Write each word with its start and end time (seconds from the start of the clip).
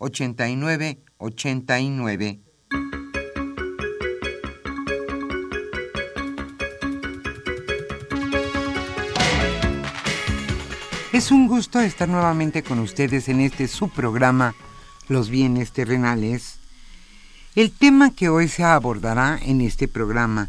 5536 0.00 0.98
8989. 1.18 2.40
Es 11.12 11.32
un 11.32 11.48
gusto 11.48 11.80
estar 11.80 12.08
nuevamente 12.08 12.62
con 12.62 12.78
ustedes 12.78 13.28
en 13.28 13.40
este 13.40 13.66
subprograma 13.66 14.54
Los 15.08 15.30
bienes 15.30 15.72
terrenales. 15.72 16.58
El 17.56 17.72
tema 17.72 18.14
que 18.14 18.28
hoy 18.28 18.46
se 18.46 18.62
abordará 18.62 19.36
en 19.42 19.60
este 19.60 19.88
programa 19.88 20.48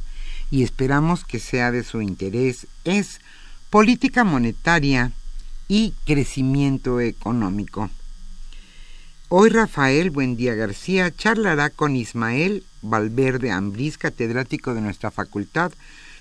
y 0.52 0.62
esperamos 0.62 1.26
que 1.26 1.40
sea 1.40 1.72
de 1.72 1.84
su 1.84 2.02
interés 2.02 2.68
es 2.84 3.20
política 3.72 4.24
monetaria 4.24 5.12
y 5.68 5.94
crecimiento 6.06 7.00
económico. 7.00 7.90
Hoy 9.32 9.50
Rafael 9.50 10.10
Buendía 10.10 10.56
García 10.56 11.16
charlará 11.16 11.70
con 11.70 11.96
Ismael 11.96 12.64
Valverde 12.82 13.52
Ambrís, 13.52 14.00
catedrático 14.00 14.74
de 14.74 14.82
nuestra 14.82 15.12
facultad, 15.12 15.72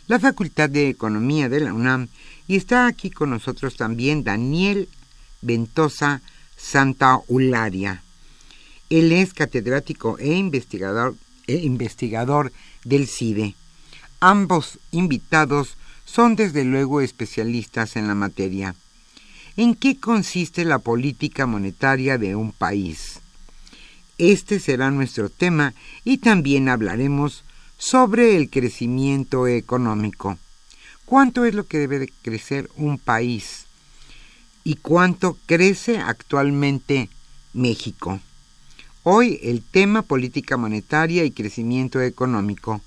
la 0.08 0.18
Facultad 0.20 0.68
de 0.68 0.90
Economía 0.90 1.48
de 1.48 1.60
la 1.60 1.72
UNAM, 1.72 2.08
y 2.46 2.56
está 2.56 2.86
aquí 2.86 3.10
con 3.10 3.30
nosotros 3.30 3.76
también 3.76 4.24
Daniel 4.24 4.90
Ventosa 5.40 6.20
Santa 6.58 7.18
Ularia. 7.28 8.02
Él 8.90 9.10
es 9.12 9.32
catedrático 9.32 10.18
e 10.18 10.34
investigador, 10.34 11.16
e 11.46 11.56
investigador 11.56 12.52
del 12.84 13.06
CIDE. 13.06 13.54
Ambos 14.20 14.80
invitados 14.90 15.78
son 16.04 16.36
desde 16.36 16.62
luego 16.62 17.00
especialistas 17.00 17.96
en 17.96 18.06
la 18.06 18.14
materia. 18.14 18.74
¿En 19.58 19.74
qué 19.74 19.98
consiste 19.98 20.64
la 20.64 20.78
política 20.78 21.44
monetaria 21.44 22.16
de 22.16 22.36
un 22.36 22.52
país? 22.52 23.18
Este 24.16 24.60
será 24.60 24.92
nuestro 24.92 25.30
tema 25.30 25.74
y 26.04 26.18
también 26.18 26.68
hablaremos 26.68 27.42
sobre 27.76 28.36
el 28.36 28.50
crecimiento 28.50 29.48
económico. 29.48 30.38
¿Cuánto 31.04 31.44
es 31.44 31.56
lo 31.56 31.66
que 31.66 31.78
debe 31.78 31.98
de 31.98 32.12
crecer 32.22 32.70
un 32.76 32.98
país? 32.98 33.64
¿Y 34.62 34.76
cuánto 34.76 35.36
crece 35.46 35.98
actualmente 35.98 37.08
México? 37.52 38.20
Hoy 39.02 39.40
el 39.42 39.64
tema 39.64 40.02
política 40.02 40.56
monetaria 40.56 41.24
y 41.24 41.32
crecimiento 41.32 42.00
económico. 42.00 42.80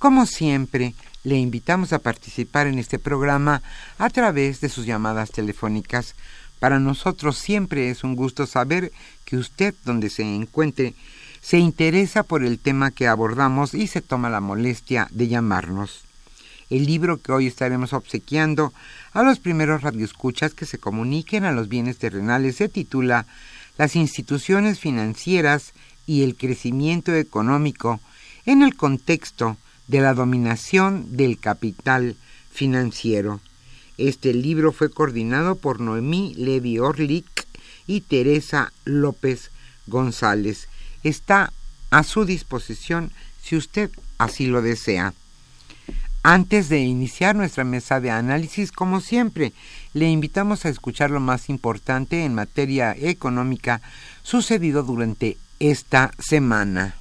Como 0.00 0.26
siempre, 0.26 0.94
le 1.24 1.36
invitamos 1.36 1.92
a 1.92 1.98
participar 1.98 2.66
en 2.66 2.78
este 2.78 2.98
programa 2.98 3.62
a 3.98 4.10
través 4.10 4.60
de 4.60 4.68
sus 4.68 4.86
llamadas 4.86 5.30
telefónicas. 5.30 6.14
Para 6.60 6.80
nosotros 6.80 7.36
siempre 7.36 7.90
es 7.90 8.04
un 8.04 8.16
gusto 8.16 8.46
saber 8.46 8.92
que 9.24 9.36
usted, 9.36 9.74
donde 9.84 10.10
se 10.10 10.22
encuentre, 10.22 10.94
se 11.40 11.58
interesa 11.58 12.22
por 12.22 12.44
el 12.44 12.58
tema 12.58 12.90
que 12.90 13.06
abordamos 13.06 13.74
y 13.74 13.86
se 13.86 14.00
toma 14.02 14.30
la 14.30 14.40
molestia 14.40 15.08
de 15.10 15.28
llamarnos. 15.28 16.04
El 16.70 16.84
libro 16.84 17.18
que 17.22 17.32
hoy 17.32 17.46
estaremos 17.46 17.92
obsequiando 17.92 18.72
a 19.12 19.22
los 19.22 19.38
primeros 19.38 19.82
radioescuchas 19.82 20.52
que 20.52 20.66
se 20.66 20.78
comuniquen 20.78 21.44
a 21.44 21.52
los 21.52 21.68
bienes 21.68 21.98
terrenales 21.98 22.56
se 22.56 22.68
titula 22.68 23.26
Las 23.78 23.96
instituciones 23.96 24.78
financieras 24.78 25.72
y 26.06 26.24
el 26.24 26.36
crecimiento 26.36 27.14
económico 27.14 28.00
en 28.44 28.62
el 28.62 28.76
contexto 28.76 29.56
de 29.88 30.00
la 30.00 30.14
dominación 30.14 31.16
del 31.16 31.38
capital 31.38 32.16
financiero. 32.52 33.40
Este 33.96 34.32
libro 34.32 34.72
fue 34.72 34.90
coordinado 34.90 35.56
por 35.56 35.80
Noemí 35.80 36.34
Levi 36.36 36.78
Orlik 36.78 37.46
y 37.86 38.02
Teresa 38.02 38.72
López 38.84 39.50
González. 39.86 40.68
Está 41.02 41.52
a 41.90 42.04
su 42.04 42.24
disposición 42.24 43.10
si 43.42 43.56
usted 43.56 43.90
así 44.18 44.46
lo 44.46 44.62
desea. 44.62 45.14
Antes 46.22 46.68
de 46.68 46.80
iniciar 46.80 47.34
nuestra 47.36 47.64
mesa 47.64 48.00
de 48.00 48.10
análisis, 48.10 48.72
como 48.72 49.00
siempre, 49.00 49.52
le 49.94 50.10
invitamos 50.10 50.64
a 50.64 50.68
escuchar 50.68 51.10
lo 51.10 51.20
más 51.20 51.48
importante 51.48 52.24
en 52.24 52.34
materia 52.34 52.94
económica 52.98 53.80
sucedido 54.22 54.82
durante 54.82 55.38
esta 55.58 56.10
semana. 56.18 56.96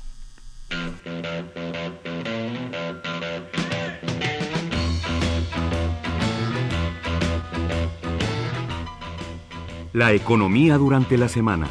La 9.98 10.14
economía 10.14 10.78
durante 10.78 11.18
la 11.18 11.28
semana. 11.28 11.68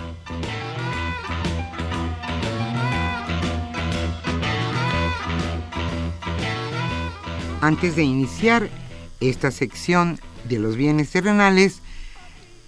Antes 7.61 7.95
de 7.95 8.03
iniciar 8.03 8.69
esta 9.21 9.53
sección 9.53 10.19
de 10.43 10.59
los 10.59 10.75
bienes 10.75 11.13
terrenales, 11.13 11.83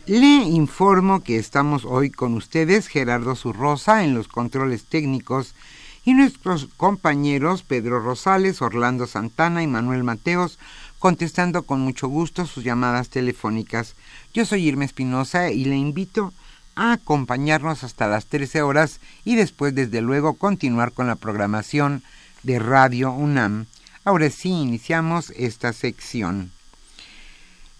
le 0.07 0.29
informo 0.29 1.25
que 1.25 1.39
estamos 1.39 1.85
hoy 1.85 2.13
con 2.13 2.35
ustedes 2.35 2.87
Gerardo 2.87 3.35
Zurrosa 3.35 4.05
en 4.05 4.15
los 4.15 4.29
controles 4.29 4.85
técnicos 4.85 5.57
y 6.05 6.15
nuestros 6.15 6.69
compañeros 6.77 7.65
Pedro 7.65 7.99
Rosales, 7.99 8.63
Orlando 8.63 9.09
Santana 9.09 9.65
y 9.65 9.67
Manuel 9.67 10.05
Mateos 10.05 10.61
contestando 11.01 11.65
con 11.65 11.81
mucho 11.81 12.07
gusto 12.07 12.47
sus 12.47 12.63
llamadas 12.63 13.09
telefónicas. 13.09 13.97
Yo 14.39 14.47
soy 14.47 14.69
Irma 14.69 14.85
Espinosa 14.85 15.51
y 15.51 15.65
le 15.65 15.75
invito 15.75 16.33
a 16.77 16.93
acompañarnos 16.93 17.83
hasta 17.83 18.07
las 18.07 18.27
13 18.27 18.63
horas 18.63 19.01
y 19.25 19.35
después 19.35 19.75
desde 19.75 20.01
luego 20.01 20.35
continuar 20.35 20.93
con 20.93 21.09
la 21.09 21.17
programación 21.17 22.05
de 22.45 22.61
Radio 22.61 23.11
UNAM 23.11 23.67
Ahora 24.05 24.31
sí, 24.31 24.51
iniciamos 24.51 25.31
esta 25.31 25.73
sección. 25.73 26.53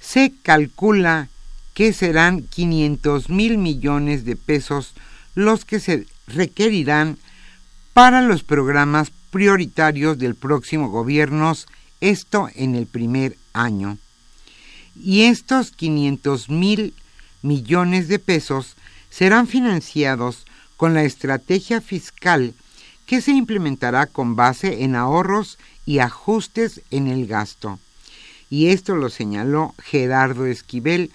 Se 0.01 0.33
calcula 0.43 1.29
que 1.75 1.93
serán 1.93 2.43
500 2.43 3.31
mil 3.31 3.57
millones 3.57 4.25
de 4.25 4.35
pesos 4.35 4.95
los 5.37 5.65
que 5.65 5.79
se 5.79 6.09
requerirán 6.27 7.19
para 7.93 8.21
los 8.21 8.43
programas 8.43 9.13
prioritarios 9.31 10.19
del 10.19 10.35
próximo 10.35 10.89
gobierno, 10.89 11.55
esto 12.01 12.49
en 12.57 12.75
el 12.75 12.89
primer 12.89 13.37
año. 13.53 13.97
Y 15.01 15.23
estos 15.23 15.71
500 15.71 16.49
mil 16.49 16.95
millones 17.43 18.09
de 18.09 18.19
pesos 18.19 18.77
serán 19.11 19.47
financiados 19.47 20.45
con 20.77 20.95
la 20.95 21.05
estrategia 21.05 21.81
fiscal 21.81 22.55
que 23.07 23.21
se 23.21 23.33
implementará 23.33 24.07
con 24.07 24.37
base 24.37 24.85
en 24.85 24.95
ahorros 24.95 25.59
y 25.87 26.01
ajustes 26.01 26.83
en 26.91 27.09
el 27.09 27.27
gasto. 27.27 27.79
Y 28.51 28.69
esto 28.69 28.97
lo 28.97 29.09
señaló 29.09 29.75
Gerardo 29.83 30.47
Esquivel, 30.47 31.11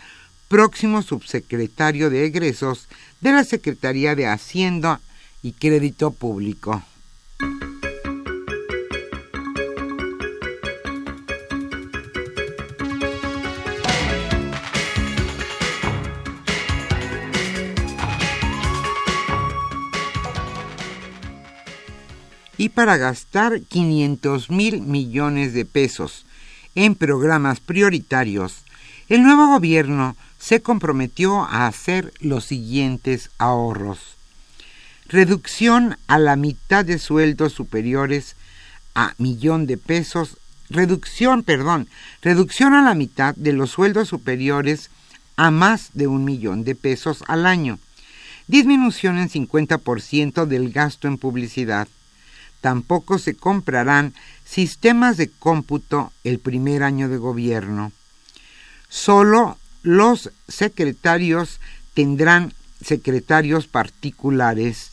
próximo 0.47 1.01
subsecretario 1.01 2.09
de 2.09 2.25
egresos 2.25 2.88
de 3.21 3.31
la 3.31 3.44
Secretaría 3.44 4.15
de 4.15 4.27
Hacienda 4.27 5.01
y 5.41 5.53
Crédito 5.53 6.12
Público. 6.12 6.83
Y 22.63 22.69
para 22.69 22.95
gastar 22.95 23.60
500 23.60 24.50
mil 24.50 24.83
millones 24.83 25.54
de 25.54 25.65
pesos 25.65 26.25
en 26.75 26.95
programas 26.95 27.60
prioritarios, 27.60 28.63
el 29.10 29.21
nuevo 29.21 29.48
gobierno 29.48 30.15
se 30.39 30.62
comprometió 30.62 31.44
a 31.44 31.68
hacer 31.68 32.13
los 32.21 32.45
siguientes 32.45 33.31
ahorros. 33.38 34.15
Reducción 35.10 35.98
a 36.07 36.18
la 36.18 36.38
mitad 36.38 36.86
de 36.86 37.00
sueldos 37.00 37.51
superiores 37.51 38.38
a 38.95 39.13
millón 39.18 39.68
de 39.68 39.77
pesos. 39.77 40.38
Reducción, 40.69 41.44
perdón, 41.44 41.89
reducción 42.21 42.75
a 42.75 42.81
la 42.81 42.94
mitad 42.94 43.36
de 43.36 43.51
los 43.51 43.71
sueldos 43.71 44.07
superiores 44.07 44.89
a 45.36 45.51
más 45.51 45.89
de 45.95 46.07
un 46.07 46.24
millón 46.24 46.63
de 46.63 46.75
pesos 46.75 47.25
al 47.27 47.45
año. 47.45 47.77
Disminución 48.48 49.18
en 49.18 49.27
50% 49.27 50.45
del 50.45 50.71
gasto 50.71 51.10
en 51.10 51.18
publicidad 51.18 51.89
tampoco 52.63 53.19
se 53.19 53.36
comprarán 53.36 54.13
sistemas 54.45 55.18
de 55.18 55.30
cómputo 55.30 56.13
el 56.24 56.39
primer 56.39 56.81
año 56.83 57.10
de 57.10 57.18
gobierno. 57.18 57.92
Solo 58.88 59.57
los 59.81 60.31
secretarios 60.48 61.60
tendrán 61.94 62.54
secretarios 62.81 63.68
particulares. 63.68 64.92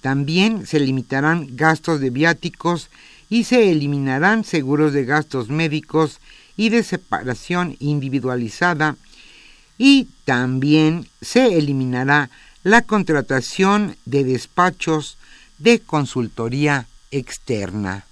También 0.00 0.66
se 0.66 0.80
limitarán 0.80 1.54
gastos 1.54 2.00
de 2.00 2.08
viáticos 2.08 2.88
y 3.28 3.44
se 3.44 3.70
eliminarán 3.70 4.42
seguros 4.42 4.94
de 4.94 5.04
gastos 5.04 5.50
médicos 5.50 6.18
y 6.56 6.70
de 6.70 6.82
separación 6.82 7.76
individualizada 7.78 8.96
y 9.76 10.08
también 10.24 11.06
se 11.20 11.58
eliminará 11.58 12.30
la 12.62 12.80
contratación 12.80 13.96
de 14.06 14.24
despachos 14.24 15.18
de 15.58 15.80
consultoría 15.80 16.86
externa. 17.10 18.04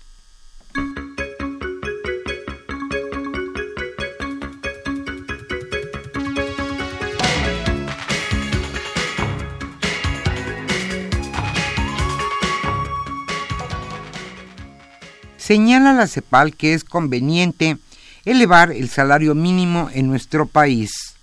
Señala 15.37 15.93
la 15.93 16.07
CEPAL 16.07 16.57
que 16.57 16.73
es 16.73 16.85
conveniente 16.85 17.77
elevar 18.25 18.73
el 18.73 18.89
salario 18.89 19.35
mínimo 19.35 19.91
en 19.93 20.07
nuestro 20.09 20.47
país. 20.47 21.15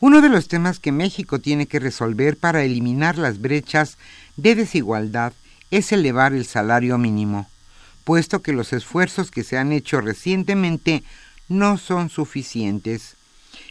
Uno 0.00 0.22
de 0.22 0.30
los 0.30 0.48
temas 0.48 0.80
que 0.80 0.92
México 0.92 1.38
tiene 1.38 1.66
que 1.66 1.78
resolver 1.78 2.38
para 2.38 2.64
eliminar 2.64 3.18
las 3.18 3.42
brechas 3.42 3.98
de 4.36 4.54
desigualdad 4.54 5.32
es 5.70 5.92
elevar 5.92 6.32
el 6.32 6.46
salario 6.46 6.98
mínimo, 6.98 7.48
puesto 8.04 8.42
que 8.42 8.52
los 8.52 8.72
esfuerzos 8.72 9.30
que 9.30 9.44
se 9.44 9.58
han 9.58 9.72
hecho 9.72 10.00
recientemente 10.00 11.02
no 11.48 11.78
son 11.78 12.10
suficientes. 12.10 13.16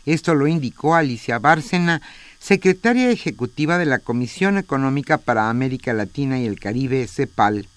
Esto 0.06 0.36
lo 0.36 0.48
indicó 0.48 0.96
Alicia 0.96 1.40
Bárcena, 1.40 2.02
secretaria 2.40 3.10
ejecutiva 3.10 3.78
de 3.78 3.86
la 3.86 4.00
Comisión 4.00 4.58
Económica 4.58 5.18
para 5.18 5.50
América 5.50 5.94
Latina 5.94 6.40
y 6.40 6.46
el 6.46 6.60
Caribe, 6.60 7.08
CEPAL. 7.08 7.68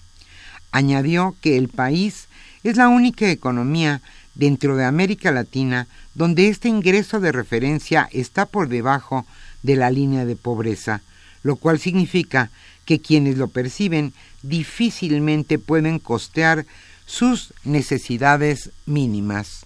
Añadió 0.71 1.35
que 1.41 1.57
el 1.57 1.69
país 1.69 2.27
es 2.63 2.75
la 2.75 2.89
única 2.89 3.29
economía 3.29 4.01
dentro 4.35 4.75
de 4.75 4.85
América 4.85 5.31
Latina 5.31 5.87
donde 6.15 6.49
este 6.49 6.67
ingreso 6.67 7.19
de 7.19 7.31
referencia 7.31 8.09
está 8.11 8.45
por 8.45 8.67
debajo 8.67 9.25
de 9.63 9.75
la 9.75 9.89
línea 9.89 10.25
de 10.25 10.35
pobreza, 10.35 11.01
lo 11.43 11.55
cual 11.55 11.79
significa 11.79 12.51
que 12.87 13.01
quienes 13.01 13.37
lo 13.37 13.49
perciben 13.49 14.13
difícilmente 14.41 15.59
pueden 15.59 15.99
costear 15.99 16.65
sus 17.05 17.53
necesidades 17.65 18.71
mínimas. 18.85 19.65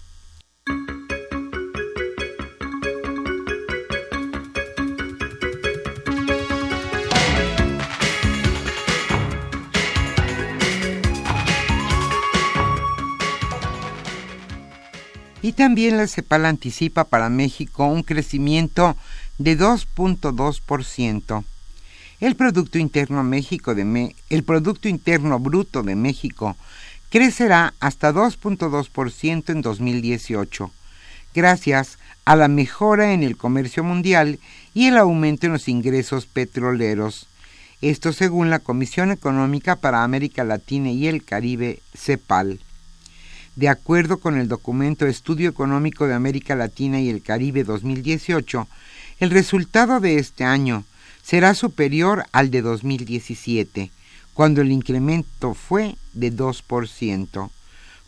Y 15.44 15.52
también 15.52 15.96
la 15.96 16.06
CEPAL 16.06 16.46
anticipa 16.46 17.04
para 17.04 17.28
México 17.28 17.86
un 17.86 18.02
crecimiento 18.02 18.96
de 19.38 19.58
2.2%. 19.58 21.44
El 22.22 22.36
Producto 22.36 22.78
Interno, 22.78 23.24
México 23.24 23.74
de 23.74 24.14
el 24.30 24.44
Producto 24.44 24.88
Interno 24.88 25.40
Bruto 25.40 25.82
de 25.82 25.96
México 25.96 26.56
crecerá 27.10 27.74
hasta 27.80 28.12
2.2% 28.12 29.50
en 29.50 29.60
2018, 29.60 30.70
gracias 31.34 31.98
a 32.24 32.36
la 32.36 32.46
mejora 32.46 33.12
en 33.12 33.24
el 33.24 33.36
comercio 33.36 33.82
mundial 33.82 34.38
y 34.72 34.86
el 34.86 34.98
aumento 34.98 35.46
en 35.46 35.54
los 35.54 35.66
ingresos 35.66 36.26
petroleros. 36.26 37.26
Esto 37.80 38.12
según 38.12 38.50
la 38.50 38.60
Comisión 38.60 39.10
Económica 39.10 39.74
para 39.74 40.04
América 40.04 40.44
Latina 40.44 40.92
y 40.92 41.08
el 41.08 41.24
Caribe, 41.24 41.80
CEPAL. 41.92 42.60
De 43.56 43.68
acuerdo 43.68 44.18
con 44.18 44.38
el 44.38 44.46
documento 44.46 45.08
Estudio 45.08 45.50
Económico 45.50 46.06
de 46.06 46.14
América 46.14 46.54
Latina 46.54 47.00
y 47.00 47.10
el 47.10 47.20
Caribe 47.20 47.64
2018, 47.64 48.68
el 49.18 49.30
resultado 49.30 49.98
de 49.98 50.18
este 50.18 50.44
año 50.44 50.84
será 51.22 51.54
superior 51.54 52.24
al 52.32 52.50
de 52.50 52.62
2017, 52.62 53.90
cuando 54.34 54.60
el 54.60 54.72
incremento 54.72 55.54
fue 55.54 55.96
de 56.12 56.32
2%, 56.32 57.50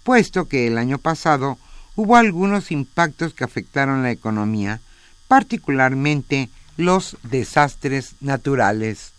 puesto 0.03 0.49
que 0.49 0.67
el 0.67 0.79
año 0.79 0.99
pasado 0.99 1.59
hubo 1.97 2.17
algunos 2.17 2.71
impactos 2.71 3.35
que 3.35 3.45
afectaron 3.45 4.03
la 4.03 4.11
economía, 4.11 4.81
particularmente 5.29 6.49
los 6.77 7.17
desastres 7.23 8.15
naturales. 8.21 9.13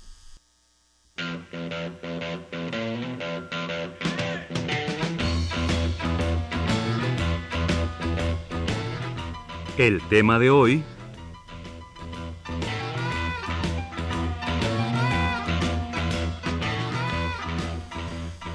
El 9.77 10.01
tema 10.07 10.39
de 10.39 10.49
hoy 10.49 10.83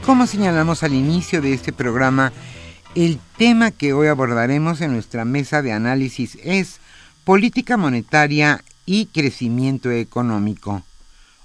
Como 0.05 0.27
señalamos 0.27 0.83
al 0.83 0.95
inicio 0.95 1.41
de 1.41 1.53
este 1.53 1.73
programa, 1.73 2.33
el 2.95 3.21
tema 3.37 3.71
que 3.71 3.93
hoy 3.93 4.09
abordaremos 4.09 4.81
en 4.81 4.93
nuestra 4.93 5.25
mesa 5.25 5.63
de 5.63 5.73
análisis 5.73 6.39
es 6.43 6.81
política 7.25 7.77
monetaria 7.77 8.65
y 8.87 9.07
crecimiento 9.07 9.91
económico. 9.91 10.83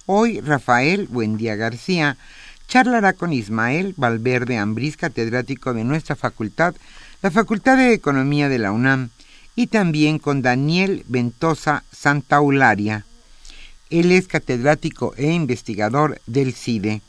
Hoy 0.06 0.40
Rafael 0.40 1.08
Buendía 1.08 1.56
García 1.56 2.18
charlará 2.68 3.14
con 3.14 3.34
Ismael 3.34 3.94
Valverde 3.98 4.58
Ambrís, 4.58 4.98
catedrático 4.98 5.74
de 5.74 5.84
nuestra 5.84 6.16
facultad, 6.16 6.76
la 7.22 7.32
Facultad 7.32 7.78
de 7.78 7.94
Economía 7.94 8.50
de 8.50 8.60
la 8.60 8.72
UNAM, 8.72 9.10
y 9.56 9.68
también 9.68 10.18
con 10.18 10.42
Daniel 10.42 11.04
Ventosa 11.08 11.84
Santaularia. 11.92 13.06
Él 13.90 14.12
es 14.12 14.28
catedrático 14.28 15.14
e 15.18 15.32
investigador 15.32 16.20
del 16.26 16.54
CIDE. 16.54 17.02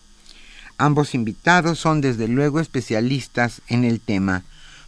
Ambos 0.78 1.14
invitados 1.14 1.78
son 1.78 2.00
desde 2.00 2.28
luego 2.28 2.60
especialistas 2.60 3.62
en 3.68 3.84
el 3.84 4.00
tema 4.00 4.44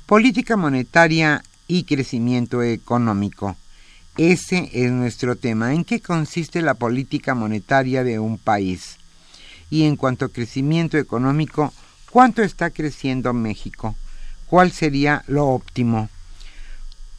política 0.08 0.56
monetaria 0.56 1.42
y 1.66 1.84
crecimiento 1.84 2.62
económico. 2.62 3.56
Ese 4.16 4.70
es 4.72 4.90
nuestro 4.90 5.36
tema. 5.36 5.74
¿En 5.74 5.84
qué 5.84 6.00
consiste 6.00 6.62
la 6.62 6.72
política 6.72 7.34
monetaria 7.34 8.02
de 8.04 8.18
un 8.18 8.38
país? 8.38 8.96
Y 9.68 9.84
en 9.84 9.96
cuanto 9.96 10.24
a 10.24 10.30
crecimiento 10.30 10.96
económico, 10.96 11.74
¿cuánto 12.10 12.42
está 12.42 12.70
creciendo 12.70 13.34
México? 13.34 13.96
¿Cuál 14.46 14.72
sería 14.72 15.24
lo 15.26 15.48
óptimo? 15.48 16.08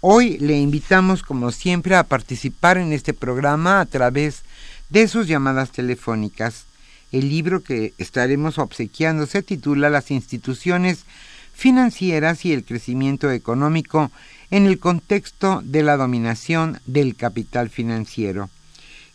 Hoy 0.01 0.39
le 0.39 0.59
invitamos, 0.59 1.21
como 1.21 1.51
siempre, 1.51 1.95
a 1.95 2.03
participar 2.03 2.79
en 2.79 2.91
este 2.91 3.13
programa 3.13 3.81
a 3.81 3.85
través 3.85 4.41
de 4.89 5.07
sus 5.07 5.27
llamadas 5.27 5.71
telefónicas. 5.71 6.65
El 7.11 7.29
libro 7.29 7.63
que 7.63 7.93
estaremos 7.97 8.57
obsequiando 8.57 9.25
se 9.25 9.41
titula 9.41 9.89
Las 9.89 10.11
instituciones 10.11 11.05
financieras 11.53 12.45
y 12.45 12.53
el 12.53 12.63
crecimiento 12.63 13.31
económico 13.31 14.11
en 14.51 14.65
el 14.65 14.79
contexto 14.79 15.61
de 15.63 15.83
la 15.83 15.97
dominación 15.97 16.79
del 16.85 17.15
capital 17.15 17.69
financiero. 17.69 18.49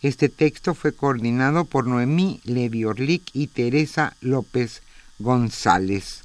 Este 0.02 0.28
texto 0.28 0.74
fue 0.74 0.92
coordinado 0.92 1.64
por 1.64 1.86
Noemí 1.86 2.40
Levi 2.44 2.84
Orlic 2.84 3.22
y 3.32 3.46
Teresa 3.46 4.14
López 4.20 4.82
González. 5.18 6.24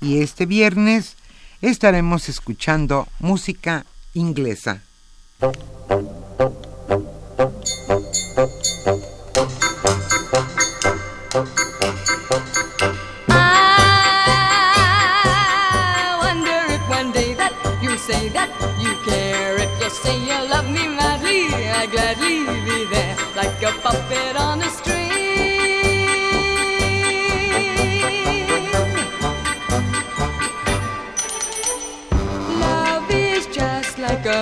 Y 0.00 0.20
este 0.20 0.44
viernes 0.44 1.16
estaremos 1.62 2.28
escuchando 2.28 3.08
música 3.18 3.86
inglesa. 4.14 4.82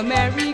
Just 0.03 0.46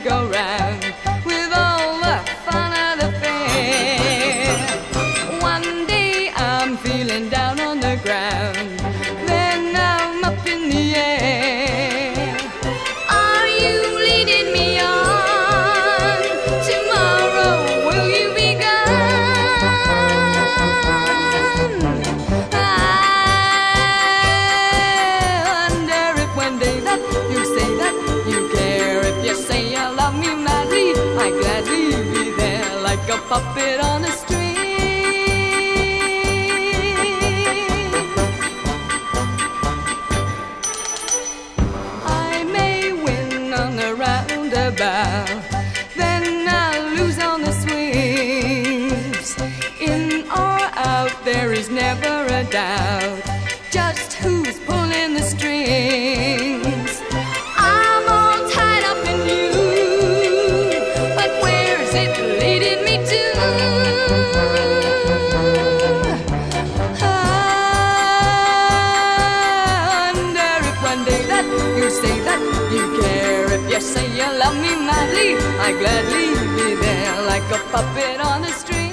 madly, 75.64 75.76
I 75.76 75.80
gladly 75.80 76.28
be 76.56 76.76
there 76.76 77.22
like 77.26 77.44
a 77.52 77.60
puppet 77.72 78.20
on 78.20 78.44
a 78.44 78.48
string. 78.48 78.92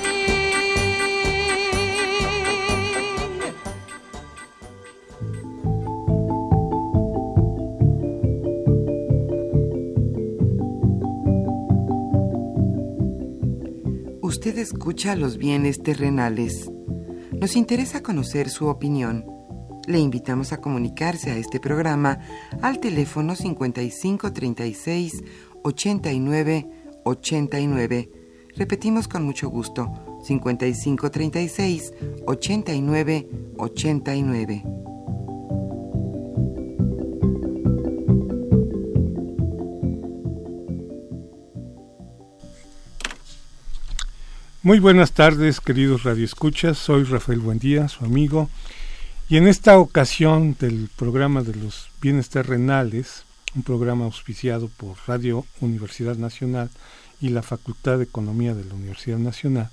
Usted 14.23 14.59
escucha 14.59 15.17
los 15.17 15.37
bienes 15.39 15.83
terrenales. 15.83 16.71
Nos 17.33 17.57
interesa 17.57 18.03
conocer 18.03 18.49
su 18.49 18.67
opinión. 18.69 19.25
Le 19.87 19.99
invitamos 19.99 20.53
a 20.53 20.61
comunicarse 20.61 21.31
a 21.31 21.37
este 21.37 21.59
programa 21.59 22.21
al 22.63 22.79
teléfono 22.79 23.35
5536 23.35 25.25
89 25.65 26.67
89. 27.05 28.11
Repetimos 28.57 29.09
con 29.09 29.25
mucho 29.25 29.49
gusto, 29.49 29.93
5536 30.23 31.93
89 32.27 33.29
89. 33.57 34.63
Muy 44.63 44.79
buenas 44.79 45.13
tardes, 45.13 45.59
queridos 45.59 46.03
radioescuchas. 46.03 46.77
Soy 46.77 47.05
Rafael 47.05 47.41
Buendía, 47.41 47.89
su 47.89 48.05
amigo, 48.05 48.51
y 49.29 49.39
en 49.39 49.49
esta 49.49 49.79
ocasión 49.79 50.55
del 50.61 50.91
programa 50.97 51.43
de 51.43 51.55
los 51.55 51.89
bienes 52.03 52.29
terrenales, 52.29 53.25
un 53.55 53.63
programa 53.63 54.05
auspiciado 54.05 54.69
por 54.69 54.97
Radio 55.07 55.45
Universidad 55.61 56.17
Nacional 56.17 56.71
y 57.21 57.31
la 57.31 57.43
Facultad 57.43 57.99
de 57.99 58.05
Economía 58.05 58.55
de 58.55 58.65
la 58.65 58.75
Universidad 58.75 59.19
Nacional, 59.19 59.71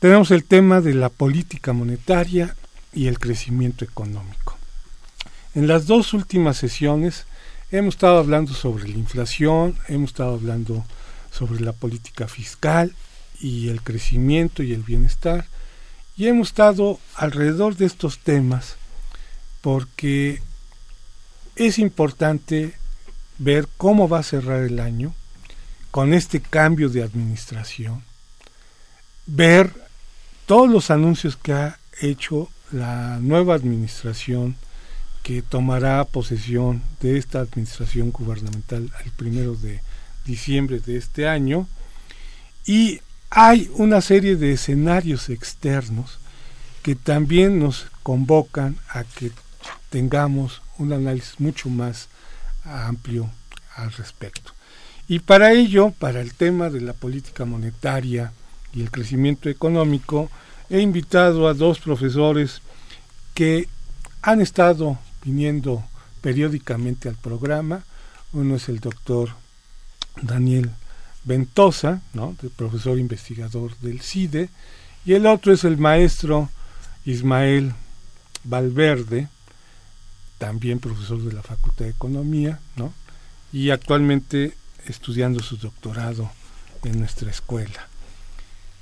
tenemos 0.00 0.30
el 0.30 0.44
tema 0.44 0.80
de 0.80 0.94
la 0.94 1.08
política 1.08 1.72
monetaria 1.72 2.56
y 2.92 3.08
el 3.08 3.18
crecimiento 3.18 3.84
económico. 3.84 4.56
En 5.54 5.66
las 5.66 5.86
dos 5.86 6.14
últimas 6.14 6.56
sesiones 6.56 7.26
hemos 7.70 7.94
estado 7.94 8.18
hablando 8.18 8.54
sobre 8.54 8.88
la 8.88 8.96
inflación, 8.96 9.76
hemos 9.88 10.10
estado 10.10 10.34
hablando 10.34 10.84
sobre 11.30 11.60
la 11.60 11.72
política 11.72 12.28
fiscal 12.28 12.94
y 13.40 13.68
el 13.68 13.82
crecimiento 13.82 14.62
y 14.62 14.72
el 14.72 14.82
bienestar. 14.82 15.46
Y 16.16 16.26
hemos 16.26 16.48
estado 16.48 16.98
alrededor 17.14 17.76
de 17.76 17.86
estos 17.86 18.18
temas 18.18 18.76
porque 19.60 20.40
es 21.58 21.78
importante 21.78 22.74
ver 23.38 23.68
cómo 23.76 24.08
va 24.08 24.20
a 24.20 24.22
cerrar 24.22 24.62
el 24.62 24.78
año 24.80 25.14
con 25.90 26.14
este 26.14 26.40
cambio 26.40 26.88
de 26.88 27.02
administración, 27.02 28.02
ver 29.26 29.72
todos 30.46 30.70
los 30.70 30.90
anuncios 30.90 31.36
que 31.36 31.52
ha 31.52 31.78
hecho 32.00 32.48
la 32.70 33.18
nueva 33.20 33.54
administración 33.54 34.56
que 35.22 35.42
tomará 35.42 36.04
posesión 36.04 36.82
de 37.00 37.18
esta 37.18 37.40
administración 37.40 38.12
gubernamental 38.12 38.90
el 39.04 39.10
primero 39.12 39.54
de 39.54 39.80
diciembre 40.24 40.78
de 40.80 40.96
este 40.96 41.28
año. 41.28 41.66
Y 42.64 43.00
hay 43.30 43.70
una 43.74 44.00
serie 44.00 44.36
de 44.36 44.52
escenarios 44.52 45.28
externos 45.28 46.18
que 46.82 46.94
también 46.94 47.58
nos 47.58 47.86
convocan 48.02 48.78
a 48.88 49.04
que 49.04 49.32
tengamos 49.90 50.62
un 50.78 50.92
análisis 50.92 51.38
mucho 51.40 51.68
más 51.68 52.08
amplio 52.64 53.30
al 53.76 53.92
respecto. 53.92 54.52
Y 55.06 55.20
para 55.20 55.52
ello, 55.52 55.92
para 55.98 56.20
el 56.20 56.34
tema 56.34 56.70
de 56.70 56.80
la 56.80 56.92
política 56.92 57.44
monetaria 57.44 58.32
y 58.74 58.82
el 58.82 58.90
crecimiento 58.90 59.48
económico, 59.48 60.30
he 60.68 60.80
invitado 60.80 61.48
a 61.48 61.54
dos 61.54 61.78
profesores 61.78 62.60
que 63.34 63.68
han 64.20 64.40
estado 64.40 64.98
viniendo 65.24 65.84
periódicamente 66.20 67.08
al 67.08 67.14
programa. 67.14 67.84
Uno 68.32 68.56
es 68.56 68.68
el 68.68 68.80
doctor 68.80 69.30
Daniel 70.20 70.70
Ventosa, 71.24 72.02
¿no? 72.12 72.36
el 72.42 72.50
profesor 72.50 72.98
investigador 72.98 73.76
del 73.78 74.00
CIDE, 74.00 74.50
y 75.04 75.14
el 75.14 75.26
otro 75.26 75.52
es 75.52 75.64
el 75.64 75.78
maestro 75.78 76.50
Ismael 77.04 77.72
Valverde, 78.44 79.28
también 80.38 80.78
profesor 80.78 81.22
de 81.22 81.32
la 81.32 81.42
Facultad 81.42 81.84
de 81.84 81.90
Economía, 81.90 82.60
¿no? 82.76 82.92
y 83.52 83.70
actualmente 83.70 84.54
estudiando 84.86 85.42
su 85.42 85.56
doctorado 85.56 86.30
en 86.84 86.98
nuestra 86.98 87.30
escuela. 87.30 87.88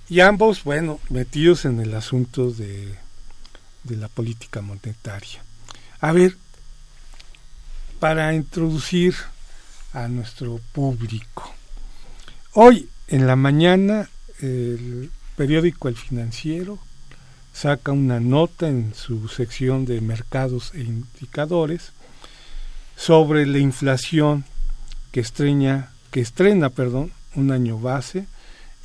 Y 0.08 0.20
ambos, 0.20 0.62
bueno, 0.62 1.00
metidos 1.08 1.64
en 1.64 1.80
el 1.80 1.94
asunto 1.94 2.50
de, 2.50 2.94
de 3.84 3.96
la 3.96 4.08
política 4.08 4.60
monetaria. 4.60 5.42
A 6.00 6.12
ver, 6.12 6.36
para 7.98 8.34
introducir 8.34 9.14
a 9.92 10.08
nuestro 10.08 10.60
público. 10.72 11.54
Hoy 12.52 12.88
en 13.08 13.26
la 13.26 13.36
mañana 13.36 14.08
el 14.40 15.10
periódico 15.36 15.88
El 15.88 15.96
Financiero 15.96 16.78
saca 17.56 17.92
una 17.92 18.20
nota 18.20 18.68
en 18.68 18.92
su 18.94 19.28
sección 19.28 19.86
de 19.86 20.02
mercados 20.02 20.72
e 20.74 20.80
indicadores 20.80 21.92
sobre 22.96 23.46
la 23.46 23.58
inflación 23.58 24.44
que 25.10 25.20
estrena, 25.20 25.90
un 27.34 27.52
año 27.52 27.78
base 27.78 28.26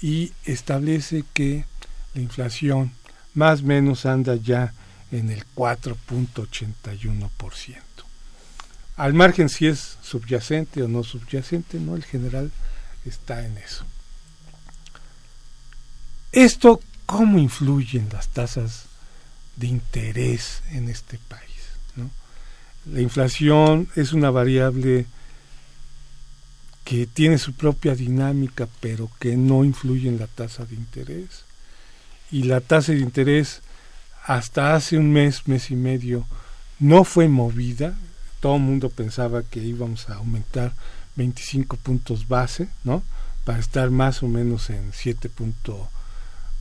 y 0.02 0.32
establece 0.46 1.26
que 1.34 1.66
la 2.14 2.22
inflación 2.22 2.94
más 3.34 3.62
o 3.62 3.66
menos 3.66 4.06
anda 4.06 4.36
ya 4.36 4.74
en 5.12 5.30
el 5.30 5.44
4.81%. 5.54 7.82
Al 8.96 9.14
margen 9.14 9.50
si 9.50 9.68
es 9.68 9.98
subyacente 10.02 10.82
o 10.82 10.88
no 10.88 11.04
subyacente, 11.04 11.78
no 11.78 11.98
el 11.98 12.06
general 12.06 12.54
está 13.04 13.46
en 13.46 13.58
eso. 13.58 13.84
Esto 16.32 16.80
cómo 17.12 17.40
influyen 17.40 18.08
las 18.14 18.30
tasas 18.30 18.86
de 19.58 19.68
interés 19.68 20.64
en 20.72 20.88
este 20.88 21.20
país. 21.28 21.42
La 22.86 23.02
inflación 23.02 23.90
es 23.98 24.14
una 24.14 24.32
variable 24.32 25.06
que 26.86 27.08
tiene 27.08 27.38
su 27.38 27.52
propia 27.52 27.96
dinámica, 27.96 28.70
pero 28.80 29.12
que 29.20 29.36
no 29.36 29.66
influye 29.66 30.08
en 30.08 30.20
la 30.20 30.28
tasa 30.28 30.64
de 30.64 30.76
interés. 30.76 31.44
Y 32.32 32.44
la 32.44 32.62
tasa 32.62 32.94
de 32.94 33.00
interés 33.00 33.62
hasta 34.24 34.74
hace 34.74 34.98
un 34.98 35.12
mes, 35.12 35.50
mes 35.50 35.70
y 35.70 35.76
medio, 35.76 36.26
no 36.80 37.04
fue 37.04 37.28
movida. 37.28 37.94
Todo 38.40 38.56
el 38.56 38.62
mundo 38.62 38.90
pensaba 38.90 39.44
que 39.44 39.60
íbamos 39.60 40.10
a 40.10 40.16
aumentar 40.16 40.72
25 41.18 41.76
puntos 41.76 42.30
base, 42.30 42.70
¿no? 42.86 43.04
Para 43.44 43.60
estar 43.60 43.90
más 43.90 44.24
o 44.24 44.30
menos 44.30 44.70
en 44.70 44.94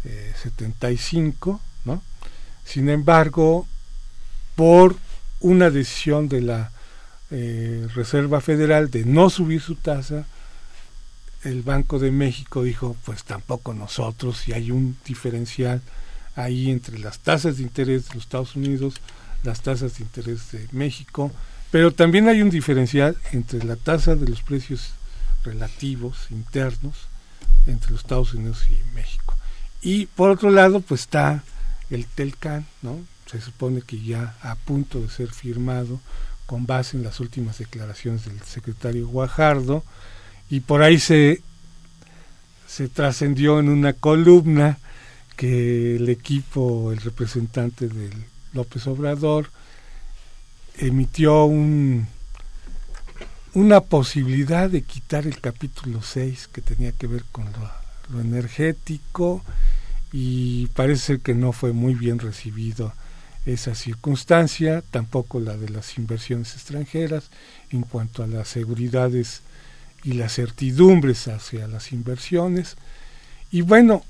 7.75, 0.05 1.61
¿no? 1.85 2.03
Sin 2.65 2.89
embargo, 2.89 3.67
por 4.57 4.97
una 5.41 5.71
decisión 5.71 6.29
de 6.29 6.41
la 6.43 6.71
eh, 7.31 7.87
Reserva 7.95 8.41
Federal 8.41 8.91
de 8.91 9.05
no 9.05 9.31
subir 9.31 9.61
su 9.61 9.77
tasa, 9.77 10.27
el 11.45 11.63
Banco 11.63 11.99
de 11.99 12.11
México 12.11 12.63
dijo, 12.63 12.97
pues 13.05 13.25
tampoco 13.25 13.73
nosotros, 13.73 14.47
y 14.49 14.53
hay 14.53 14.71
un 14.71 14.97
diferencial 15.05 15.81
ahí 16.37 16.71
entre 16.71 16.99
las 16.99 17.21
tasas 17.21 17.57
de 17.57 17.63
interés 17.63 18.09
de 18.09 18.15
los 18.15 18.25
Estados 18.25 18.57
Unidos, 18.57 18.95
las 19.43 19.63
tasas 19.63 19.97
de 19.97 20.05
interés 20.05 20.53
de 20.53 20.67
México, 20.73 21.33
pero 21.71 21.93
también 21.93 22.29
hay 22.29 22.43
un 22.43 22.51
diferencial 22.51 23.17
entre 23.33 23.65
la 23.65 23.77
tasa 23.77 24.17
de 24.17 24.29
los 24.29 24.43
precios 24.43 24.93
relativos 25.45 26.27
internos 26.31 26.95
entre 27.67 27.93
los 27.93 28.01
Estados 28.01 28.35
Unidos 28.35 28.67
y 28.69 28.95
México. 28.95 29.30
Y 29.83 30.07
por 30.07 30.31
otro 30.31 30.51
lado, 30.51 30.81
pues 30.81 31.03
está 31.03 31.43
el 31.91 32.07
Telcan, 32.07 32.67
¿no? 32.83 32.99
Se 33.27 33.41
supone 33.41 33.83
que 33.83 34.01
ya 34.01 34.37
a 34.43 34.57
punto 34.57 35.01
de 35.01 35.09
ser 35.09 35.31
firmado 35.31 36.01
con 36.47 36.67
base 36.67 36.97
en 36.97 37.05
las 37.05 37.21
últimas 37.21 37.59
declaraciones 37.59 38.25
del 38.25 38.41
secretario 38.43 39.07
Guajardo, 39.07 39.85
y 40.51 40.61
por 40.61 40.83
ahí 40.83 40.99
se, 40.99 41.43
se 42.67 42.89
trascendió 42.89 43.61
en 43.61 43.69
una 43.69 43.93
columna 43.93 44.79
que 45.37 45.97
el 45.97 46.09
equipo, 46.09 46.91
el 46.91 46.99
representante 46.99 47.87
del 47.87 48.25
López 48.53 48.87
Obrador, 48.89 49.51
emitió 50.77 51.45
un, 51.45 52.09
una 53.55 53.81
posibilidad 53.81 54.69
de 54.69 54.83
quitar 54.83 55.27
el 55.27 55.41
capítulo 55.41 56.03
6 56.03 56.49
que 56.53 56.63
tenía 56.63 56.91
que 56.93 57.07
ver 57.07 57.25
con 57.31 57.45
lo, 57.45 57.71
lo 58.13 58.21
energético 58.21 59.45
y 60.13 60.67
parece 60.69 61.19
que 61.21 61.35
no 61.35 61.53
fue 61.53 61.73
muy 61.73 61.95
bien 61.95 62.19
recibido 62.19 62.93
esa 63.47 63.75
circunstancia, 63.75 64.83
tampoco 64.91 65.41
la 65.41 65.57
de 65.57 65.69
las 65.69 65.97
inversiones 65.99 66.55
extranjeras 66.55 67.31
en 67.71 67.83
cuanto 67.83 68.23
a 68.23 68.27
las 68.27 68.49
seguridades 68.49 69.43
y 70.03 70.13
las 70.15 70.35
certidumbres 70.35 71.29
hacia 71.29 71.67
las 71.69 71.93
inversiones. 71.93 72.77
Y 73.51 73.63
bueno, 73.63 74.05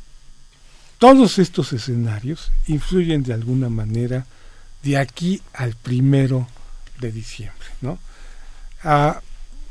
todos 0.98 1.38
estos 1.38 1.72
escenarios 1.72 2.50
influyen 2.66 3.22
de 3.22 3.34
alguna 3.34 3.68
manera 3.68 4.26
de 4.82 4.98
aquí 4.98 5.40
al 5.52 5.74
primero 5.74 6.48
de 7.00 7.12
diciembre. 7.12 7.66
¿no? 7.80 7.98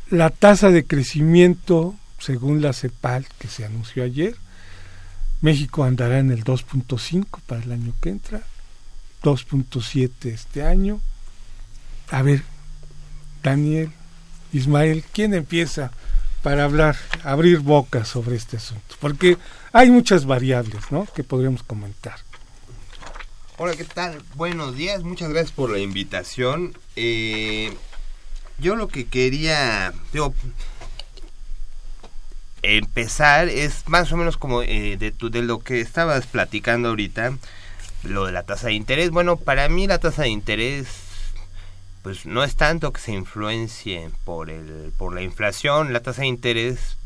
La 0.10 0.30
tasa 0.32 0.70
de 0.70 0.86
crecimiento, 0.86 1.96
según 2.20 2.62
la 2.62 2.74
CEPAL 2.74 3.28
que 3.38 3.48
se 3.48 3.65
anunció 3.65 4.04
ayer, 4.04 4.36
México 5.41 5.84
andará 5.84 6.19
en 6.19 6.32
el 6.32 6.43
2.5 6.43 7.39
para 7.45 7.63
el 7.63 7.71
año 7.71 7.93
que 8.02 8.10
entra, 8.10 8.41
2.7 9.23 10.12
este 10.25 10.63
año. 10.63 10.99
A 12.10 12.21
ver, 12.21 12.43
Daniel, 13.43 13.91
Ismael, 14.52 15.04
¿quién 15.13 15.34
empieza 15.34 15.91
para 16.43 16.65
hablar, 16.65 16.97
abrir 17.23 17.60
boca 17.60 18.06
sobre 18.06 18.36
este 18.36 18.58
asunto? 18.58 18.95
Porque 18.99 19.38
hay 19.71 19.91
muchas 19.91 20.25
variables, 20.25 20.91
¿no? 20.91 21.06
Que 21.06 21.23
podríamos 21.23 21.63
comentar. 21.63 22.15
Hola, 23.58 23.75
¿qué 23.75 23.86
tal? 23.86 24.21
Buenos 24.36 24.75
días, 24.75 25.04
muchas 25.04 25.30
gracias 25.30 25.52
por 25.52 25.69
la 25.69 25.80
invitación. 25.80 26.78
Eh, 26.95 27.73
yo 28.58 28.75
lo 28.75 28.88
que 28.88 29.06
quería, 29.08 29.93
digo, 30.12 30.34
empezar 32.62 33.50
es 33.50 33.88
más 33.88 34.12
o 34.12 34.17
menos 34.17 34.38
como 34.38 34.62
eh, 34.62 34.98
de, 34.98 35.12
tu, 35.12 35.30
de 35.30 35.41
lo 35.41 35.60
que 35.60 35.82
estabas 35.82 36.28
platicando 36.28 36.89
ahorita 36.89 37.38
lo 38.04 38.26
de 38.26 38.32
la 38.32 38.43
tasa 38.43 38.67
de 38.67 38.74
interés. 38.74 39.12
Bueno, 39.12 39.38
para 39.38 39.67
mí 39.69 39.88
la 39.88 40.00
tasa 40.00 40.24
de 40.24 40.30
interés 40.30 40.88
pues 42.02 42.26
no 42.26 42.43
es 42.43 42.56
tanto 42.56 42.93
que 42.93 43.02
se 43.02 43.12
influencie 43.12 44.10
por 44.24 44.50
el 44.50 44.93
por 44.98 45.13
la 45.13 45.22
inflación, 45.22 45.91
la 45.91 46.00
tasa 46.00 46.22
de 46.22 46.28
interés 46.28 46.98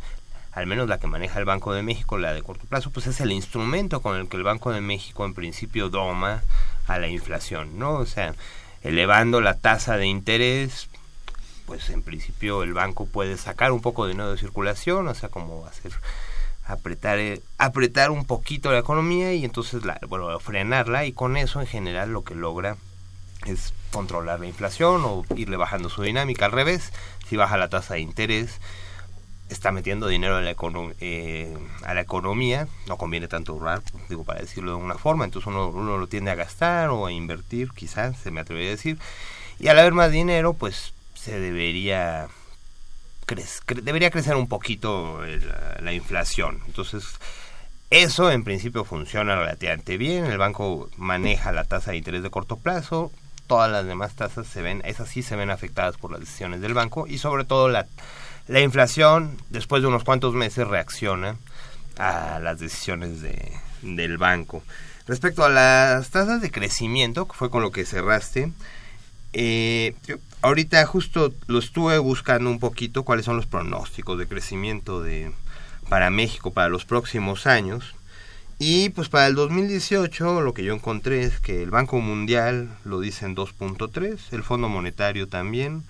al 0.54 0.68
menos 0.68 0.88
la 0.88 1.00
que 1.00 1.08
maneja 1.08 1.40
el 1.40 1.46
Banco 1.46 1.74
de 1.74 1.82
México, 1.82 2.18
la 2.18 2.34
de 2.34 2.44
corto 2.44 2.66
plazo, 2.68 2.92
pues 2.92 3.08
es 3.08 3.20
el 3.22 3.32
instrumento 3.32 4.02
con 4.02 4.18
el 4.18 4.28
que 4.30 4.38
el 4.38 4.44
Banco 4.44 4.72
de 4.72 4.82
México 4.82 5.26
en 5.26 5.34
principio 5.34 5.90
doma 5.90 6.44
a 6.88 7.00
la 7.00 7.08
inflación, 7.08 7.80
¿no? 7.80 7.94
O 7.94 8.06
sea, 8.06 8.36
elevando 8.84 9.42
la 9.42 9.58
tasa 9.58 9.98
de 9.98 10.06
interés, 10.06 10.90
pues 11.66 11.90
en 11.90 12.04
principio 12.04 12.64
el 12.64 12.74
banco 12.74 13.06
puede 13.06 13.38
sacar 13.38 13.72
un 13.72 13.82
poco 13.82 14.06
de 14.06 14.12
dinero 14.12 14.32
de 14.32 14.38
circulación, 14.38 15.08
o 15.08 15.14
sea, 15.14 15.30
como 15.30 15.66
hacer 15.66 15.92
apretar 16.66 17.20
eh, 17.20 17.42
apretar 17.58 18.10
un 18.10 18.26
poquito 18.26 18.72
la 18.72 18.80
economía 18.80 19.34
y 19.34 19.44
entonces 19.44 19.84
la, 19.84 20.00
bueno, 20.08 20.40
frenarla 20.40 21.06
y 21.06 21.12
con 21.12 21.36
eso 21.36 21.60
en 21.60 21.68
general 21.68 22.12
lo 22.12 22.24
que 22.24 22.36
logra 22.36 22.78
es 23.46 23.74
controlar 23.92 24.40
la 24.40 24.48
inflación 24.48 25.02
o 25.04 25.26
irle 25.36 25.58
bajando 25.58 25.90
su 25.90 26.02
dinámica. 26.02 26.46
Al 26.46 26.54
revés, 26.54 26.94
si 27.28 27.36
baja 27.36 27.58
la 27.58 27.70
tasa 27.70 27.96
de 27.96 28.00
interés, 28.00 28.60
está 29.50 29.72
metiendo 29.72 30.08
dinero 30.08 30.38
a 30.38 30.42
la, 30.42 30.56
eh, 31.00 31.58
a 31.84 31.94
la 31.94 32.02
economía, 32.02 32.68
no 32.88 32.98
conviene 32.98 33.28
tanto 33.28 33.54
ahorrar, 33.54 33.82
digo 34.10 34.24
para 34.24 34.40
decirlo 34.40 34.72
de 34.72 34.78
una 34.78 34.96
forma, 34.96 35.26
entonces 35.26 35.48
uno, 35.48 35.68
uno 35.68 35.98
lo 35.98 36.08
tiende 36.08 36.32
a 36.32 36.36
gastar 36.36 36.90
o 36.90 37.06
a 37.06 37.12
invertir, 37.12 37.72
quizás, 37.72 38.18
se 38.18 38.32
me 38.32 38.42
atrevería 38.42 38.70
a 38.70 38.76
decir, 38.76 38.98
y 39.60 39.68
al 39.68 39.80
haber 39.80 39.94
más 39.94 40.12
dinero, 40.12 40.54
pues 40.54 40.94
se 41.24 41.40
debería 41.40 42.28
debería 43.82 44.12
crecer 44.12 44.36
un 44.36 44.48
poquito 44.48 45.22
la, 45.82 45.94
inflación. 45.94 46.62
Entonces, 46.68 47.06
eso 47.90 48.30
en 48.30 48.44
principio 48.44 48.84
funciona 48.84 49.36
relativamente 49.36 49.98
bien. 49.98 50.26
El 50.26 50.38
banco 50.38 50.90
maneja 50.98 51.52
la 51.52 51.64
tasa 51.64 51.92
de 51.92 51.98
interés 51.98 52.24
de 52.24 52.30
corto 52.30 52.58
plazo. 52.58 53.12
Todas 53.48 53.72
las 53.72 53.86
demás 53.86 54.14
tasas 54.16 54.48
se 54.48 54.62
ven, 54.62 54.82
esas 54.86 55.10
sí 55.10 55.24
se 55.24 55.36
ven 55.36 55.50
afectadas 55.50 55.98
por 55.98 56.12
las 56.12 56.20
decisiones 56.20 56.62
del 56.62 56.74
banco 56.74 57.08
y 57.08 57.18
sobre 57.18 57.46
todo 57.46 57.70
la, 57.70 57.88
la 58.48 58.60
inflación 58.60 59.38
después 59.50 59.82
de 59.82 59.88
unos 59.88 60.04
cuantos 60.04 60.34
meses 60.34 60.68
reacciona 60.68 61.38
a 61.98 62.40
las 62.42 62.60
decisiones 62.60 63.22
de, 63.22 63.52
del 63.82 64.18
banco. 64.18 64.64
Respecto 65.08 65.44
a 65.44 65.50
las 65.50 66.10
tasas 66.10 66.42
de 66.42 66.52
crecimiento, 66.52 67.28
que 67.28 67.34
fue 67.34 67.50
con 67.50 67.62
lo 67.62 67.72
que 67.72 67.86
cerraste, 67.86 68.52
eh, 69.34 69.96
ahorita 70.44 70.86
justo 70.86 71.34
lo 71.48 71.58
estuve 71.60 71.98
buscando 71.98 72.50
un 72.50 72.60
poquito 72.60 73.04
cuáles 73.04 73.26
son 73.26 73.38
los 73.38 73.48
pronósticos 73.48 74.20
de 74.20 74.28
crecimiento 74.28 75.02
de 75.02 75.32
para 75.90 76.10
México 76.12 76.52
para 76.54 76.70
los 76.70 76.86
próximos 76.86 77.46
años 77.48 77.96
Y 78.60 78.90
pues 78.90 79.10
para 79.10 79.28
el 79.28 79.36
2018 79.36 80.42
lo 80.42 80.54
que 80.54 80.64
yo 80.64 80.74
encontré 80.74 81.24
es 81.24 81.40
que 81.40 81.64
el 81.64 81.72
Banco 81.72 82.00
Mundial 82.00 82.70
lo 82.86 83.00
dice 83.02 83.26
en 83.26 83.36
2.3, 83.36 84.18
el 84.32 84.44
Fondo 84.44 84.70
Monetario 84.70 85.28
también. 85.28 85.84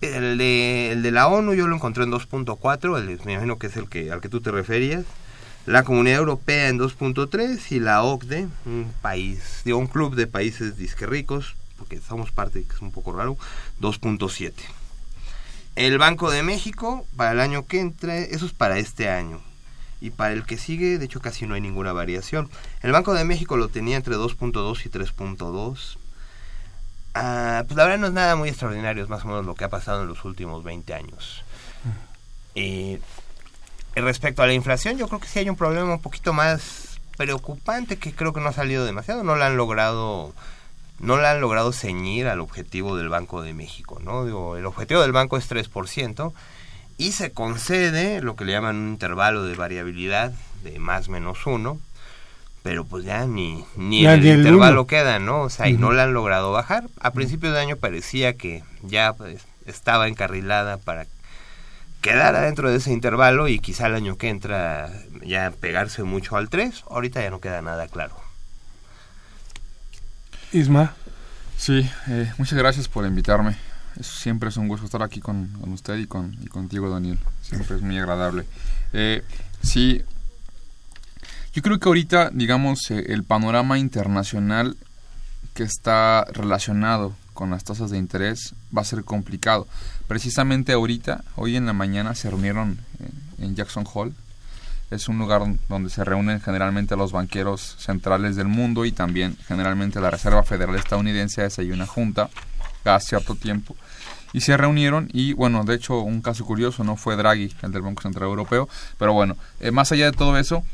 El 0.00 0.38
de, 0.38 0.92
el 0.92 1.02
de 1.02 1.10
la 1.10 1.26
ONU 1.28 1.52
yo 1.52 1.66
lo 1.66 1.76
encontré 1.76 2.04
en 2.04 2.10
2.4, 2.12 2.96
el 2.98 3.06
de- 3.06 3.24
me 3.26 3.32
imagino 3.34 3.58
que 3.58 3.66
es 3.66 3.76
el 3.76 3.88
que 3.88 4.10
al 4.10 4.20
que 4.22 4.30
tú 4.30 4.40
te 4.40 4.50
referías. 4.50 5.04
La 5.66 5.82
Comunidad 5.82 6.20
Europea 6.20 6.68
en 6.68 6.78
2.3 6.78 7.60
y 7.70 7.80
la 7.80 8.02
OCDE, 8.02 8.48
un 8.64 8.90
país, 9.02 9.62
un 9.66 9.88
club 9.88 10.14
de 10.14 10.26
países 10.26 10.78
disque 10.78 11.04
ricos, 11.06 11.54
porque 11.80 11.98
somos 11.98 12.30
parte, 12.30 12.62
que 12.62 12.74
es 12.74 12.82
un 12.82 12.92
poco 12.92 13.12
raro, 13.12 13.38
2.7. 13.80 14.52
El 15.76 15.96
Banco 15.96 16.30
de 16.30 16.42
México, 16.42 17.06
para 17.16 17.32
el 17.32 17.40
año 17.40 17.66
que 17.66 17.80
entra, 17.80 18.18
eso 18.18 18.44
es 18.44 18.52
para 18.52 18.78
este 18.78 19.08
año. 19.08 19.40
Y 19.98 20.10
para 20.10 20.34
el 20.34 20.44
que 20.44 20.58
sigue, 20.58 20.98
de 20.98 21.06
hecho, 21.06 21.20
casi 21.20 21.46
no 21.46 21.54
hay 21.54 21.62
ninguna 21.62 21.94
variación. 21.94 22.50
El 22.82 22.92
Banco 22.92 23.14
de 23.14 23.24
México 23.24 23.56
lo 23.56 23.68
tenía 23.68 23.96
entre 23.96 24.14
2.2 24.14 24.84
y 24.84 24.90
3.2. 24.90 25.96
Ah, 27.14 27.64
pues 27.66 27.76
la 27.76 27.84
verdad 27.84 27.98
no 27.98 28.06
es 28.08 28.12
nada 28.12 28.36
muy 28.36 28.50
extraordinario, 28.50 29.02
es 29.02 29.08
más 29.08 29.24
o 29.24 29.28
menos 29.28 29.46
lo 29.46 29.54
que 29.54 29.64
ha 29.64 29.70
pasado 29.70 30.02
en 30.02 30.08
los 30.08 30.22
últimos 30.26 30.62
20 30.62 30.92
años. 30.92 31.44
Y 32.54 32.98
respecto 33.94 34.42
a 34.42 34.46
la 34.46 34.52
inflación, 34.52 34.98
yo 34.98 35.08
creo 35.08 35.20
que 35.20 35.28
sí 35.28 35.38
hay 35.38 35.48
un 35.48 35.56
problema 35.56 35.94
un 35.94 36.02
poquito 36.02 36.34
más 36.34 37.00
preocupante 37.16 37.96
que 37.98 38.12
creo 38.12 38.34
que 38.34 38.40
no 38.40 38.50
ha 38.50 38.52
salido 38.52 38.84
demasiado. 38.84 39.24
No 39.24 39.36
la 39.36 39.46
han 39.46 39.56
logrado 39.56 40.34
no 41.00 41.16
la 41.16 41.32
han 41.32 41.40
logrado 41.40 41.72
ceñir 41.72 42.28
al 42.28 42.40
objetivo 42.40 42.96
del 42.96 43.08
Banco 43.08 43.42
de 43.42 43.54
México, 43.54 44.00
¿no? 44.04 44.24
Digo, 44.24 44.56
el 44.56 44.66
objetivo 44.66 45.00
del 45.00 45.12
banco 45.12 45.36
es 45.36 45.50
3% 45.50 46.32
y 46.98 47.12
se 47.12 47.32
concede 47.32 48.20
lo 48.20 48.36
que 48.36 48.44
le 48.44 48.52
llaman 48.52 48.76
un 48.76 48.88
intervalo 48.90 49.44
de 49.44 49.54
variabilidad 49.56 50.32
de 50.62 50.78
más 50.78 51.08
menos 51.08 51.46
uno, 51.46 51.80
pero 52.62 52.84
pues 52.84 53.04
ya 53.04 53.24
ni, 53.24 53.64
ni 53.76 54.02
Ya 54.02 54.14
en 54.14 54.20
el 54.20 54.38
intervalo 54.38 54.82
uno. 54.82 54.86
queda, 54.86 55.18
¿no? 55.18 55.40
O 55.40 55.48
sea, 55.48 55.68
y 55.68 55.72
no 55.72 55.92
la 55.92 56.02
han 56.02 56.12
logrado 56.12 56.52
bajar. 56.52 56.84
A 57.00 57.12
principios 57.12 57.54
de 57.54 57.60
año 57.60 57.76
parecía 57.76 58.34
que 58.34 58.62
ya 58.82 59.14
pues, 59.14 59.46
estaba 59.64 60.08
encarrilada 60.08 60.76
para 60.76 61.06
quedar 62.02 62.38
dentro 62.42 62.70
de 62.70 62.76
ese 62.76 62.92
intervalo 62.92 63.48
y 63.48 63.58
quizá 63.58 63.86
el 63.86 63.94
año 63.94 64.16
que 64.18 64.28
entra 64.28 64.90
ya 65.22 65.50
pegarse 65.58 66.02
mucho 66.02 66.36
al 66.36 66.50
3, 66.50 66.84
ahorita 66.90 67.22
ya 67.22 67.30
no 67.30 67.40
queda 67.40 67.62
nada 67.62 67.88
claro. 67.88 68.14
Isma, 70.52 70.94
Sí, 71.56 71.86
eh, 72.08 72.32
muchas 72.38 72.58
gracias 72.58 72.88
por 72.88 73.04
invitarme. 73.04 73.54
Es- 73.98 74.06
siempre 74.06 74.48
es 74.48 74.56
un 74.56 74.66
gusto 74.66 74.86
estar 74.86 75.02
aquí 75.02 75.20
con, 75.20 75.48
con 75.60 75.72
usted 75.74 75.98
y, 75.98 76.06
con, 76.06 76.34
contigo, 76.46 76.88
Daniel. 76.88 77.18
Siempre 77.42 77.76
es 77.76 77.82
muy 77.82 77.98
agradable. 77.98 78.46
Eh, 78.94 79.22
sí, 79.62 80.02
yo 81.52 81.60
creo 81.60 81.78
que 81.78 81.86
ahorita, 81.88 82.30
digamos, 82.32 82.90
eh, 82.90 83.04
el 83.12 83.24
panorama 83.24 83.78
internacional 83.78 84.78
que 85.52 85.62
está 85.64 86.24
relacionado 86.32 87.14
con 87.34 87.50
las 87.50 87.64
tasas 87.64 87.90
de 87.90 87.98
interés 87.98 88.54
va 88.76 88.80
a 88.80 88.86
ser 88.86 89.04
complicado. 89.04 89.68
Precisamente 90.08 90.72
ahorita, 90.72 91.24
hoy 91.36 91.56
en 91.56 91.66
la 91.66 91.74
mañana, 91.74 92.14
se 92.14 92.30
reunieron 92.30 92.78
eh, 93.00 93.10
en 93.44 93.54
Jackson 93.54 93.84
Hall. 93.92 94.14
Es 94.90 95.08
un 95.08 95.18
lugar 95.18 95.42
donde 95.68 95.88
se 95.88 96.04
reúnen 96.04 96.40
generalmente 96.40 96.96
los 96.96 97.12
banqueros 97.12 97.76
centrales 97.78 98.34
del 98.34 98.48
mundo 98.48 98.84
y 98.84 98.92
también 98.92 99.36
generalmente 99.46 100.00
la 100.00 100.10
Reserva 100.10 100.42
Federal 100.42 100.74
estadounidense 100.74 101.42
hace 101.42 101.62
ahí 101.62 101.70
una 101.70 101.86
junta 101.86 102.28
cada 102.82 102.98
cierto 102.98 103.36
tiempo. 103.36 103.76
Y 104.32 104.40
se 104.40 104.56
reunieron 104.56 105.08
y 105.12 105.32
bueno, 105.32 105.64
de 105.64 105.74
hecho 105.74 106.00
un 106.00 106.22
caso 106.22 106.44
curioso 106.44 106.82
no 106.82 106.96
fue 106.96 107.16
Draghi, 107.16 107.54
el 107.62 107.72
del 107.72 107.82
Banco 107.82 108.02
Central 108.02 108.28
Europeo, 108.28 108.68
pero 108.98 109.12
bueno, 109.12 109.36
eh, 109.60 109.70
más 109.70 109.92
allá 109.92 110.06
de 110.10 110.16
todo 110.16 110.36
eso, 110.38 110.64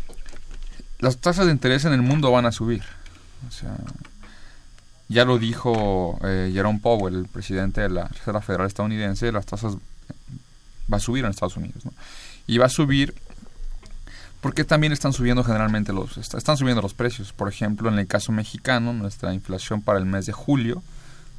las 0.98 1.18
tasas 1.18 1.46
de 1.46 1.52
interés 1.52 1.84
en 1.84 1.92
el 1.92 2.02
mundo 2.02 2.30
van 2.30 2.46
a 2.46 2.52
subir. 2.52 2.82
Ya 5.08 5.24
lo 5.24 5.38
dijo 5.38 6.18
eh, 6.24 6.50
Jerome 6.52 6.80
Powell, 6.80 7.14
el 7.14 7.28
presidente 7.28 7.82
de 7.82 7.90
la 7.90 8.08
Reserva 8.08 8.40
Federal 8.40 8.66
estadounidense, 8.66 9.30
las 9.30 9.46
tasas 9.46 9.74
va 10.92 10.96
a 10.96 11.00
subir 11.00 11.24
en 11.24 11.30
Estados 11.30 11.56
Unidos. 11.56 11.82
Y 12.46 12.58
va 12.58 12.66
a 12.66 12.70
subir 12.70 13.14
porque 14.40 14.64
también 14.64 14.92
están 14.92 15.12
subiendo 15.12 15.42
generalmente 15.44 15.92
los 15.92 16.16
est- 16.18 16.34
están 16.34 16.56
subiendo 16.56 16.82
los 16.82 16.94
precios. 16.94 17.32
Por 17.32 17.48
ejemplo, 17.48 17.88
en 17.88 17.98
el 17.98 18.06
caso 18.06 18.32
mexicano, 18.32 18.92
nuestra 18.92 19.32
inflación 19.34 19.82
para 19.82 19.98
el 19.98 20.04
mes 20.06 20.26
de 20.26 20.32
julio 20.32 20.82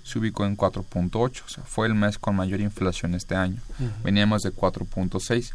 se 0.03 0.19
ubicó 0.19 0.45
en 0.45 0.55
4.8, 0.57 1.43
o 1.45 1.49
sea, 1.49 1.63
fue 1.63 1.87
el 1.87 1.93
mes 1.95 2.17
con 2.17 2.35
mayor 2.35 2.61
inflación 2.61 3.13
este 3.15 3.35
año. 3.35 3.61
Veníamos 4.03 4.41
de 4.43 4.51
4.6 4.53 5.51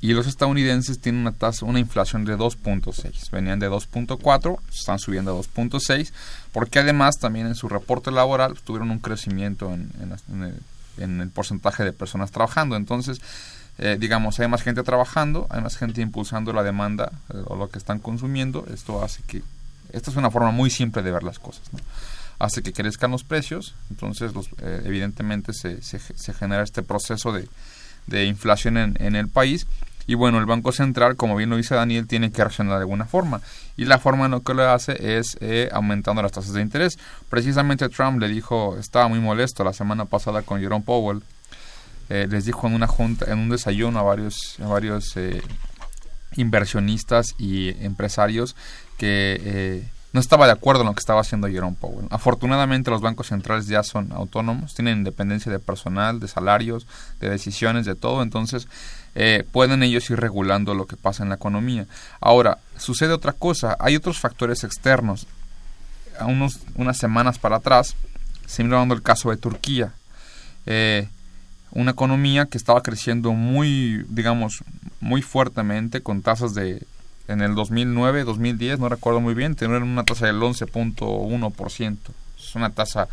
y 0.00 0.14
los 0.14 0.26
estadounidenses 0.26 0.98
tienen 0.98 1.20
una 1.20 1.32
tasa, 1.32 1.64
una 1.66 1.78
inflación 1.78 2.24
de 2.24 2.36
2.6. 2.36 3.30
Venían 3.30 3.58
de 3.60 3.70
2.4, 3.70 4.58
están 4.74 4.98
subiendo 4.98 5.30
a 5.32 5.40
2.6, 5.40 6.10
porque 6.52 6.80
además 6.80 7.18
también 7.18 7.46
en 7.46 7.54
su 7.54 7.68
reporte 7.68 8.10
laboral 8.10 8.54
tuvieron 8.64 8.90
un 8.90 8.98
crecimiento 8.98 9.72
en, 9.72 9.90
en 10.00 10.08
las- 10.10 10.24
en 10.28 10.42
el, 10.42 10.54
en 10.98 11.20
el 11.20 11.28
porcentaje 11.30 11.84
de 11.84 11.92
personas 11.92 12.30
trabajando. 12.32 12.76
Entonces, 12.76 13.20
eh, 13.78 13.96
digamos, 13.98 14.38
hay 14.40 14.48
más 14.48 14.62
gente 14.62 14.82
trabajando, 14.82 15.46
hay 15.50 15.62
más 15.62 15.76
gente 15.76 16.00
impulsando 16.00 16.52
la 16.52 16.62
demanda 16.62 17.12
eh, 17.32 17.42
o 17.46 17.56
lo 17.56 17.68
que 17.68 17.78
están 17.78 17.98
consumiendo. 17.98 18.66
Esto 18.72 19.02
hace 19.02 19.22
que, 19.26 19.42
esta 19.92 20.10
es 20.10 20.16
una 20.16 20.30
forma 20.30 20.50
muy 20.50 20.70
simple 20.70 21.02
de 21.02 21.10
ver 21.10 21.22
las 21.22 21.38
cosas, 21.38 21.62
¿no? 21.72 21.78
Hace 22.38 22.62
que 22.62 22.72
crezcan 22.72 23.12
los 23.12 23.22
precios, 23.22 23.74
entonces 23.90 24.34
los, 24.34 24.48
eh, 24.60 24.82
evidentemente 24.84 25.52
se, 25.52 25.80
se, 25.80 26.34
genera 26.34 26.64
este 26.64 26.82
proceso 26.82 27.32
de, 27.32 27.48
de 28.08 28.24
inflación 28.26 28.76
en, 28.78 28.96
en 29.00 29.14
el 29.14 29.28
país. 29.28 29.66
Y 30.06 30.14
bueno, 30.14 30.38
el 30.38 30.46
Banco 30.46 30.72
Central, 30.72 31.16
como 31.16 31.36
bien 31.36 31.50
lo 31.50 31.56
dice 31.56 31.74
Daniel, 31.74 32.06
tiene 32.06 32.32
que 32.32 32.42
reaccionar 32.42 32.74
de 32.74 32.80
alguna 32.80 33.04
forma. 33.04 33.40
Y 33.76 33.84
la 33.84 33.98
forma 33.98 34.26
en 34.26 34.32
lo 34.32 34.42
que 34.42 34.54
lo 34.54 34.68
hace 34.68 35.18
es 35.18 35.36
eh, 35.40 35.68
aumentando 35.72 36.22
las 36.22 36.32
tasas 36.32 36.52
de 36.54 36.62
interés. 36.62 36.98
Precisamente 37.28 37.88
Trump 37.88 38.20
le 38.20 38.28
dijo, 38.28 38.76
estaba 38.78 39.08
muy 39.08 39.20
molesto 39.20 39.64
la 39.64 39.72
semana 39.72 40.04
pasada 40.04 40.42
con 40.42 40.60
Jerome 40.60 40.84
Powell. 40.84 41.22
Eh, 42.08 42.26
les 42.30 42.44
dijo 42.44 42.66
en 42.66 42.74
una 42.74 42.86
junta, 42.86 43.30
en 43.30 43.38
un 43.38 43.48
desayuno 43.48 43.98
a 43.98 44.02
varios, 44.02 44.56
a 44.62 44.66
varios 44.66 45.16
eh, 45.16 45.42
inversionistas 46.36 47.34
y 47.38 47.70
empresarios 47.84 48.56
que 48.98 49.40
eh, 49.44 49.88
no 50.12 50.20
estaba 50.20 50.46
de 50.46 50.52
acuerdo 50.52 50.82
en 50.82 50.88
lo 50.88 50.94
que 50.94 51.00
estaba 51.00 51.22
haciendo 51.22 51.48
Jerome 51.48 51.76
Powell. 51.80 52.06
Afortunadamente 52.10 52.90
los 52.90 53.00
bancos 53.00 53.28
centrales 53.28 53.66
ya 53.66 53.82
son 53.82 54.12
autónomos, 54.12 54.74
tienen 54.74 54.98
independencia 54.98 55.50
de 55.50 55.58
personal, 55.58 56.20
de 56.20 56.28
salarios, 56.28 56.86
de 57.20 57.30
decisiones, 57.30 57.86
de 57.86 57.94
todo, 57.94 58.22
entonces 58.22 58.68
eh, 59.14 59.44
pueden 59.52 59.82
ellos 59.82 60.08
ir 60.10 60.20
regulando 60.20 60.74
lo 60.74 60.86
que 60.86 60.96
pasa 60.96 61.22
en 61.22 61.30
la 61.30 61.36
economía. 61.36 61.86
Ahora, 62.20 62.58
sucede 62.76 63.12
otra 63.12 63.32
cosa, 63.32 63.76
hay 63.80 63.96
otros 63.96 64.20
factores 64.20 64.64
externos. 64.64 65.26
A 66.18 66.26
unos, 66.26 66.60
unas 66.74 66.98
semanas 66.98 67.38
para 67.38 67.56
atrás, 67.56 67.96
se 68.46 68.62
el 68.62 69.02
caso 69.02 69.30
de 69.30 69.38
Turquía. 69.38 69.94
Una 71.72 71.92
economía 71.92 72.46
que 72.46 72.58
estaba 72.58 72.82
creciendo 72.82 73.32
muy, 73.32 74.04
digamos, 74.08 74.62
muy 75.00 75.22
fuertemente 75.22 76.00
con 76.02 76.22
tasas 76.22 76.54
de 76.54 76.82
en 77.28 77.40
el 77.40 77.54
2009, 77.54 78.24
2010, 78.24 78.78
no 78.78 78.88
recuerdo 78.88 79.20
muy 79.20 79.34
bien, 79.34 79.54
tenían 79.54 79.82
una 79.82 80.04
tasa 80.04 80.26
del 80.26 80.40
11.1%. 80.40 81.96
Es 82.38 82.54
una 82.54 82.70
tasa 82.70 83.08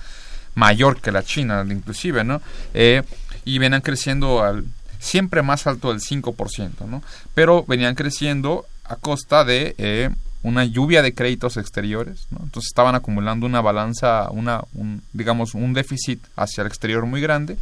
mayor 0.56 1.00
que 1.00 1.12
la 1.12 1.24
China, 1.24 1.66
inclusive, 1.70 2.24
¿no? 2.24 2.42
Eh, 2.74 3.04
y 3.46 3.60
venían 3.60 3.82
creciendo 3.82 4.44
al 4.44 4.66
siempre 5.00 5.42
más 5.42 5.68
alto 5.68 5.90
del 5.90 6.02
5%, 6.02 6.86
¿no? 6.88 7.02
Pero 7.34 7.64
venían 7.66 7.96
creciendo 7.96 8.66
a 8.84 8.96
costa 8.96 9.46
de 9.46 9.76
eh, 9.78 10.10
una 10.44 10.66
lluvia 10.66 11.02
de 11.02 11.14
créditos 11.14 11.58
exteriores, 11.58 12.28
¿no? 12.32 12.40
Entonces 12.44 12.70
estaban 12.70 12.96
acumulando 12.96 13.46
una 13.46 13.62
balanza, 13.62 14.30
una, 14.32 14.64
un, 14.74 15.02
digamos, 15.14 15.54
un 15.54 15.74
déficit 15.74 16.22
hacia 16.36 16.62
el 16.62 16.68
exterior 16.68 17.06
muy 17.06 17.22
grande 17.22 17.58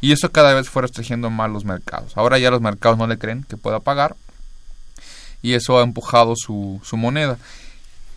y 0.00 0.12
eso 0.12 0.30
cada 0.32 0.54
vez 0.54 0.68
fue 0.68 0.82
restringiendo 0.82 1.30
más 1.30 1.50
los 1.50 1.64
mercados. 1.64 2.16
Ahora 2.16 2.38
ya 2.38 2.50
los 2.50 2.60
mercados 2.60 2.98
no 2.98 3.06
le 3.06 3.18
creen 3.18 3.44
que 3.48 3.56
pueda 3.56 3.80
pagar 3.80 4.16
y 5.42 5.54
eso 5.54 5.78
ha 5.78 5.82
empujado 5.82 6.34
su, 6.36 6.80
su 6.84 6.96
moneda. 6.96 7.38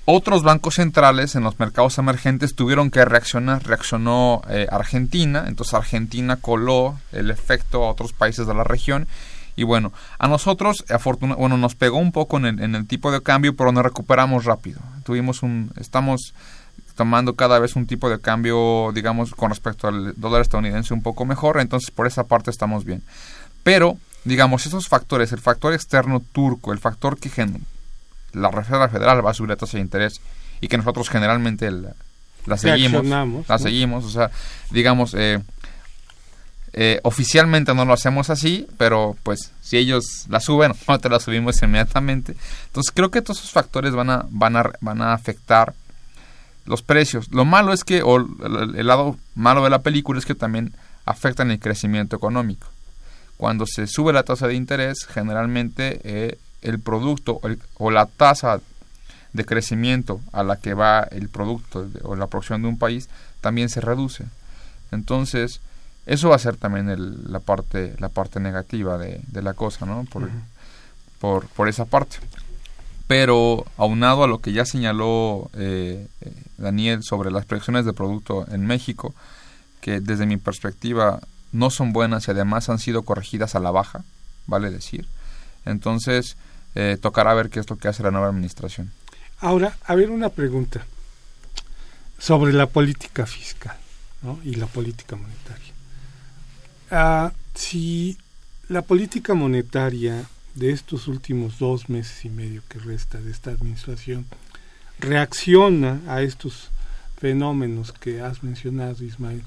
Otros 0.06 0.44
bancos 0.44 0.76
centrales 0.76 1.36
en 1.36 1.44
los 1.44 1.60
mercados 1.60 1.98
emergentes 1.98 2.56
tuvieron 2.56 2.92
que 2.92 3.06
reaccionar. 3.06 3.66
Reaccionó 3.66 4.42
eh, 4.50 4.68
Argentina, 4.70 5.46
entonces 5.48 5.74
Argentina 5.76 6.36
coló 6.36 7.00
el 7.14 7.32
efecto 7.32 7.86
a 7.86 7.92
otros 7.92 8.12
países 8.12 8.46
de 8.46 8.54
la 8.54 8.66
región. 8.66 9.08
Y 9.56 9.64
bueno, 9.64 9.94
a 10.18 10.28
nosotros, 10.28 10.84
afortuna 10.90 11.36
bueno, 11.36 11.58
nos 11.58 11.76
pegó 11.76 12.00
un 12.00 12.12
poco 12.12 12.38
en 12.38 12.46
el, 12.46 12.62
en 12.62 12.76
el 12.76 12.86
tipo 12.86 13.12
de 13.12 13.22
cambio, 13.22 13.56
pero 13.56 13.72
nos 13.72 13.84
recuperamos 13.84 14.44
rápido. 14.44 14.82
Tuvimos 15.06 15.42
un, 15.42 15.72
estamos 15.80 16.34
tomando 16.96 17.36
cada 17.36 17.60
vez 17.60 17.76
un 17.76 17.88
tipo 17.88 18.10
de 18.10 18.20
cambio, 18.20 18.92
digamos, 18.94 19.34
con 19.34 19.50
respecto 19.50 19.88
al 19.88 20.14
dólar 20.16 20.42
estadounidense 20.42 20.94
un 20.94 21.02
poco 21.02 21.26
mejor, 21.26 21.60
entonces 21.60 21.92
por 21.92 22.08
esa 22.08 22.26
parte 22.26 22.52
estamos 22.52 22.86
bien. 22.86 23.04
Pero, 23.64 23.98
digamos, 24.24 24.66
esos 24.66 24.88
factores, 24.88 25.32
el 25.32 25.40
factor 25.40 25.74
externo 25.74 26.22
turco, 26.32 26.72
el 26.72 26.80
factor 26.80 27.18
que 27.18 27.30
la 28.34 28.52
Reserva 28.52 28.90
Federal 28.90 29.26
va 29.26 29.32
a 29.32 29.34
subir 29.34 29.50
la 29.50 29.56
tasa 29.56 29.78
de 29.78 29.82
interés 29.82 30.22
y 30.62 30.68
que 30.68 30.78
nosotros 30.78 31.10
generalmente 31.10 31.70
la, 31.72 31.94
la 32.46 32.58
seguimos, 32.58 33.06
la 33.06 33.26
¿no? 33.26 33.60
seguimos, 33.60 34.06
o 34.06 34.10
sea, 34.10 34.32
digamos, 34.72 35.14
eh, 35.14 35.40
Eh, 36.76 37.00
oficialmente 37.04 37.72
no 37.76 37.86
lo 37.86 37.94
hacemos 37.94 38.32
así, 38.32 38.66
pero 38.80 39.16
pues 39.22 39.52
si 39.62 39.78
ellos 39.78 40.26
la 40.28 40.40
suben, 40.40 40.74
no 40.88 41.00
te 41.00 41.08
la 41.08 41.20
subimos 41.20 41.62
inmediatamente. 41.62 42.36
Entonces 42.66 42.92
creo 42.92 43.12
que 43.12 43.22
todos 43.22 43.38
esos 43.38 43.52
factores 43.52 43.94
van 43.94 44.10
a, 44.10 44.26
van 44.30 44.58
a, 44.58 44.72
van 44.82 45.02
a 45.02 45.14
afectar 45.14 45.76
los 46.66 46.82
precios. 46.82 47.32
Lo 47.32 47.46
malo 47.46 47.74
es 47.74 47.84
que, 47.84 48.04
o 48.04 48.18
el, 48.18 48.88
lado 48.88 49.18
malo 49.36 49.64
de 49.64 49.70
la 49.70 49.80
película 49.82 50.20
es 50.20 50.26
que 50.26 50.36
también 50.36 50.74
afectan 51.06 51.52
el 51.52 51.60
crecimiento 51.60 52.16
económico. 52.16 52.68
Cuando 53.38 53.66
se 53.68 53.88
sube 53.88 54.14
la 54.14 54.24
tasa 54.24 54.48
de 54.48 54.54
interés, 54.56 55.06
generalmente 55.06 56.00
eh, 56.04 56.38
el 56.62 56.80
producto 56.80 57.40
o, 57.44 57.48
el- 57.48 57.60
o 57.78 57.92
la 57.92 58.06
tasa 58.06 58.62
de 59.34 59.46
crecimiento 59.46 60.22
a 60.32 60.44
la 60.44 60.58
que 60.58 60.74
va 60.76 61.02
el 61.02 61.28
producto 61.28 61.90
o 62.04 62.16
la 62.16 62.28
producción 62.28 62.62
de 62.62 62.68
un 62.68 62.78
país 62.78 63.10
también 63.42 63.68
se 63.70 63.82
reduce. 63.82 64.26
Entonces, 64.92 65.60
eso 66.06 66.30
va 66.30 66.36
a 66.36 66.40
ser 66.40 66.56
también 66.56 66.90
el- 66.90 67.32
la 67.32 67.40
parte 67.40 67.96
la 68.00 68.10
parte 68.10 68.40
negativa 68.40 68.98
de, 68.98 69.22
de 69.28 69.42
la 69.42 69.54
cosa, 69.54 69.86
¿no? 69.86 70.06
Por, 70.06 70.30
por, 71.20 71.48
por 71.48 71.68
esa 71.68 71.86
parte. 71.86 72.18
Pero 73.08 73.66
aunado 73.78 74.24
a 74.24 74.28
lo 74.28 74.40
que 74.40 74.54
ya 74.54 74.66
señaló 74.66 75.50
eh, 75.54 76.08
eh, 76.22 76.34
Daniel 76.58 77.04
sobre 77.04 77.32
las 77.32 77.46
proyecciones 77.46 77.86
de 77.86 77.94
producto 77.94 78.46
en 78.50 78.66
México, 78.66 79.14
que 79.82 80.00
desde 80.00 80.26
mi 80.26 80.38
perspectiva 80.38 81.20
no 81.52 81.70
son 81.70 81.94
buenas 81.94 82.28
y 82.28 82.32
además 82.32 82.70
han 82.70 82.80
sido 82.80 83.04
corregidas 83.04 83.56
a 83.56 83.60
la 83.60 83.72
baja, 83.72 84.04
vale 84.48 84.72
decir. 84.72 85.08
Entonces, 85.66 86.38
eh, 86.76 86.98
tocará 87.00 87.34
ver 87.34 87.50
qué 87.50 87.60
es 87.60 87.70
lo 87.70 87.78
que 87.78 87.88
hace 87.88 88.04
la 88.04 88.12
nueva 88.12 88.28
administración. 88.28 88.92
Ahora, 89.40 89.78
a 89.86 89.96
ver 89.96 90.10
una 90.10 90.30
pregunta 90.30 90.86
sobre 92.18 92.54
la 92.54 92.68
política 92.68 93.26
fiscal 93.26 93.78
¿no? 94.22 94.40
y 94.44 94.56
la 94.56 94.68
política 94.68 95.16
monetaria. 95.16 95.74
Ah, 96.90 97.32
si 97.54 98.18
la 98.70 98.82
política 98.82 99.34
monetaria 99.34 100.24
de 100.56 100.72
estos 100.72 101.08
últimos 101.08 101.60
dos 101.60 101.90
meses 101.90 102.26
y 102.26 102.30
medio 102.30 102.62
que 102.70 102.80
resta 102.80 103.20
de 103.20 103.32
esta 103.32 103.52
administración 103.52 104.26
reacciona 105.00 106.02
a 106.08 106.22
estos 106.22 106.70
fenómenos 107.18 107.92
que 107.92 108.22
has 108.22 108.44
mencionado, 108.44 109.04
Ismael, 109.04 109.44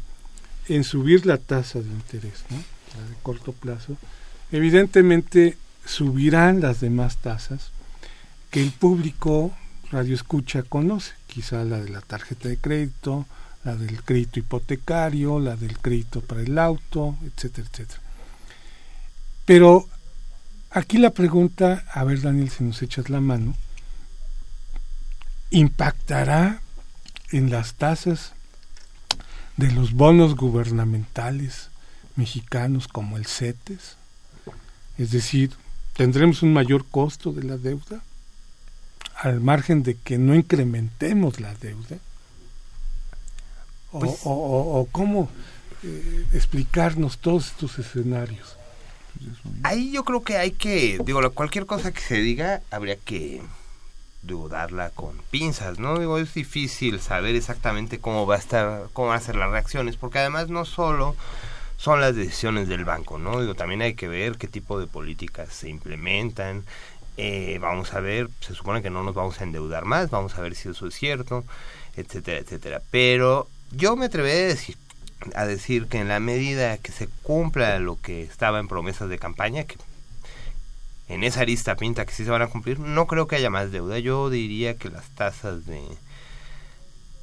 en 0.69 0.85
subir 0.85 1.27
la 1.27 1.38
tasa 1.38 1.81
de 1.81 1.88
interés, 1.88 2.45
¿no? 2.51 2.57
la 2.57 3.09
de 3.09 3.14
corto 3.23 3.53
plazo, 3.53 3.97
evidentemente 4.51 5.57
subirán 5.85 6.61
las 6.61 6.81
demás 6.81 7.19
tasas 7.19 7.71
que 8.51 8.62
el 8.62 8.73
público 8.73 9.53
radio 9.90 10.14
escucha 10.14 10.62
conoce, 10.62 11.12
quizá 11.27 11.64
la 11.64 11.81
de 11.81 11.90
la 11.90 12.01
tarjeta 12.01 12.49
de 12.49 12.57
crédito, 12.57 13.27
la 13.64 13.77
del 13.77 14.03
crédito 14.03 14.40
hipotecario, 14.40 15.38
la 15.38 15.57
del 15.57 15.79
crédito 15.79 16.21
para 16.21 16.42
el 16.42 16.59
auto, 16.59 17.16
etcétera, 17.25 17.69
etcétera. 17.71 18.01
Pero 19.45 19.88
aquí 20.76 20.98
la 20.98 21.10
pregunta, 21.10 21.84
a 21.92 22.04
ver 22.04 22.20
Daniel, 22.20 22.50
si 22.50 22.62
nos 22.64 22.82
echas 22.82 23.08
la 23.10 23.20
mano, 23.20 23.54
¿impactará 25.50 26.60
en 27.32 27.50
las 27.50 27.74
tasas 27.74 28.32
de 29.56 29.70
los 29.72 29.92
bonos 29.92 30.36
gubernamentales 30.36 31.70
mexicanos 32.16 32.88
como 32.88 33.16
el 33.16 33.26
CETES? 33.26 33.96
Es 34.98 35.10
decir, 35.10 35.52
¿tendremos 35.94 36.42
un 36.42 36.52
mayor 36.52 36.84
costo 36.86 37.32
de 37.32 37.42
la 37.44 37.56
deuda? 37.56 38.02
al 39.18 39.40
margen 39.40 39.82
de 39.82 39.94
que 39.94 40.18
no 40.18 40.34
incrementemos 40.34 41.40
la 41.40 41.54
deuda? 41.54 41.96
¿O, 43.92 44.00
Pues- 44.00 44.20
o- 44.24 44.30
o- 44.30 44.80
o 44.80 44.86
cómo 44.92 45.30
eh, 45.82 46.26
explicarnos 46.34 47.16
todos 47.16 47.46
estos 47.46 47.78
escenarios? 47.78 48.56
Ahí 49.62 49.92
yo 49.92 50.05
creo 50.05 50.22
que 50.22 50.37
hay 50.37 50.52
que, 50.52 50.98
digo, 51.05 51.20
cualquier 51.33 51.66
cosa 51.66 51.92
que 51.92 52.00
se 52.00 52.16
diga 52.16 52.62
habría 52.70 52.96
que 52.96 53.42
dudarla 54.22 54.90
con 54.90 55.16
pinzas, 55.31 55.79
¿no? 55.79 55.98
Digo, 55.98 56.18
es 56.18 56.35
difícil 56.35 57.00
saber 57.00 57.35
exactamente 57.37 57.98
cómo 57.98 58.26
va 58.26 58.37
a 58.37 58.38
estar, 58.38 58.88
cómo 58.92 59.09
van 59.09 59.18
a 59.18 59.20
ser 59.20 59.37
las 59.37 59.50
reacciones, 59.50 59.96
porque 59.96 60.18
además 60.18 60.48
no 60.48 60.64
solo 60.64 61.14
son 61.76 62.00
las 62.00 62.16
decisiones 62.16 62.68
del 62.68 62.85
banco, 62.85 63.18
¿no? 63.18 63.40
Digo, 63.40 63.55
también 63.55 63.83
hay 63.83 63.94
que 63.94 64.09
ver 64.09 64.37
qué 64.37 64.48
tipo 64.48 64.81
de 64.81 64.87
políticas 64.87 65.52
se 65.52 65.68
implementan. 65.68 66.64
Eh, 67.18 67.59
vamos 67.61 67.94
a 67.94 68.00
ver, 68.00 68.29
se 68.40 68.55
supone 68.55 68.83
que 68.83 68.90
no 68.90 69.02
nos 69.02 69.14
vamos 69.14 69.40
a 69.40 69.44
endeudar 69.44 69.85
más, 69.85 70.11
vamos 70.11 70.37
a 70.37 70.42
ver 70.42 70.55
si 70.55 70.68
eso 70.68 70.87
es 70.87 70.94
cierto, 70.94 71.44
etcétera, 71.96 72.38
etcétera. 72.38 72.83
Pero 72.90 73.48
yo 73.72 73.96
me 73.96 74.07
atreveré 74.07 74.44
a 74.44 74.48
decir, 74.48 74.76
a 75.35 75.46
decir 75.46 75.87
que 75.87 75.98
en 75.98 76.09
la 76.09 76.20
medida 76.20 76.79
que 76.79 76.92
se 76.92 77.09
cumpla 77.22 77.79
lo 77.79 78.00
que 78.00 78.22
estaba 78.22 78.59
en 78.59 78.68
promesas 78.68 79.09
de 79.09 79.18
campaña, 79.18 79.64
que 79.64 79.76
en 81.09 81.24
esa 81.24 81.40
arista 81.40 81.76
pinta 81.76 82.05
que 82.05 82.12
sí 82.12 82.24
se 82.24 82.31
van 82.31 82.42
a 82.42 82.48
cumplir, 82.48 82.81
no 82.81 83.07
creo 83.07 83.26
que 83.26 83.37
haya 83.37 83.50
más 83.50 83.70
deuda. 83.70 83.98
Yo 83.98 84.29
diría 84.29 84.76
que 84.76 84.90
las 84.90 85.09
tasas 85.11 85.66
de, 85.66 85.83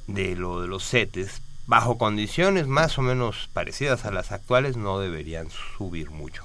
de 0.06 0.36
lo 0.36 0.60
de 0.60 0.68
los 0.68 0.88
CETES, 0.88 1.42
bajo 1.66 1.98
condiciones 1.98 2.66
más 2.66 2.98
o 2.98 3.02
menos 3.02 3.48
parecidas 3.52 4.04
a 4.04 4.10
las 4.10 4.32
actuales, 4.32 4.76
no 4.76 4.98
deberían 4.98 5.48
subir 5.50 6.10
mucho. 6.10 6.44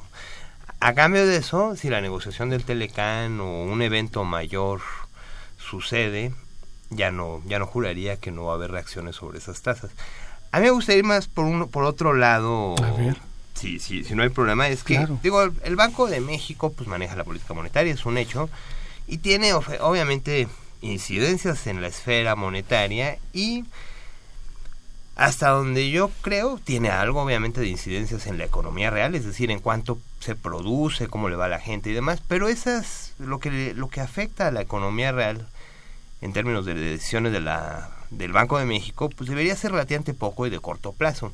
A 0.81 0.93
cambio 0.93 1.27
de 1.27 1.37
eso, 1.37 1.75
si 1.75 1.89
la 1.89 2.01
negociación 2.01 2.49
del 2.49 2.63
Telecán 2.63 3.39
o 3.41 3.63
un 3.63 3.81
evento 3.81 4.23
mayor 4.23 4.81
sucede, 5.57 6.33
ya 6.89 7.11
no, 7.11 7.41
ya 7.45 7.59
no 7.59 7.65
juraría 7.65 8.17
que 8.17 8.31
no 8.31 8.45
va 8.45 8.53
a 8.53 8.55
haber 8.55 8.71
reacciones 8.71 9.17
sobre 9.17 9.39
esas 9.39 9.61
tasas. 9.61 9.91
A 10.51 10.59
mí 10.59 10.65
me 10.65 10.71
gustaría 10.71 10.99
ir 10.99 11.05
más 11.05 11.27
por 11.27 11.45
uno, 11.45 11.67
por 11.67 11.83
otro 11.83 12.13
lado. 12.13 12.75
A 12.83 12.91
ver. 12.91 13.17
Si, 13.53 13.79
si, 13.79 14.03
si 14.03 14.15
no 14.15 14.23
hay 14.23 14.29
problema, 14.29 14.69
es 14.69 14.83
que, 14.83 14.95
Claro. 14.95 15.19
digo, 15.21 15.43
el, 15.43 15.75
Banco 15.75 16.07
de 16.07 16.21
México 16.21 16.71
pues 16.71 16.87
maneja 16.87 17.15
la 17.15 17.25
política 17.25 17.53
monetaria, 17.53 17.93
es 17.93 18.05
un 18.05 18.17
hecho, 18.17 18.49
y 19.05 19.17
tiene 19.17 19.53
obviamente 19.53 20.47
incidencias 20.81 21.67
en 21.67 21.81
la 21.81 21.87
esfera 21.87 22.35
monetaria 22.37 23.17
y 23.33 23.65
hasta 25.17 25.49
donde 25.49 25.89
yo 25.89 26.09
creo 26.21 26.57
tiene 26.63 26.89
algo 26.89 27.21
obviamente 27.21 27.59
de 27.59 27.67
incidencias 27.67 28.27
en 28.27 28.37
la 28.37 28.45
economía 28.45 28.89
real, 28.89 29.13
es 29.15 29.25
decir, 29.25 29.51
en 29.51 29.59
cuánto 29.59 29.99
se 30.21 30.35
produce, 30.35 31.07
cómo 31.07 31.27
le 31.27 31.35
va 31.35 31.45
a 31.45 31.49
la 31.49 31.59
gente 31.59 31.89
y 31.89 31.93
demás, 31.93 32.21
pero 32.25 32.47
esas 32.47 33.13
lo 33.19 33.39
que 33.39 33.73
lo 33.73 33.89
que 33.89 33.99
afecta 33.99 34.47
a 34.47 34.51
la 34.51 34.61
economía 34.61 35.11
real 35.11 35.45
en 36.21 36.31
términos 36.31 36.65
de 36.65 36.75
decisiones 36.75 37.33
de 37.33 37.41
la 37.41 37.89
del 38.11 38.31
Banco 38.31 38.57
de 38.57 38.65
México, 38.65 39.09
pues 39.09 39.29
debería 39.29 39.55
ser 39.55 39.71
relativamente 39.71 40.13
poco 40.13 40.47
y 40.47 40.49
de 40.49 40.59
corto 40.59 40.93
plazo. 40.93 41.31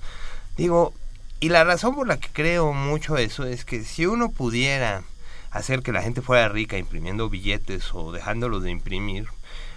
Digo, 0.57 0.93
y 1.39 1.49
la 1.49 1.63
razón 1.63 1.95
por 1.95 2.07
la 2.07 2.17
que 2.17 2.29
creo 2.29 2.73
mucho 2.73 3.17
eso 3.17 3.45
es 3.45 3.65
que 3.65 3.83
si 3.83 4.05
uno 4.05 4.29
pudiera 4.29 5.03
hacer 5.51 5.81
que 5.81 5.91
la 5.91 6.01
gente 6.01 6.21
fuera 6.21 6.49
rica 6.49 6.77
imprimiendo 6.77 7.29
billetes 7.29 7.93
o 7.93 8.11
dejándolos 8.11 8.63
de 8.63 8.71
imprimir, 8.71 9.27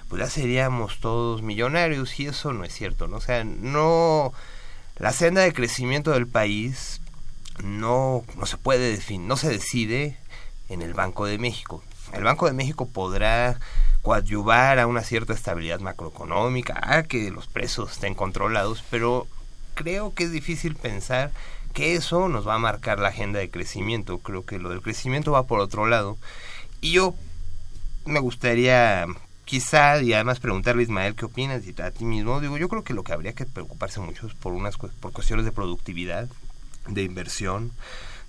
pues 0.08 0.20
ya 0.20 0.30
seríamos 0.30 0.98
todos 1.00 1.42
millonarios 1.42 2.18
y 2.18 2.26
eso 2.26 2.52
no 2.52 2.64
es 2.64 2.72
cierto, 2.72 3.08
¿no? 3.08 3.18
O 3.18 3.20
sea, 3.20 3.44
no 3.44 4.32
la 4.96 5.12
senda 5.12 5.42
de 5.42 5.52
crecimiento 5.52 6.12
del 6.12 6.26
país 6.26 7.00
no 7.62 8.24
no 8.36 8.46
se 8.46 8.56
puede 8.56 8.90
definir, 8.90 9.28
no 9.28 9.36
se 9.36 9.50
decide 9.50 10.16
en 10.68 10.82
el 10.82 10.94
Banco 10.94 11.26
de 11.26 11.38
México. 11.38 11.82
El 12.12 12.24
Banco 12.24 12.46
de 12.46 12.52
México 12.52 12.88
podrá 12.88 13.58
coadyuvar 14.02 14.78
a 14.78 14.86
una 14.86 15.02
cierta 15.02 15.32
estabilidad 15.32 15.80
macroeconómica, 15.80 16.80
a 16.82 17.02
que 17.02 17.30
los 17.30 17.46
precios 17.46 17.92
estén 17.92 18.14
controlados, 18.14 18.84
pero 18.90 19.26
creo 19.74 20.14
que 20.14 20.24
es 20.24 20.32
difícil 20.32 20.74
pensar 20.74 21.30
que 21.74 21.94
eso 21.94 22.28
nos 22.28 22.46
va 22.46 22.54
a 22.54 22.58
marcar 22.58 22.98
la 22.98 23.08
agenda 23.08 23.38
de 23.38 23.50
crecimiento. 23.50 24.18
Creo 24.18 24.44
que 24.44 24.58
lo 24.58 24.70
del 24.70 24.82
crecimiento 24.82 25.32
va 25.32 25.46
por 25.46 25.60
otro 25.60 25.86
lado. 25.86 26.16
Y 26.80 26.92
yo 26.92 27.14
me 28.06 28.20
gustaría 28.20 29.06
quizá 29.44 30.02
y 30.02 30.12
además 30.12 30.40
preguntarle 30.40 30.82
a 30.82 30.84
Ismael 30.84 31.14
qué 31.14 31.26
opinas 31.26 31.62
y 31.66 31.80
a 31.80 31.90
ti 31.90 32.04
mismo. 32.04 32.40
Digo, 32.40 32.58
yo 32.58 32.68
creo 32.68 32.84
que 32.84 32.94
lo 32.94 33.04
que 33.04 33.12
habría 33.12 33.32
que 33.32 33.46
preocuparse 33.46 34.00
mucho 34.00 34.26
es 34.26 34.34
por 34.34 34.52
unas 34.52 34.76
por 34.76 35.12
cuestiones 35.12 35.44
de 35.44 35.52
productividad, 35.52 36.28
de 36.86 37.02
inversión, 37.02 37.72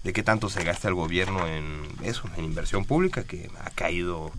de 0.04 0.14
qué 0.14 0.24
tanto 0.24 0.50
se 0.50 0.64
gasta 0.64 0.88
el 0.88 0.94
gobierno 0.94 1.46
en 1.48 1.82
eso, 2.04 2.24
en 2.38 2.46
inversión 2.46 2.86
pública 2.86 3.24
que 3.24 3.50
ha 3.64 3.70
caído 3.72 4.32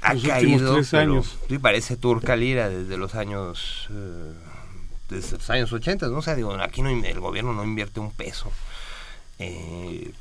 ha 0.00 0.14
Los 0.14 0.24
caído 0.24 0.74
tres 0.76 0.88
pero 0.90 1.12
años. 1.14 1.36
sí 1.48 1.58
parece 1.58 1.96
turca 1.96 2.34
lira 2.36 2.68
desde 2.68 2.96
los 2.96 3.14
años 3.14 3.88
eh, 3.90 4.32
desde 5.10 5.36
los 5.36 5.50
años 5.50 5.72
80, 5.72 6.08
¿no? 6.08 6.18
O 6.18 6.22
sea, 6.22 6.34
digo, 6.34 6.54
aquí 6.54 6.80
no, 6.82 6.88
el 6.88 7.20
gobierno 7.20 7.52
no 7.52 7.62
invierte 7.64 8.00
un 8.00 8.10
peso. 8.12 8.50
Eh, 9.38 10.12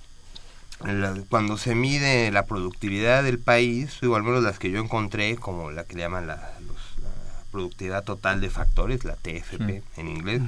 la- 0.84 1.16
cuando 1.30 1.58
se 1.58 1.76
mide 1.76 2.30
la 2.32 2.46
productividad 2.46 3.24
del 3.24 3.40
país, 3.40 3.98
digo, 4.02 4.16
al 4.16 4.24
menos 4.24 4.44
las 4.44 4.60
que 4.60 4.70
yo 4.72 4.80
encontré, 4.82 5.36
como 5.38 5.72
la 5.72 5.84
que 5.86 5.96
le 5.96 6.02
llaman 6.02 6.28
la, 6.28 6.36
los- 6.68 7.04
la 7.04 7.10
productividad 7.52 8.04
total 8.04 8.42
de 8.42 8.50
factores, 8.50 9.04
la 9.06 9.16
TFP 9.16 9.82
en 9.98 10.08
inglés, 10.08 10.42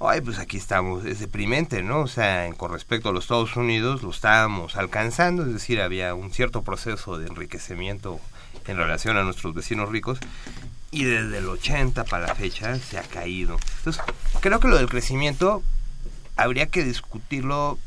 ay, 0.00 0.20
pues 0.20 0.38
aquí 0.38 0.56
estamos, 0.56 1.04
es 1.04 1.20
deprimente, 1.20 1.82
¿no? 1.82 2.00
O 2.00 2.08
sea, 2.08 2.50
con 2.56 2.72
respecto 2.72 3.08
a 3.08 3.12
los 3.12 3.24
Estados 3.24 3.56
Unidos, 3.56 4.02
lo 4.02 4.10
estábamos 4.10 4.76
alcanzando, 4.76 5.44
es 5.44 5.52
decir, 5.52 5.80
había 5.80 6.14
un 6.14 6.32
cierto 6.32 6.62
proceso 6.62 7.18
de 7.18 7.28
enriquecimiento 7.28 8.20
en 8.66 8.76
relación 8.76 9.16
a 9.16 9.22
nuestros 9.22 9.54
vecinos 9.54 9.88
ricos, 9.90 10.18
y 10.90 11.04
desde 11.04 11.38
el 11.38 11.48
80 11.48 12.04
para 12.04 12.28
la 12.28 12.34
fecha 12.34 12.76
se 12.78 12.98
ha 12.98 13.02
caído. 13.02 13.58
Entonces, 13.78 14.02
creo 14.40 14.60
que 14.60 14.68
lo 14.68 14.76
del 14.76 14.88
crecimiento 14.88 15.62
habría 16.36 16.66
que 16.66 16.84
discutirlo 16.84 17.78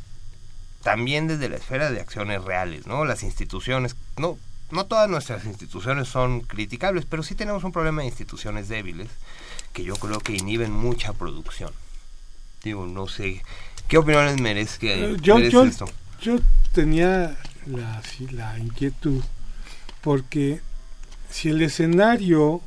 también 0.83 1.27
desde 1.27 1.49
la 1.49 1.57
esfera 1.57 1.91
de 1.91 1.99
acciones 1.99 2.43
reales, 2.43 2.87
¿no? 2.87 3.05
Las 3.05 3.23
instituciones, 3.23 3.95
no, 4.17 4.37
no 4.71 4.85
todas 4.85 5.09
nuestras 5.09 5.45
instituciones 5.45 6.07
son 6.07 6.41
criticables, 6.41 7.05
pero 7.05 7.23
sí 7.23 7.35
tenemos 7.35 7.63
un 7.63 7.71
problema 7.71 8.01
de 8.01 8.07
instituciones 8.07 8.69
débiles 8.69 9.09
que 9.73 9.83
yo 9.83 9.95
creo 9.95 10.19
que 10.19 10.33
inhiben 10.33 10.71
mucha 10.71 11.13
producción. 11.13 11.71
No 12.73 13.07
sé, 13.07 13.43
¿qué 13.87 13.97
opiniones 13.97 14.39
merece, 14.39 14.77
Eh, 14.81 15.17
yo, 15.21 15.35
merece 15.35 15.51
yo, 15.53 15.65
esto? 15.65 15.85
yo 16.21 16.39
tenía 16.73 17.37
la, 17.65 18.01
sí, 18.03 18.27
la 18.27 18.57
inquietud 18.59 19.23
porque 20.01 20.61
si 21.29 21.49
el 21.49 21.61
escenario 21.61 22.61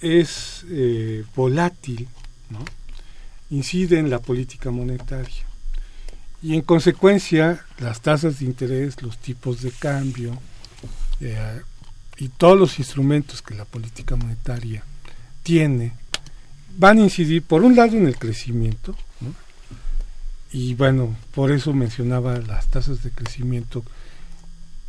es 0.00 0.64
eh, 0.70 1.24
volátil, 1.34 2.08
¿no? 2.50 2.64
incide 3.50 3.98
en 3.98 4.10
la 4.10 4.20
política 4.20 4.70
monetaria 4.70 5.44
y 6.42 6.54
en 6.54 6.62
consecuencia 6.62 7.64
las 7.78 8.00
tasas 8.00 8.38
de 8.38 8.46
interés, 8.46 9.02
los 9.02 9.18
tipos 9.18 9.62
de 9.62 9.70
cambio 9.70 10.38
eh, 11.20 11.60
y 12.18 12.28
todos 12.28 12.58
los 12.58 12.78
instrumentos 12.78 13.42
que 13.42 13.54
la 13.54 13.64
política 13.64 14.16
monetaria 14.16 14.82
tiene 15.42 15.92
van 16.78 16.98
a 16.98 17.02
incidir 17.02 17.42
por 17.42 17.62
un 17.62 17.76
lado 17.76 17.96
en 17.96 18.06
el 18.06 18.18
crecimiento. 18.18 18.96
Y 20.56 20.72
bueno, 20.72 21.14
por 21.34 21.52
eso 21.52 21.74
mencionaba 21.74 22.38
las 22.38 22.68
tasas 22.68 23.02
de 23.02 23.10
crecimiento 23.10 23.84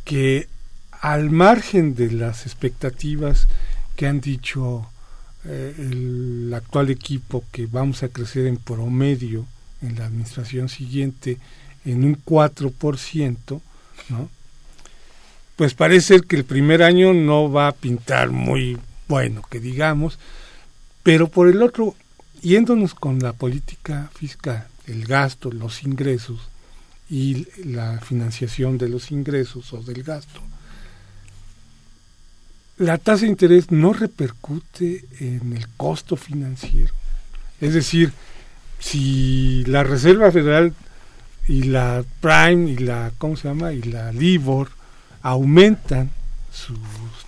que 0.06 0.48
al 0.92 1.28
margen 1.28 1.94
de 1.94 2.10
las 2.10 2.46
expectativas 2.46 3.48
que 3.94 4.06
han 4.06 4.22
dicho 4.22 4.88
eh, 5.44 5.74
el 5.76 6.54
actual 6.54 6.88
equipo 6.88 7.44
que 7.52 7.66
vamos 7.66 8.02
a 8.02 8.08
crecer 8.08 8.46
en 8.46 8.56
promedio 8.56 9.44
en 9.82 9.98
la 9.98 10.06
administración 10.06 10.70
siguiente 10.70 11.36
en 11.84 12.02
un 12.02 12.16
4%, 12.24 13.60
¿no? 14.08 14.30
Pues 15.54 15.74
parece 15.74 16.22
que 16.22 16.36
el 16.36 16.44
primer 16.44 16.82
año 16.82 17.12
no 17.12 17.52
va 17.52 17.68
a 17.68 17.72
pintar 17.72 18.30
muy 18.30 18.78
bueno, 19.06 19.42
que 19.50 19.60
digamos, 19.60 20.18
pero 21.02 21.28
por 21.28 21.46
el 21.46 21.62
otro, 21.62 21.94
yéndonos 22.40 22.94
con 22.94 23.18
la 23.18 23.34
política 23.34 24.10
fiscal, 24.14 24.66
el 24.88 25.06
gasto, 25.06 25.50
los 25.50 25.82
ingresos 25.82 26.40
y 27.10 27.46
la 27.64 28.00
financiación 28.00 28.78
de 28.78 28.88
los 28.88 29.10
ingresos 29.10 29.72
o 29.72 29.82
del 29.82 30.02
gasto, 30.02 30.40
la 32.78 32.98
tasa 32.98 33.22
de 33.22 33.28
interés 33.28 33.70
no 33.70 33.92
repercute 33.92 35.04
en 35.20 35.52
el 35.56 35.66
costo 35.76 36.16
financiero. 36.16 36.94
Es 37.60 37.74
decir, 37.74 38.12
si 38.78 39.64
la 39.64 39.82
Reserva 39.82 40.30
Federal 40.30 40.74
y 41.48 41.64
la 41.64 42.04
Prime 42.20 42.70
y 42.70 42.76
la 42.76 43.12
¿cómo 43.18 43.36
se 43.36 43.48
llama? 43.48 43.72
y 43.72 43.82
la 43.82 44.12
Libor 44.12 44.70
aumentan 45.22 46.10
sus 46.52 46.78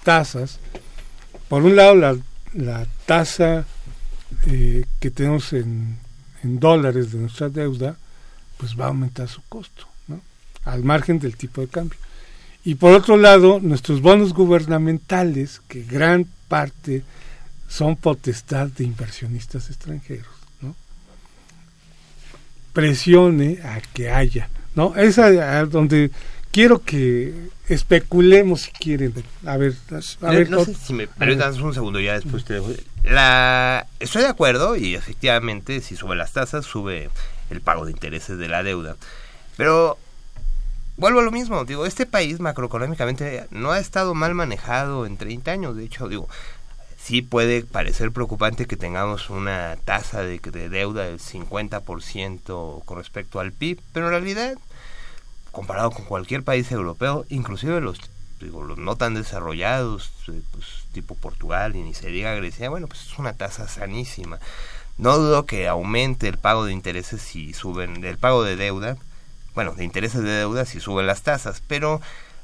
tasas, 0.05 0.61
por 1.49 1.63
un 1.63 1.75
lado 1.75 1.97
la, 1.97 2.17
la 2.55 2.87
tasa 3.07 3.67
eh, 4.47 4.85
que 5.01 5.11
tenemos 5.11 5.53
en, 5.53 5.99
en 6.43 6.59
dólares 6.61 7.13
de 7.13 7.19
nuestra 7.19 7.49
deuda, 7.49 7.97
pues 8.57 8.79
va 8.79 8.85
a 8.87 8.89
aumentar 8.89 9.29
su 9.29 9.43
costo, 9.49 9.87
¿no? 10.09 10.21
al 10.65 10.83
margen 10.85 11.19
del 11.19 11.37
tipo 11.37 11.61
de 11.61 11.69
cambio. 11.69 11.99
Y 12.65 12.75
por 12.75 12.93
otro 12.93 13.17
lado, 13.17 13.59
nuestros 13.61 14.03
bonos 14.03 14.35
gubernamentales, 14.35 15.61
que 15.69 15.83
gran 15.83 16.27
parte 16.49 17.03
son 17.69 17.97
potestad 17.97 18.69
de 18.69 18.85
inversionistas 18.85 19.71
extranjeros, 19.71 20.27
¿no? 20.61 20.75
presione 22.73 23.59
a 23.65 23.81
que 23.95 24.11
haya, 24.11 24.49
¿no? 24.75 24.95
Es 24.97 25.19
a, 25.19 25.59
a 25.59 25.65
donde 25.67 26.11
quiero 26.53 26.83
que 26.83 27.49
especulemos 27.69 28.63
si 28.63 28.73
quieren. 28.73 29.13
A 29.47 29.57
ver, 29.57 29.75
a 29.91 29.97
Eh, 30.33 30.37
ver, 30.37 30.51
no 30.51 30.61
ot- 30.61 30.67
sé 30.67 30.75
si 30.75 30.93
me 30.93 31.07
permitas 31.07 31.59
un 31.59 31.75
segundo, 31.75 32.01
ya 32.01 32.15
después 32.15 32.45
te 32.45 32.55
dejo. 32.55 32.69
La, 33.05 33.87
estoy 33.99 34.23
de 34.23 34.29
acuerdo 34.29 34.77
y 34.77 34.95
efectivamente 34.95 35.81
si 35.81 35.97
sube 35.97 36.17
las 36.17 36.33
tasas, 36.33 36.65
sube 36.67 37.11
el 37.51 37.61
pago 37.61 37.85
de 37.85 37.93
intereses 37.93 38.39
de 38.39 38.49
la 38.49 38.63
deuda. 38.63 38.97
Pero 39.57 39.99
vuelvo 40.97 41.21
a 41.21 41.23
lo 41.23 41.31
mismo, 41.31 41.65
digo, 41.65 41.87
este 41.87 42.07
país 42.07 42.41
macroeconómicamente 42.41 43.47
no 43.51 43.73
ha 43.73 43.79
estado 43.79 44.15
mal 44.15 44.35
manejado 44.35 45.07
en 45.07 45.17
30 45.17 45.51
años, 45.51 45.77
de 45.77 45.85
hecho, 45.85 46.09
digo, 46.09 46.29
sí 47.03 47.23
puede 47.23 47.63
parecer 47.63 48.13
preocupante 48.13 48.67
que 48.67 48.77
tengamos 48.77 49.31
una 49.31 49.77
tasa 49.85 50.23
de, 50.23 50.39
de 50.39 50.69
deuda 50.69 51.05
del 51.05 51.19
50% 51.19 52.85
con 52.85 52.99
respecto 52.99 53.41
al 53.41 53.53
PIB, 53.53 53.81
pero 53.93 54.07
en 54.07 54.13
realidad, 54.13 54.59
comparado 55.51 55.91
con 55.91 56.05
cualquier 56.05 56.43
país 56.43 56.71
europeo, 56.71 57.25
inclusive 57.31 57.81
los, 57.81 57.99
digo, 58.41 58.63
los 58.63 58.79
no 58.79 58.97
tan 58.97 59.15
desarrollados, 59.15 60.13
eh, 60.29 60.41
pues, 60.53 60.67
tipo 60.93 61.15
Portugal 61.15 61.77
y 61.77 61.83
ni 61.83 61.95
se 61.95 62.09
diga 62.09 62.35
Grecia, 62.35 62.71
bueno, 62.71 62.87
pues 62.89 63.03
es 63.03 63.19
una 63.19 63.35
tasa 63.35 63.69
sanísima. 63.69 64.39
No 64.99 65.17
dudo 65.19 65.47
que 65.47 65.69
aumente 65.69 66.29
el 66.29 66.39
pago 66.39 66.65
de 66.65 66.73
intereses 66.73 67.23
si 67.23 67.53
suben, 67.55 68.05
el 68.05 68.19
pago 68.19 68.43
de 68.43 68.57
deuda, 68.57 68.97
bueno, 69.55 69.73
de 69.73 69.85
intereses 69.85 70.23
de 70.23 70.31
deuda 70.31 70.65
si 70.65 70.81
suben 70.81 71.07
las 71.07 71.23
tasas, 71.23 71.63
pero 71.67 72.01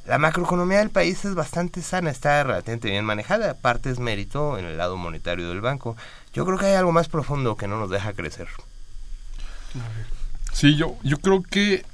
la 0.06 0.18
macroeconomía 0.18 0.78
del 0.78 0.90
país 0.90 1.24
es 1.24 1.34
bastante 1.34 1.82
sana, 1.82 2.10
está 2.10 2.42
relativamente 2.44 2.90
bien 2.90 3.04
manejada, 3.04 3.50
aparte 3.50 3.90
es 3.90 3.98
mérito 3.98 4.56
en 4.56 4.64
el 4.64 4.76
lado 4.78 4.96
monetario 4.96 5.48
del 5.48 5.60
banco. 5.60 5.96
Yo 6.32 6.44
creo 6.46 6.58
que 6.58 6.66
hay 6.66 6.74
algo 6.74 6.92
más 6.92 7.08
profundo 7.08 7.56
que 7.56 7.66
no 7.66 7.78
nos 7.78 7.90
deja 7.90 8.12
crecer. 8.12 8.48
Sí, 10.52 10.76
yo, 10.76 10.96
yo 11.02 11.18
creo 11.18 11.42
que, 11.42 11.84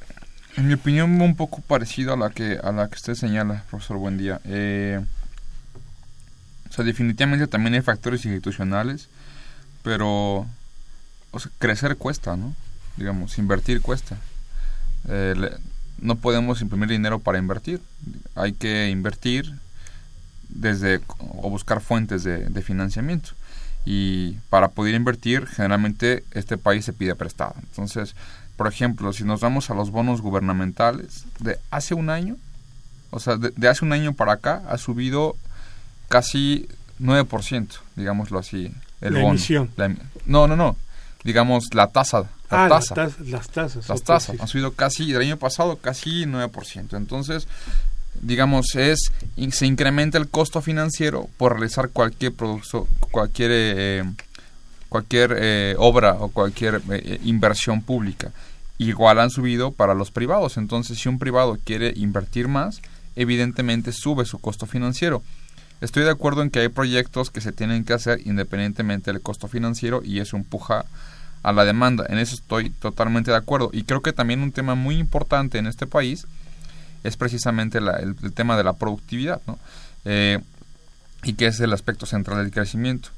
en 0.57 0.69
mi 0.69 0.75
opinión, 0.75 1.21
un 1.21 1.37
poco 1.37 1.61
parecido 1.63 2.13
a 2.13 2.17
la 2.17 2.31
que 2.31 2.59
a 2.63 2.73
la 2.73 2.89
que 2.89 2.97
usted 2.97 3.15
señala, 3.15 3.65
profesor 3.71 3.97
Buendía. 3.97 4.41
Eh, 4.45 5.01
o 6.69 6.73
sea, 6.73 6.85
definitivamente 6.85 7.47
también 7.47 7.75
hay 7.75 7.83
factores 7.83 8.25
institucionales, 8.25 9.09
pero 9.83 10.47
o 11.31 11.39
sea, 11.39 11.51
crecer 11.59 11.97
cuesta, 11.97 12.37
¿no? 12.37 12.55
Digamos, 12.97 13.39
invertir 13.39 13.81
cuesta. 13.81 14.19
Eh, 15.09 15.35
no 15.99 16.17
podemos 16.17 16.61
imprimir 16.61 16.89
dinero 16.89 17.19
para 17.19 17.39
invertir. 17.39 17.81
Hay 18.35 18.53
que 18.53 18.91
invertir 18.91 19.55
desde 20.49 21.01
o 21.19 21.49
buscar 21.49 21.81
fuentes 21.81 22.25
de 22.25 22.63
financiamiento. 22.63 23.31
Y 23.85 24.33
para 24.49 24.69
poder 24.69 24.95
invertir, 24.95 25.47
generalmente 25.47 26.25
este 26.33 26.57
país 26.57 26.85
se 26.85 26.93
pide 26.93 27.15
prestado. 27.15 27.55
Entonces, 27.59 28.15
por 28.63 28.73
ejemplo, 28.73 29.13
si 29.13 29.25
nos 29.25 29.41
vamos 29.41 29.71
a 29.71 29.75
los 29.75 29.91
bonos 29.91 30.21
gubernamentales, 30.21 31.25
de 31.41 31.59
hace 31.73 31.95
un 31.95 32.11
año, 32.11 32.37
o 33.11 33.19
sea, 33.19 33.35
de, 33.37 33.51
de 33.57 33.67
hace 33.69 33.85
un 33.85 33.93
año 33.93 34.13
para 34.13 34.35
acá, 34.35 34.63
ha 34.69 34.79
subido 34.79 35.35
casi 36.09 36.69
9%, 37.01 37.67
digámoslo 37.97 38.39
así, 38.39 38.73
el 39.01 39.15
La 39.15 39.19
bono. 39.21 39.33
emisión. 39.33 39.69
La 39.77 39.87
em- 39.87 39.99
no, 40.27 40.47
no, 40.47 40.55
no. 40.55 40.77
Digamos 41.25 41.75
la 41.75 41.89
tasa. 41.89 42.21
La 42.21 42.67
Ah, 42.67 42.69
tasa. 42.69 42.95
las, 42.95 43.17
tas- 43.17 43.27
las 43.29 43.49
tasas. 43.49 43.89
Las 43.89 44.03
tasas 44.05 44.41
han 44.41 44.47
subido 44.47 44.71
casi, 44.75 45.11
el 45.13 45.21
año 45.21 45.39
pasado, 45.39 45.79
casi 45.79 46.25
9%. 46.25 46.97
Entonces, 46.97 47.49
digamos, 48.21 48.77
es 48.77 49.11
se 49.51 49.67
incrementa 49.67 50.19
el 50.19 50.29
costo 50.29 50.63
financiero 50.63 51.29
por 51.37 51.55
realizar 51.55 51.89
cualquier 51.89 52.33
producto, 52.35 52.87
cualquier, 53.11 53.51
eh, 53.53 54.05
cualquier 54.89 55.35
eh, 55.37 55.75
obra 55.79 56.13
o 56.21 56.29
cualquier 56.29 56.81
eh, 56.93 57.19
inversión 57.25 57.83
pública. 57.83 58.31
Igual 58.79 59.21
han 59.21 59.31
subido 59.31 59.71
para 59.71 59.95
los 59.95 60.11
privados. 60.11 60.57
Entonces, 60.57 60.99
si 60.99 61.09
un 61.09 61.19
privado 61.19 61.59
quiere 61.65 61.93
invertir 61.97 62.49
más, 62.49 62.81
evidentemente 63.17 63.93
sube 63.93 64.25
su 64.25 64.39
costo 64.39 64.67
financiero. 64.67 65.23
Estoy 65.81 66.05
de 66.05 66.11
acuerdo 66.11 66.43
en 66.43 66.51
que 66.51 66.61
hay 66.61 66.69
proyectos 66.69 67.31
que 67.31 67.41
se 67.41 67.53
tienen 67.53 67.85
que 67.85 67.93
hacer 67.93 68.21
independientemente 68.25 69.13
del 69.13 69.21
costo 69.21 69.49
financiero 69.49 70.01
y 70.05 70.21
eso 70.21 70.37
empuja 70.37 70.85
a 71.43 71.53
la 71.53 71.65
demanda. 71.65 72.07
En 72.09 72.19
eso 72.19 72.35
estoy 72.37 72.71
totalmente 72.71 73.31
de 73.33 73.37
acuerdo. 73.37 73.71
Y 73.73 73.83
creo 73.83 74.01
que 74.01 74.13
también 74.13 74.43
un 74.43 74.53
tema 74.53 74.75
muy 74.77 74.97
importante 74.97 75.59
en 75.59 75.67
este 75.67 75.87
país 75.87 76.27
es 77.03 77.17
precisamente 77.17 77.81
la- 77.81 77.97
el, 77.97 78.15
tema 78.33 78.57
de 78.57 78.63
la 78.65 78.75
productividad, 78.75 79.41
¿no? 79.47 79.59
Eh, 80.05 80.39
y 81.25 81.35
que 81.35 81.47
es 81.47 81.59
el 81.61 81.73
aspecto 81.73 82.07
central 82.07 82.39
del 82.39 82.53
crecimiento. 82.53 83.09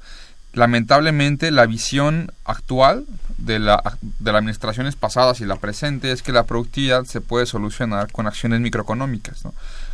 Lamentablemente, 0.54 1.50
la 1.50 1.66
visión 1.66 2.32
actual 2.44 3.04
de, 3.44 3.58
la, 3.58 3.82
de 4.00 4.32
las 4.32 4.38
administraciones 4.40 4.96
pasadas 4.96 5.40
y 5.40 5.44
la 5.44 5.56
presente 5.56 6.12
es 6.12 6.22
que 6.22 6.32
la 6.32 6.44
productividad 6.44 7.04
se 7.04 7.20
puede 7.20 7.46
solucionar 7.46 8.10
con 8.10 8.26
acciones 8.26 8.60
microeconómicas, 8.60 9.42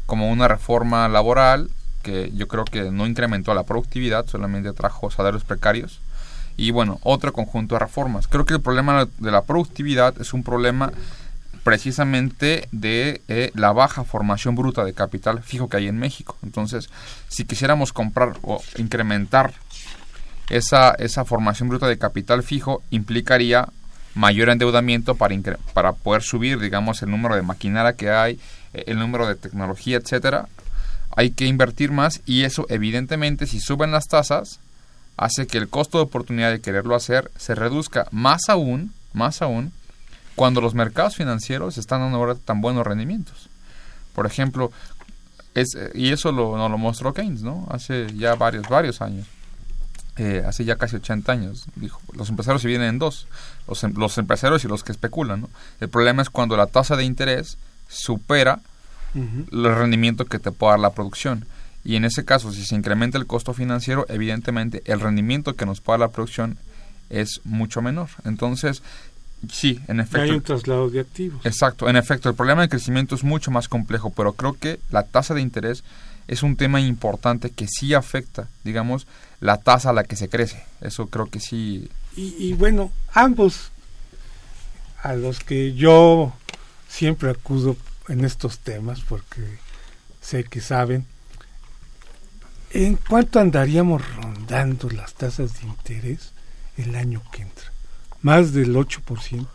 como 0.06 0.30
una 0.30 0.48
reforma 0.48 1.08
laboral 1.08 1.70
que 2.02 2.30
yo 2.34 2.48
creo 2.48 2.64
que 2.64 2.90
no 2.90 3.06
incrementó 3.06 3.52
la 3.54 3.64
productividad, 3.64 4.26
solamente 4.26 4.72
trajo 4.72 5.10
salarios 5.10 5.44
precarios. 5.44 6.00
Y 6.56 6.72
bueno, 6.72 6.98
otro 7.02 7.32
conjunto 7.32 7.74
de 7.74 7.80
reformas. 7.80 8.28
Creo 8.28 8.44
que 8.44 8.54
el 8.54 8.60
problema 8.60 9.06
de 9.18 9.30
la 9.30 9.42
productividad 9.42 10.20
es 10.20 10.34
un 10.34 10.42
problema 10.42 10.92
precisamente 11.62 12.68
de 12.72 13.20
eh, 13.28 13.50
la 13.54 13.72
baja 13.72 14.04
formación 14.04 14.54
bruta 14.54 14.84
de 14.84 14.94
capital 14.94 15.42
fijo 15.42 15.68
que 15.68 15.76
hay 15.76 15.88
en 15.88 15.98
México. 15.98 16.36
Entonces, 16.42 16.90
si 17.28 17.44
quisiéramos 17.44 17.92
comprar 17.92 18.34
o 18.42 18.62
incrementar 18.76 19.54
esa, 20.50 20.90
esa 20.92 21.24
formación 21.24 21.68
bruta 21.68 21.86
de 21.86 21.98
capital 21.98 22.42
fijo, 22.42 22.82
implicaría 22.90 23.68
mayor 24.14 24.50
endeudamiento 24.50 25.14
para, 25.14 25.36
para 25.72 25.92
poder 25.92 26.22
subir, 26.22 26.58
digamos, 26.58 27.02
el 27.02 27.10
número 27.10 27.36
de 27.36 27.42
maquinaria 27.42 27.94
que 27.94 28.10
hay, 28.10 28.38
eh, 28.74 28.84
el 28.86 28.98
número 28.98 29.26
de 29.26 29.36
tecnología, 29.36 29.96
etcétera. 29.96 30.48
Hay 31.16 31.30
que 31.30 31.46
invertir 31.46 31.92
más 31.92 32.20
y 32.26 32.42
eso, 32.42 32.66
evidentemente, 32.68 33.46
si 33.46 33.60
suben 33.60 33.92
las 33.92 34.08
tasas, 34.08 34.60
hace 35.16 35.46
que 35.46 35.58
el 35.58 35.68
costo 35.68 35.98
de 35.98 36.04
oportunidad 36.04 36.50
de 36.50 36.60
quererlo 36.60 36.94
hacer 36.94 37.30
se 37.36 37.54
reduzca 37.54 38.06
más 38.10 38.48
aún, 38.48 38.92
más 39.12 39.42
aún, 39.42 39.72
cuando 40.34 40.60
los 40.60 40.74
mercados 40.74 41.16
financieros 41.16 41.78
están 41.78 42.00
dando 42.00 42.18
ahora 42.18 42.34
tan 42.34 42.60
buenos 42.60 42.86
rendimientos. 42.86 43.48
Por 44.14 44.26
ejemplo, 44.26 44.72
es, 45.54 45.74
eh, 45.76 45.90
y 45.94 46.12
eso 46.12 46.32
lo, 46.32 46.56
nos 46.56 46.70
lo 46.70 46.78
mostró 46.78 47.12
Keynes, 47.12 47.42
¿no? 47.42 47.66
Hace 47.70 48.06
ya 48.16 48.34
varios, 48.34 48.68
varios 48.68 49.00
años. 49.00 49.26
Eh, 50.22 50.42
hace 50.46 50.66
ya 50.66 50.76
casi 50.76 50.96
80 50.96 51.32
años. 51.32 51.64
Dijo, 51.76 51.98
los 52.14 52.28
empresarios 52.28 52.60
se 52.60 52.68
vienen 52.68 52.88
en 52.88 52.98
dos, 52.98 53.26
los, 53.66 53.82
em- 53.84 53.94
los 53.96 54.18
empresarios 54.18 54.62
y 54.64 54.68
los 54.68 54.84
que 54.84 54.92
especulan, 54.92 55.40
¿no? 55.40 55.48
El 55.80 55.88
problema 55.88 56.20
es 56.20 56.28
cuando 56.28 56.58
la 56.58 56.66
tasa 56.66 56.94
de 56.94 57.04
interés 57.04 57.56
supera 57.88 58.60
Ujú. 59.14 59.46
el 59.50 59.74
rendimiento 59.74 60.26
que 60.26 60.38
te 60.38 60.52
puede 60.52 60.72
dar 60.72 60.80
la 60.80 60.90
producción. 60.90 61.46
Y 61.84 61.96
en 61.96 62.04
ese 62.04 62.26
caso, 62.26 62.52
si 62.52 62.66
se 62.66 62.74
incrementa 62.74 63.16
el 63.16 63.26
costo 63.26 63.54
financiero, 63.54 64.04
evidentemente 64.10 64.82
el 64.84 65.00
rendimiento 65.00 65.56
que 65.56 65.64
nos 65.64 65.80
dar 65.80 66.00
la 66.00 66.08
producción 66.08 66.58
es 67.08 67.40
mucho 67.44 67.80
menor. 67.80 68.08
Entonces, 68.26 68.82
sí, 69.50 69.80
en 69.88 70.00
efecto. 70.00 70.20
hay 70.20 70.30
un 70.32 70.42
traslado 70.42 70.90
de 70.90 71.00
activos. 71.00 71.40
Exacto, 71.46 71.88
en 71.88 71.96
efecto, 71.96 72.28
el 72.28 72.34
problema 72.34 72.60
del 72.60 72.68
crecimiento 72.68 73.14
es 73.14 73.24
mucho 73.24 73.50
más 73.50 73.68
complejo, 73.68 74.10
pero 74.10 74.34
creo 74.34 74.52
que 74.52 74.78
la 74.90 75.02
tasa 75.04 75.32
de 75.32 75.40
interés 75.40 75.82
es 76.28 76.42
un 76.42 76.56
tema 76.56 76.78
importante 76.82 77.48
que 77.48 77.66
sí 77.66 77.94
afecta, 77.94 78.48
digamos, 78.64 79.06
la 79.40 79.56
tasa 79.58 79.90
a 79.90 79.92
la 79.92 80.04
que 80.04 80.16
se 80.16 80.28
crece. 80.28 80.62
Eso 80.80 81.06
creo 81.06 81.26
que 81.26 81.40
sí. 81.40 81.90
Y, 82.16 82.52
bueno, 82.54 82.92
ambos 83.12 83.70
a 85.02 85.14
los 85.14 85.40
que 85.40 85.74
yo 85.74 86.32
siempre 86.88 87.30
acudo 87.30 87.76
en 88.08 88.24
estos 88.24 88.58
temas 88.58 89.00
porque 89.00 89.58
sé 90.20 90.44
que 90.44 90.60
saben, 90.60 91.06
¿en 92.70 92.96
cuánto 92.96 93.40
andaríamos 93.40 94.02
rondando 94.16 94.90
las 94.90 95.14
tasas 95.14 95.60
de 95.60 95.66
interés 95.66 96.32
el 96.76 96.94
año 96.96 97.22
que 97.32 97.42
entra? 97.42 97.72
¿Más 98.20 98.52
del 98.52 98.74
8%? 98.74 99.46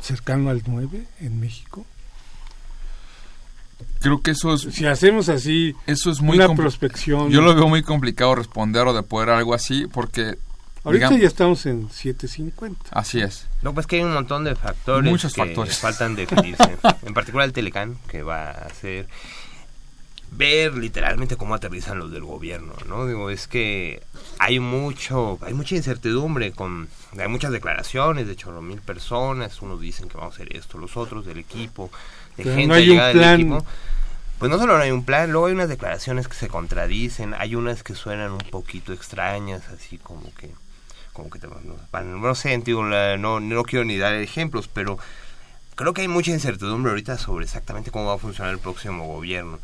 ¿Cercano 0.00 0.50
al 0.50 0.64
9% 0.64 1.06
en 1.20 1.38
México? 1.38 1.86
Creo 4.02 4.20
que 4.20 4.32
eso 4.32 4.54
es, 4.54 4.62
Si 4.62 4.84
hacemos 4.86 5.28
así 5.28 5.74
eso 5.86 6.10
es 6.10 6.20
muy 6.20 6.36
una 6.38 6.54
prospección, 6.54 7.30
Yo 7.30 7.40
lo 7.40 7.54
veo 7.54 7.68
muy 7.68 7.82
complicado 7.82 8.34
responder 8.34 8.86
o 8.86 8.92
de 8.94 9.02
poder 9.02 9.30
algo 9.30 9.54
así, 9.54 9.86
porque. 9.92 10.36
ahorita 10.84 11.06
digamos- 11.08 11.20
ya 11.20 11.28
estamos 11.28 11.66
en 11.66 11.88
7.50. 11.88 12.76
Así 12.90 13.20
es. 13.20 13.46
No, 13.62 13.72
pues 13.74 13.86
que 13.86 13.96
hay 13.96 14.02
un 14.02 14.12
montón 14.12 14.44
de 14.44 14.56
factores 14.56 15.08
Muchos 15.10 15.32
que 15.34 15.42
factores. 15.44 15.78
faltan 15.78 16.16
definirse. 16.16 16.76
en 17.06 17.14
particular 17.14 17.46
el 17.46 17.52
Telecán, 17.52 17.96
que 18.08 18.22
va 18.22 18.50
a 18.50 18.66
hacer 18.66 19.06
ver 20.34 20.74
literalmente 20.74 21.36
cómo 21.36 21.54
aterrizan 21.54 21.98
los 21.98 22.10
del 22.10 22.24
gobierno, 22.24 22.72
¿no? 22.88 23.06
Digo, 23.06 23.28
es 23.28 23.46
que 23.46 24.02
hay 24.38 24.60
mucho, 24.60 25.38
hay 25.42 25.52
mucha 25.52 25.76
incertidumbre 25.76 26.52
con, 26.52 26.88
hay 27.18 27.28
muchas 27.28 27.52
declaraciones 27.52 28.26
de 28.26 28.34
chorro 28.34 28.62
mil 28.62 28.80
personas, 28.80 29.60
unos 29.60 29.78
dicen 29.78 30.08
que 30.08 30.16
vamos 30.16 30.32
a 30.32 30.36
hacer 30.36 30.56
esto, 30.56 30.78
los 30.78 30.96
otros 30.96 31.26
del 31.26 31.38
equipo, 31.38 31.90
de 32.36 32.44
Pero 32.44 32.54
gente 32.56 32.66
no 32.68 32.74
hay 32.74 32.90
un 32.90 33.12
plan. 33.12 33.40
equipo. 33.40 33.66
Pues 34.38 34.50
no 34.50 34.58
solo 34.58 34.76
no 34.76 34.82
hay 34.82 34.90
un 34.90 35.04
plan, 35.04 35.30
luego 35.30 35.46
hay 35.46 35.52
unas 35.52 35.68
declaraciones 35.68 36.26
que 36.26 36.34
se 36.34 36.48
contradicen, 36.48 37.32
hay 37.38 37.54
unas 37.54 37.84
que 37.84 37.94
suenan 37.94 38.32
un 38.32 38.38
poquito 38.50 38.92
extrañas, 38.92 39.62
así 39.68 39.98
como 39.98 40.34
que, 40.34 40.50
como 41.12 41.30
que 41.30 41.38
te, 41.38 41.46
no, 41.46 41.60
van- 41.92 42.20
no 42.20 42.34
sé, 42.34 42.56
digo, 42.58 42.82
no, 42.84 43.38
no 43.40 43.62
quiero 43.62 43.84
ni 43.84 43.96
dar 43.98 44.14
ejemplos, 44.14 44.66
pero 44.66 44.98
creo 45.76 45.94
que 45.94 46.00
hay 46.02 46.08
mucha 46.08 46.32
incertidumbre 46.32 46.90
ahorita 46.90 47.18
sobre 47.18 47.44
exactamente 47.44 47.92
cómo 47.92 48.06
va 48.06 48.14
a 48.14 48.18
funcionar 48.18 48.52
el 48.52 48.58
próximo 48.58 49.06
gobierno. 49.06 49.60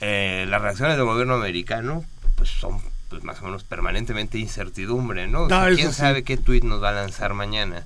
Eh, 0.00 0.46
las 0.48 0.60
reacciones 0.60 0.96
del 0.96 1.06
gobierno 1.06 1.34
americano, 1.34 2.04
pues 2.36 2.50
son 2.50 2.80
pues, 3.08 3.22
más 3.24 3.40
o 3.40 3.44
menos 3.44 3.64
permanentemente 3.64 4.36
incertidumbre, 4.38 5.28
¿no? 5.28 5.44
O 5.44 5.48
sea, 5.48 5.68
¿Quién 5.74 5.92
sí. 5.92 5.94
sabe 5.98 6.24
qué 6.24 6.36
tweet 6.36 6.62
nos 6.64 6.82
va 6.82 6.90
a 6.90 6.92
lanzar 6.92 7.34
mañana? 7.34 7.84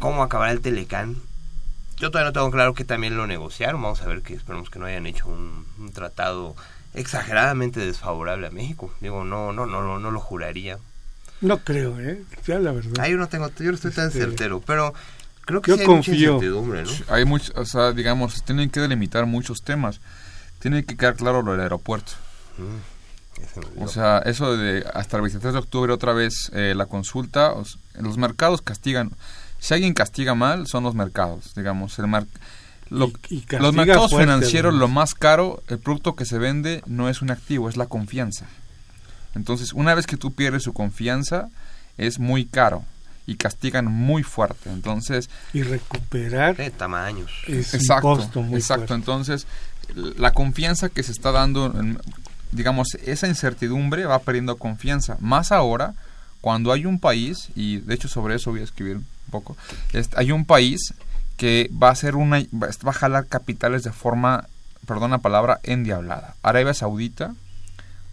¿Cómo 0.00 0.22
acabará 0.22 0.50
el 0.52 0.60
Telecán? 0.60 1.16
Yo 2.00 2.10
todavía 2.10 2.30
no 2.30 2.32
tengo 2.32 2.50
claro 2.50 2.74
que 2.74 2.84
también 2.84 3.16
lo 3.16 3.26
negociaron. 3.26 3.82
Vamos 3.82 4.00
a 4.02 4.06
ver 4.06 4.22
que 4.22 4.34
esperemos 4.34 4.70
que 4.70 4.78
no 4.78 4.86
hayan 4.86 5.06
hecho 5.06 5.26
un, 5.26 5.66
un 5.78 5.92
tratado 5.92 6.54
exageradamente 6.94 7.80
desfavorable 7.80 8.46
a 8.46 8.50
México. 8.50 8.92
Digo, 9.00 9.24
no, 9.24 9.52
no, 9.52 9.66
no, 9.66 9.82
no, 9.82 9.98
no 9.98 10.10
lo 10.10 10.20
juraría. 10.20 10.78
No 11.40 11.58
creo, 11.58 11.98
¿eh? 12.00 12.22
Ya 12.46 12.58
la 12.58 12.72
verdad. 12.72 12.92
Ah, 12.98 13.08
yo 13.08 13.16
no 13.16 13.28
tengo, 13.28 13.48
yo 13.58 13.66
no 13.70 13.74
estoy 13.74 13.92
tan 13.92 14.08
Este, 14.08 14.20
certero, 14.20 14.60
pero 14.66 14.92
creo 15.44 15.62
que 15.62 15.70
yo 15.70 15.76
sí 15.76 15.82
hay 15.82 15.86
mucha 15.88 16.10
confío. 16.10 16.34
incertidumbre, 16.34 16.82
¿no? 16.82 16.90
Hay 17.08 17.24
muchos, 17.24 17.52
o 17.56 17.64
sea, 17.64 17.92
digamos, 17.92 18.42
tienen 18.44 18.70
que 18.70 18.80
delimitar 18.80 19.26
muchos 19.26 19.62
temas. 19.62 20.00
Tiene 20.58 20.84
que 20.84 20.96
quedar 20.96 21.14
claro 21.14 21.42
lo 21.42 21.52
del 21.52 21.60
aeropuerto. 21.60 22.12
Mm. 22.58 23.80
O 23.82 23.86
sea, 23.86 24.18
eso 24.18 24.56
de 24.56 24.84
hasta 24.94 25.16
el 25.16 25.22
23 25.22 25.52
de 25.52 25.58
octubre 25.60 25.92
otra 25.92 26.12
vez 26.12 26.50
eh, 26.54 26.74
la 26.76 26.86
consulta, 26.86 27.52
o 27.52 27.62
los 28.00 28.18
mercados 28.18 28.62
castigan. 28.62 29.12
Si 29.58 29.74
alguien 29.74 29.94
castiga 29.94 30.34
mal, 30.34 30.66
son 30.66 30.84
los 30.84 30.94
mercados, 30.94 31.52
digamos. 31.56 31.98
El 31.98 32.06
mar- 32.06 32.26
lo- 32.90 33.08
Y- 33.28 33.36
y 33.36 33.40
castiga 33.40 33.62
los 33.62 33.74
mercados 33.74 34.10
fuerte, 34.10 34.26
financieros, 34.32 34.70
además. 34.70 34.80
lo 34.80 34.88
más 34.88 35.14
caro, 35.14 35.62
el 35.68 35.78
producto 35.78 36.14
que 36.16 36.24
se 36.24 36.38
vende 36.38 36.82
no 36.86 37.08
es 37.08 37.22
un 37.22 37.30
activo, 37.30 37.68
es 37.68 37.76
la 37.76 37.86
confianza. 37.86 38.46
Entonces, 39.34 39.72
una 39.72 39.94
vez 39.94 40.06
que 40.06 40.16
tú 40.16 40.32
pierdes 40.32 40.62
su 40.62 40.72
confianza, 40.72 41.48
es 41.96 42.18
muy 42.18 42.44
caro 42.46 42.84
y 43.26 43.36
castigan 43.36 43.86
muy 43.86 44.22
fuerte. 44.22 44.70
Entonces, 44.70 45.28
Y 45.52 45.62
recuperar 45.62 46.56
De 46.56 46.70
tamaños. 46.70 47.30
es 47.46 47.74
exacto, 47.74 48.08
un 48.12 48.16
costo 48.16 48.42
muy 48.42 48.58
exacto. 48.60 48.86
fuerte. 48.86 48.94
Entonces, 48.94 49.46
la 50.16 50.32
confianza 50.32 50.88
que 50.88 51.02
se 51.02 51.12
está 51.12 51.30
dando, 51.32 51.66
en- 51.78 51.98
digamos, 52.52 52.94
esa 53.04 53.28
incertidumbre 53.28 54.06
va 54.06 54.18
perdiendo 54.20 54.56
confianza. 54.56 55.16
Más 55.20 55.52
ahora, 55.52 55.94
cuando 56.40 56.72
hay 56.72 56.86
un 56.86 56.98
país, 57.00 57.48
y 57.54 57.78
de 57.78 57.94
hecho 57.94 58.08
sobre 58.08 58.36
eso 58.36 58.50
voy 58.50 58.60
a 58.60 58.64
escribir 58.64 59.00
poco, 59.28 59.56
es- 59.92 60.10
hay 60.16 60.32
un 60.32 60.44
país 60.44 60.94
que 61.36 61.70
va 61.72 61.88
a 61.88 61.92
hacer 61.92 62.16
una, 62.16 62.38
va 62.52 62.68
va 62.86 62.90
a 62.90 62.94
jalar 62.94 63.26
capitales 63.26 63.82
de 63.84 63.92
forma, 63.92 64.46
perdón 64.86 65.10
la 65.12 65.18
palabra, 65.18 65.60
endiablada. 65.62 66.34
Arabia 66.42 66.74
Saudita 66.74 67.28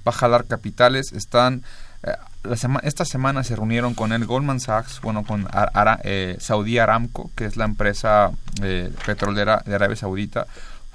va 0.08 0.12
a 0.12 0.12
jalar 0.12 0.46
capitales, 0.46 1.12
están... 1.14 1.64
eh, 2.04 2.12
la 2.44 2.56
sema- 2.58 2.82
esta 2.84 3.06
semana 3.06 3.44
se 3.44 3.56
reunieron 3.56 3.96
con 3.96 4.12
el 4.14 4.26
Goldman 4.28 4.60
Sachs, 4.60 5.02
bueno, 5.02 5.24
con 5.24 5.48
Ar- 5.52 5.72
Ara- 5.74 6.00
eh, 6.04 6.38
Saudi 6.40 6.78
Aramco, 6.78 7.32
que 7.36 7.46
es 7.46 7.58
la 7.58 7.66
empresa 7.66 8.30
eh, 8.62 8.92
petrolera 9.04 9.64
de 9.66 9.74
Arabia 9.74 9.96
Saudita. 9.96 10.46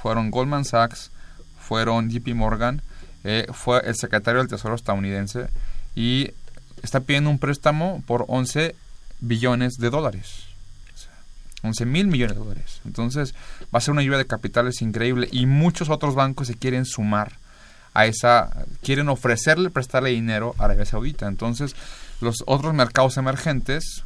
Fueron 0.00 0.30
Goldman 0.30 0.64
Sachs, 0.64 1.10
fueron 1.60 2.08
JP 2.10 2.34
Morgan, 2.36 2.82
eh, 3.24 3.46
fue 3.52 3.80
el 3.84 3.96
secretario 3.96 4.38
del 4.40 4.48
Tesoro 4.48 4.76
estadounidense 4.76 5.48
y 5.96 6.30
está 6.84 7.00
pidiendo 7.00 7.28
un 7.30 7.38
préstamo 7.40 8.02
por 8.06 8.24
11 8.28 8.76
billones 9.20 9.74
de 9.78 9.90
dólares. 9.90 10.44
O 10.94 10.98
sea, 10.98 11.10
11 11.62 11.86
mil 11.86 12.06
millones 12.06 12.36
de 12.36 12.42
dólares. 12.42 12.80
Entonces 12.84 13.34
va 13.74 13.78
a 13.78 13.80
ser 13.80 13.92
una 13.92 14.02
lluvia 14.02 14.18
de 14.18 14.26
capitales 14.26 14.82
increíble 14.82 15.28
y 15.32 15.46
muchos 15.46 15.88
otros 15.90 16.14
bancos 16.14 16.46
se 16.48 16.54
quieren 16.56 16.84
sumar 16.84 17.32
a 17.92 18.06
esa, 18.06 18.50
quieren 18.82 19.08
ofrecerle, 19.08 19.68
prestarle 19.70 20.10
dinero 20.10 20.54
a 20.58 20.64
Arabia 20.66 20.84
Saudita. 20.86 21.26
Entonces 21.26 21.74
los 22.20 22.36
otros 22.46 22.72
mercados 22.74 23.16
emergentes 23.16 24.04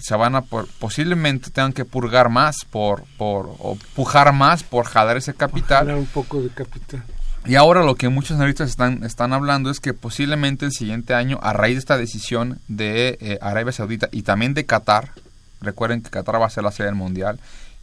se 0.00 0.14
van 0.14 0.34
a 0.34 0.42
por- 0.42 0.68
posiblemente 0.78 1.50
tengan 1.50 1.72
que 1.72 1.84
purgar 1.86 2.28
más 2.28 2.56
por, 2.70 3.04
por 3.16 3.46
o 3.58 3.78
pujar 3.94 4.32
más 4.32 4.62
por 4.62 4.84
jalar 4.86 5.16
ese 5.16 5.32
capital 5.34 5.88
un 5.96 6.06
poco 6.06 6.40
de 6.42 6.50
capital. 6.50 7.02
Y 7.46 7.54
ahora 7.54 7.82
lo 7.82 7.94
que 7.94 8.08
muchos 8.08 8.36
analistas 8.36 8.70
están, 8.70 9.04
están 9.04 9.32
hablando 9.32 9.70
es 9.70 9.80
que 9.80 9.94
posiblemente 9.94 10.66
el 10.66 10.72
siguiente 10.72 11.14
año, 11.14 11.38
a 11.42 11.52
raíz 11.52 11.74
de 11.74 11.80
esta 11.80 11.96
decisión 11.96 12.58
de 12.68 13.18
eh, 13.20 13.38
Arabia 13.40 13.72
Saudita 13.72 14.08
y 14.12 14.22
también 14.22 14.54
de 14.54 14.66
Qatar, 14.66 15.10
recuerden 15.60 16.02
que 16.02 16.10
Qatar 16.10 16.40
va 16.40 16.46
a 16.46 16.50
ser 16.50 16.64
la 16.64 16.72
sede 16.72 16.86
del 16.86 16.96
Mundial 16.96 17.38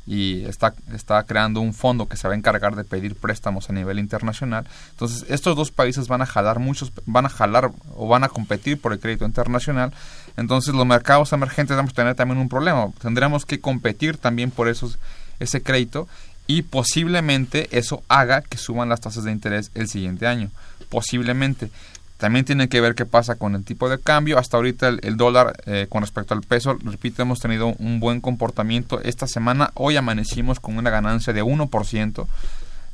y 0.06 0.44
está, 0.46 0.74
está 0.94 1.24
creando 1.24 1.62
un 1.62 1.74
fondo 1.74 2.08
que 2.08 2.18
se 2.18 2.28
va 2.28 2.34
a 2.34 2.38
encargar 2.38 2.76
de 2.76 2.84
pedir 2.84 3.16
préstamos 3.16 3.70
a 3.70 3.74
nivel 3.74 4.00
internacional. 4.00 4.68
Entonces, 4.92 5.26
estos 5.30 5.56
dos 5.56 5.72
países 5.72 6.08
van 6.08 6.22
a 6.22 6.26
jalar 6.26 6.60
muchos, 6.60 6.92
van 7.06 7.26
a 7.26 7.30
jalar 7.30 7.72
o 7.96 8.08
van 8.08 8.24
a 8.24 8.30
competir 8.30 8.80
por 8.80 8.92
el 8.92 9.00
crédito 9.00 9.26
internacional. 9.26 9.94
Entonces, 10.36 10.74
los 10.74 10.86
mercados 10.86 11.32
emergentes 11.32 11.78
vamos 11.78 11.94
a 11.94 11.96
tener 11.96 12.16
también 12.16 12.40
un 12.40 12.50
problema. 12.50 12.90
Tendremos 13.02 13.46
que 13.46 13.62
competir 13.62 14.18
también 14.18 14.52
por 14.52 14.68
esos, 14.68 15.00
ese 15.40 15.62
crédito 15.62 16.08
y 16.48 16.64
posiblemente 16.64 17.68
eso 17.72 18.04
haga 18.08 18.42
que 18.42 18.58
suban 18.58 18.90
las 18.90 19.02
tasas 19.02 19.24
de 19.24 19.32
interés 19.32 19.72
el 19.76 19.88
siguiente 19.88 20.28
año. 20.28 20.50
Posiblemente. 20.90 21.70
También 22.18 22.46
tiene 22.46 22.70
que 22.70 22.80
ver 22.80 22.96
qué 22.96 23.06
pasa 23.06 23.36
con 23.36 23.56
el 23.56 23.66
tipo 23.66 23.90
de 23.90 24.00
cambio. 24.00 24.38
Hasta 24.38 24.56
ahorita 24.58 24.88
el, 24.88 25.18
dólar 25.18 25.62
eh, 25.66 25.88
con 25.90 26.04
respecto 26.04 26.34
al 26.34 26.42
peso, 26.42 26.78
repito, 26.84 27.22
hemos 27.22 27.40
tenido 27.40 27.76
un 27.80 28.00
buen 28.00 28.22
comportamiento. 28.22 29.02
Esta 29.02 29.28
semana, 29.28 29.72
hoy 29.74 29.98
amanecimos 29.98 30.60
con 30.60 30.78
una 30.78 30.90
ganancia 30.90 31.34
de 31.34 31.44
1%. 31.44 32.28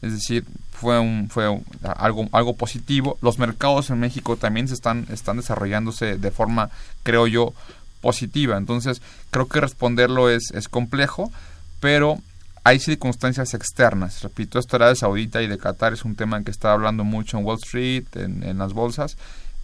Es 0.01 0.13
decir, 0.13 0.45
fue 0.71 0.97
un, 0.99 1.29
fue 1.29 1.61
algo, 1.83 2.27
algo 2.31 2.55
positivo. 2.55 3.17
Los 3.21 3.37
mercados 3.37 3.89
en 3.89 3.99
México 3.99 4.37
también 4.37 4.67
se 4.67 4.73
están, 4.73 5.05
están 5.11 5.37
desarrollándose 5.37 6.17
de 6.17 6.31
forma, 6.31 6.69
creo 7.03 7.27
yo, 7.27 7.53
positiva. 8.01 8.57
Entonces, 8.57 9.01
creo 9.29 9.47
que 9.47 9.61
responderlo 9.61 10.29
es, 10.29 10.51
es 10.53 10.69
complejo, 10.69 11.31
pero 11.79 12.19
hay 12.64 12.80
circunstancias 12.80 13.53
externas. 13.53 14.22
Repito, 14.22 14.60
esto 14.60 14.76
era 14.76 14.89
de 14.89 14.95
Saudita 14.95 15.41
y 15.41 15.47
de 15.47 15.57
Qatar 15.57 15.93
es 15.93 16.05
un 16.05 16.16
tema 16.16 16.38
en 16.38 16.43
que 16.43 16.51
está 16.51 16.74
hablando 16.74 17.03
mucho 17.03 17.38
en 17.38 17.45
Wall 17.45 17.57
Street, 17.64 18.05
en, 18.16 18.57
las 18.57 18.74
bolsas, 18.74 19.18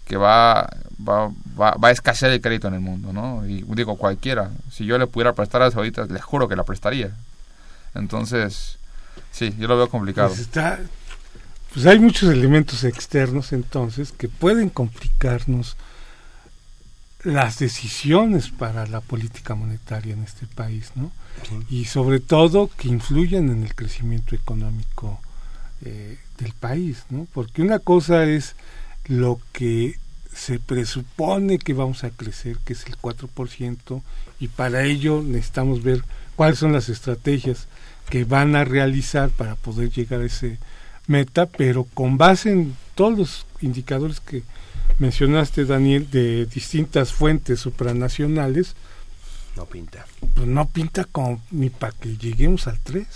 que 0.05 0.17
va, 0.17 0.69
va, 1.07 1.29
va, 1.59 1.71
va, 1.71 1.87
a 1.89 1.91
escasear 1.91 2.31
el 2.31 2.41
crédito 2.41 2.67
en 2.67 2.75
el 2.75 2.81
mundo, 2.81 3.13
¿no? 3.13 3.45
Y 3.45 3.63
digo, 3.75 3.97
cualquiera, 3.97 4.51
si 4.71 4.85
yo 4.85 4.97
le 4.97 5.07
pudiera 5.07 5.33
prestar 5.33 5.61
a 5.61 5.71
Saudita, 5.71 6.05
le 6.05 6.21
juro 6.21 6.47
que 6.47 6.55
la 6.55 6.63
prestaría. 6.63 7.11
Entonces, 7.95 8.77
sí, 9.31 9.53
yo 9.57 9.67
lo 9.67 9.77
veo 9.77 9.89
complicado. 9.89 10.29
Pues, 10.29 10.41
está, 10.41 10.79
pues 11.73 11.85
hay 11.85 11.99
muchos 11.99 12.29
elementos 12.31 12.83
externos 12.85 13.51
entonces 13.51 14.13
que 14.13 14.29
pueden 14.29 14.69
complicarnos 14.69 15.75
las 17.25 17.59
decisiones 17.59 18.49
para 18.49 18.85
la 18.85 19.01
política 19.01 19.55
monetaria 19.55 20.13
en 20.13 20.23
este 20.23 20.45
país, 20.45 20.91
¿no? 20.95 21.11
Sí. 21.49 21.81
Y 21.81 21.85
sobre 21.85 22.19
todo 22.19 22.69
que 22.77 22.87
influyen 22.87 23.49
en 23.49 23.63
el 23.63 23.75
crecimiento 23.75 24.35
económico 24.35 25.19
eh, 25.83 26.17
del 26.37 26.53
país, 26.53 27.03
¿no? 27.09 27.27
Porque 27.33 27.61
una 27.61 27.79
cosa 27.79 28.23
es 28.25 28.55
lo 29.07 29.39
que 29.51 29.99
se 30.33 30.59
presupone 30.59 31.57
que 31.57 31.73
vamos 31.73 32.03
a 32.03 32.11
crecer, 32.11 32.57
que 32.63 32.73
es 32.73 32.85
el 32.85 32.97
4%, 32.97 34.01
y 34.39 34.47
para 34.47 34.83
ello 34.83 35.23
necesitamos 35.23 35.81
ver 35.81 36.03
cuáles 36.35 36.59
son 36.59 36.73
las 36.73 36.89
estrategias 36.89 37.67
que 38.09 38.23
van 38.23 38.55
a 38.55 38.65
realizar 38.65 39.29
para 39.29 39.55
poder 39.55 39.89
llegar 39.89 40.21
a 40.21 40.25
ese 40.25 40.59
meta, 41.07 41.45
pero 41.45 41.85
con 41.93 42.17
base 42.17 42.51
en 42.51 42.75
todos 42.95 43.17
los 43.17 43.45
indicadores 43.61 44.19
que 44.19 44.43
mencionaste, 44.99 45.65
Daniel, 45.65 46.09
de 46.09 46.45
distintas 46.45 47.13
fuentes 47.13 47.59
supranacionales, 47.59 48.75
no 49.55 49.65
pinta. 49.65 50.05
Pues 50.33 50.47
no 50.47 50.67
pinta 50.67 51.05
como 51.05 51.41
ni 51.51 51.69
para 51.69 51.93
que 51.93 52.17
lleguemos 52.17 52.67
al 52.67 52.79
3 52.79 53.07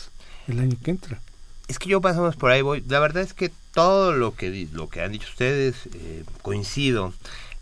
el 0.48 0.60
año 0.60 0.78
que 0.82 0.92
entra. 0.92 1.20
Es 1.68 1.78
que 1.80 1.90
yo 1.90 2.02
pasamos 2.02 2.36
por 2.36 2.52
ahí 2.52 2.62
voy. 2.62 2.84
La 2.88 3.00
verdad 3.00 3.24
es 3.24 3.34
que 3.34 3.52
todo 3.74 4.14
lo 4.14 4.36
que 4.36 4.68
lo 4.72 4.90
que 4.90 5.02
han 5.02 5.12
dicho 5.12 5.28
ustedes 5.30 5.76
eh, 5.94 6.24
coincido. 6.42 7.14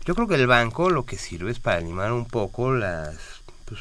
Yo 0.04 0.14
creo 0.14 0.28
que 0.28 0.36
el 0.36 0.46
banco 0.46 0.90
lo 0.90 1.04
que 1.04 1.18
sirve 1.18 1.50
es 1.50 1.58
para 1.58 1.78
animar 1.78 2.12
un 2.12 2.24
poco 2.24 2.72
las 2.72 3.16
pues, 3.66 3.80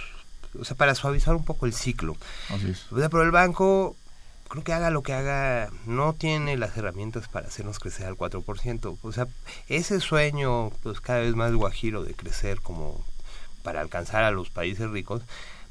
o 0.60 0.66
sea, 0.66 0.76
para 0.76 0.96
suavizar 0.96 1.36
un 1.36 1.46
poco 1.46 1.66
el 1.66 1.74
ciclo. 1.74 2.18
Así 2.50 2.72
es. 2.72 2.92
O 2.92 2.98
sea, 2.98 3.08
pero 3.10 3.24
el 3.24 3.32
banco 3.32 3.96
creo 4.48 4.64
que 4.64 4.74
haga 4.74 4.90
lo 4.90 5.04
que 5.04 5.14
haga, 5.14 5.70
no 5.86 6.14
tiene 6.14 6.58
las 6.58 6.78
herramientas 6.78 7.28
para 7.28 7.48
hacernos 7.48 7.80
crecer 7.80 8.06
al 8.06 8.16
4%. 8.16 8.98
O 9.02 9.12
sea, 9.12 9.28
ese 9.68 10.00
sueño, 10.00 10.72
pues 10.84 11.02
cada 11.02 11.20
vez 11.20 11.36
más 11.36 11.54
guajiro 11.54 12.04
de 12.04 12.14
crecer 12.14 12.62
como 12.62 13.06
para 13.64 13.82
alcanzar 13.82 14.24
a 14.24 14.32
los 14.32 14.50
países 14.50 14.90
ricos, 14.90 15.22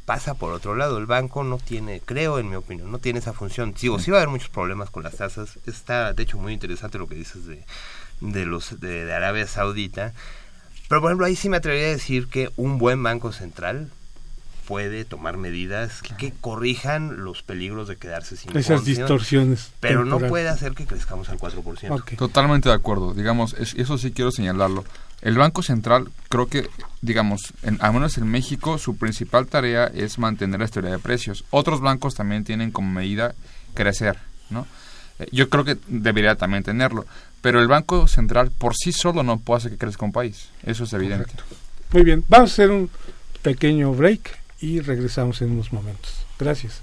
pasa 0.05 0.35
por 0.35 0.53
otro 0.53 0.75
lado. 0.77 0.99
El 0.99 1.07
banco 1.07 1.45
no 1.45 1.59
tiene, 1.59 2.01
creo 2.01 2.39
en 2.39 2.49
mi 2.49 2.57
opinión, 2.57 2.91
no 2.91 2.99
tiene 2.99 3.19
esa 3.19 3.33
función. 3.33 3.75
Digo, 3.75 3.99
sí 3.99 4.11
va 4.11 4.19
a 4.19 4.21
haber 4.21 4.31
muchos 4.31 4.49
problemas 4.49 4.91
con 4.91 5.03
las 5.03 5.17
tasas. 5.17 5.59
Está, 5.67 6.13
de 6.15 6.23
hecho, 6.23 6.39
muy 6.39 6.53
interesante 6.53 6.99
lo 6.99 7.09
que 7.09 7.17
dices 7.17 7.47
de, 7.47 7.65
de 8.21 8.47
los 8.47 8.81
de, 8.81 9.13
Arabia 9.13 9.47
Saudita. 9.47 10.15
Pero, 10.89 11.01
por 11.01 11.11
ejemplo, 11.11 11.27
ahí 11.27 11.37
sí 11.37 11.49
me 11.49 11.57
atrevería 11.57 11.89
a 11.89 11.91
decir 11.91 12.29
que 12.29 12.51
un 12.57 12.79
buen 12.79 13.03
banco 13.03 13.33
central 13.33 13.91
puede 14.67 15.05
tomar 15.05 15.37
medidas 15.37 16.01
claro. 16.03 16.17
que 16.19 16.33
corrijan 16.41 17.25
los 17.25 17.43
peligros 17.43 17.89
de 17.89 17.97
quedarse 17.97 18.37
sin 18.37 18.57
esas 18.57 18.85
distorsiones 18.85 19.71
pero 19.81 20.01
temporal. 20.01 20.23
no 20.23 20.29
puede 20.29 20.49
hacer 20.49 20.73
que 20.75 20.87
crezcamos 20.87 21.29
al 21.29 21.39
4%. 21.39 22.01
Okay. 22.01 22.19
Totalmente 22.19 22.69
de 22.69 22.75
acuerdo, 22.75 23.15
digamos, 23.15 23.55
es, 23.55 23.75
eso 23.75 23.97
sí 23.97 24.11
quiero 24.11 24.33
señalarlo. 24.33 24.85
El 25.23 25.39
Banco 25.39 25.63
Central, 25.63 26.11
creo 26.29 26.49
que, 26.49 26.69
digamos, 27.01 27.55
en, 27.63 27.79
al 27.81 27.95
menos 27.95 28.19
en 28.19 28.29
México, 28.29 28.77
su 28.77 28.97
principal 28.97 29.47
tarea 29.47 29.87
es 29.87 30.19
mantener 30.19 30.61
la 30.61 30.67
estabilidad 30.67 30.97
de 30.97 31.03
precios. 31.03 31.45
Otros 31.51 31.81
bancos 31.81 32.15
también 32.15 32.45
tienen 32.45 32.71
como 32.71 32.91
medida 32.91 33.35
crecer, 33.75 34.19
¿no? 34.51 34.67
Eh, 35.19 35.29
yo 35.33 35.49
creo 35.49 35.65
que 35.65 35.79
debería 35.87 36.35
también 36.35 36.63
tenerlo, 36.63 37.07
pero 37.41 37.61
el 37.61 37.69
Banco 37.69 38.07
Central 38.09 38.51
por 38.51 38.75
sí 38.75 38.93
solo 38.93 39.23
no 39.23 39.39
puede 39.39 39.59
hacer 39.59 39.71
que 39.73 39.79
crezca 39.79 40.05
un 40.05 40.13
país, 40.13 40.51
eso 40.65 40.85
es 40.85 40.93
evidente. 40.93 41.31
Correcto. 41.31 41.45
Muy 41.93 42.03
bien, 42.03 42.25
vamos 42.29 42.51
a 42.51 42.53
hacer 42.53 42.71
un 42.71 42.91
pequeño 43.43 43.93
break 43.93 44.46
y 44.67 44.81
regresamos 44.81 45.41
en 45.43 45.53
unos 45.53 45.73
momentos. 45.73 46.27
Gracias. 46.41 46.83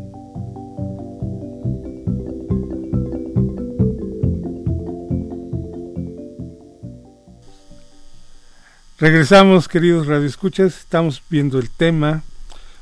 Regresamos, 9.01 9.67
queridos 9.67 10.05
radioescuchas, 10.05 10.77
estamos 10.77 11.23
viendo 11.27 11.57
el 11.57 11.71
tema 11.71 12.21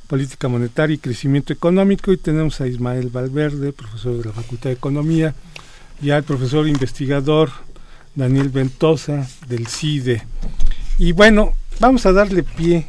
política 0.07 0.49
monetaria 0.49 0.95
y 0.95 0.97
crecimiento 0.97 1.53
económico 1.53 2.11
y 2.11 2.17
tenemos 2.17 2.59
a 2.59 2.67
Ismael 2.67 3.07
Valverde, 3.07 3.72
profesor 3.72 4.17
de 4.17 4.26
la 4.26 4.34
Facultad 4.34 4.70
de 4.70 4.76
Economía, 4.76 5.34
y 6.01 6.09
al 6.09 6.24
profesor 6.24 6.67
investigador 6.67 7.51
Daniel 8.15 8.49
Ventosa 8.49 9.30
del 9.47 9.67
CIDE. 9.67 10.22
Y 10.97 11.13
bueno, 11.13 11.53
vamos 11.80 12.05
a 12.05 12.11
darle 12.11 12.43
pie 12.43 12.86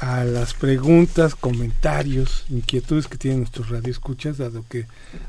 a 0.00 0.24
las 0.24 0.54
preguntas, 0.54 1.34
comentarios, 1.34 2.46
inquietudes 2.48 3.06
que 3.06 3.18
tienen 3.18 3.40
nuestros 3.40 3.68
radioescuchas, 3.68 4.38
dado 4.38 4.64
que 4.70 4.86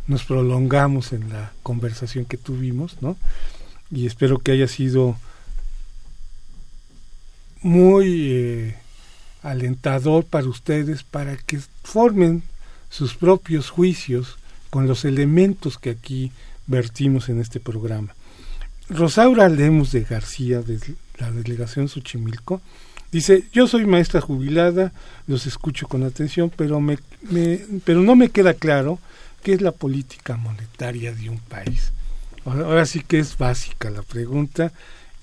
nos 0.07 0.23
prolongamos 0.23 1.11
en 1.11 1.27
la 1.27 1.51
conversación 1.61 2.23
que 2.23 2.37
tuvimos, 2.37 3.01
¿no? 3.01 3.17
Y 3.91 4.07
espero 4.07 4.39
que 4.39 4.53
haya 4.53 4.69
sido 4.69 5.17
muy 7.65 8.31
eh, 8.31 8.75
alentador 9.41 10.23
para 10.23 10.47
ustedes 10.47 11.01
para 11.01 11.35
que 11.35 11.59
formen 11.83 12.43
sus 12.91 13.15
propios 13.15 13.71
juicios 13.71 14.37
con 14.69 14.87
los 14.87 15.03
elementos 15.03 15.79
que 15.79 15.89
aquí 15.89 16.31
vertimos 16.67 17.27
en 17.27 17.41
este 17.41 17.59
programa. 17.59 18.13
Rosaura 18.87 19.49
Lemos 19.49 19.91
de 19.91 20.01
García, 20.01 20.61
de 20.61 20.79
la 21.17 21.31
delegación 21.31 21.89
Xochimilco, 21.89 22.61
dice, 23.11 23.45
yo 23.51 23.65
soy 23.65 23.87
maestra 23.87 24.21
jubilada, 24.21 24.93
los 25.25 25.47
escucho 25.47 25.87
con 25.87 26.03
atención, 26.03 26.51
pero, 26.55 26.79
me, 26.79 26.99
pero 27.83 28.03
no 28.03 28.15
me 28.15 28.29
queda 28.29 28.53
claro 28.53 28.99
qué 29.41 29.53
es 29.53 29.61
la 29.61 29.71
política 29.71 30.37
monetaria 30.37 31.13
de 31.15 31.31
un 31.31 31.39
país. 31.39 31.93
ahora 32.45 32.85
sí 32.85 33.01
que 33.01 33.17
es 33.17 33.35
básica 33.39 33.89
la 33.89 34.03
pregunta 34.03 34.71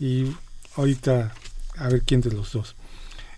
y 0.00 0.26
ahorita 0.74 1.32
a 1.76 1.88
ver 1.88 2.02
quién 2.02 2.20
de 2.20 2.32
los 2.32 2.52
dos. 2.52 2.76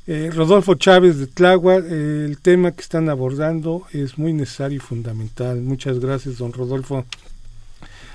Eh, 0.06 0.30
Rodolfo 0.32 0.74
Chávez 0.74 1.18
de 1.18 1.26
Tláhuac, 1.26 1.84
eh, 1.86 2.26
el 2.28 2.38
tema 2.38 2.72
que 2.72 2.82
están 2.82 3.08
abordando 3.08 3.86
es 3.92 4.18
muy 4.18 4.34
necesario 4.34 4.76
y 4.76 4.80
fundamental. 4.80 5.62
Muchas 5.62 5.98
gracias, 5.98 6.38
don 6.38 6.52
Rodolfo. 6.52 7.06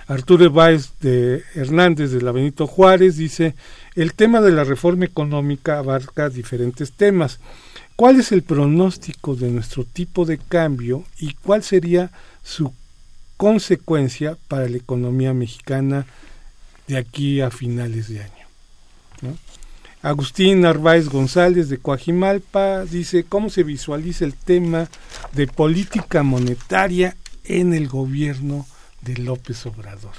Arturo 0.07 0.49
Báez 0.49 0.91
de 1.01 1.43
Hernández 1.53 2.11
de 2.11 2.21
la 2.21 2.31
Benito 2.31 2.65
Juárez 2.67 3.17
dice, 3.17 3.55
el 3.95 4.13
tema 4.13 4.41
de 4.41 4.51
la 4.51 4.63
reforma 4.63 5.05
económica 5.05 5.77
abarca 5.77 6.29
diferentes 6.29 6.91
temas. 6.91 7.39
¿Cuál 7.95 8.19
es 8.19 8.31
el 8.31 8.43
pronóstico 8.43 9.35
de 9.35 9.49
nuestro 9.49 9.83
tipo 9.83 10.25
de 10.25 10.37
cambio 10.37 11.03
y 11.19 11.33
cuál 11.33 11.63
sería 11.63 12.11
su 12.43 12.73
consecuencia 13.37 14.37
para 14.47 14.67
la 14.67 14.77
economía 14.77 15.33
mexicana 15.33 16.05
de 16.87 16.97
aquí 16.97 17.41
a 17.41 17.51
finales 17.51 18.09
de 18.09 18.21
año? 18.21 19.35
Agustín 20.01 20.61
Narváez 20.61 21.09
González 21.09 21.67
de 21.67 21.77
Coajimalpa 21.77 22.85
dice 22.85 23.25
cómo 23.25 23.49
se 23.49 23.63
visualiza 23.63 24.23
el 24.23 24.33
tema 24.33 24.87
de 25.33 25.47
política 25.47 26.23
monetaria 26.23 27.17
en 27.43 27.73
el 27.73 27.89
gobierno 27.89 28.65
de 29.01 29.17
López 29.17 29.65
Obrador, 29.65 30.13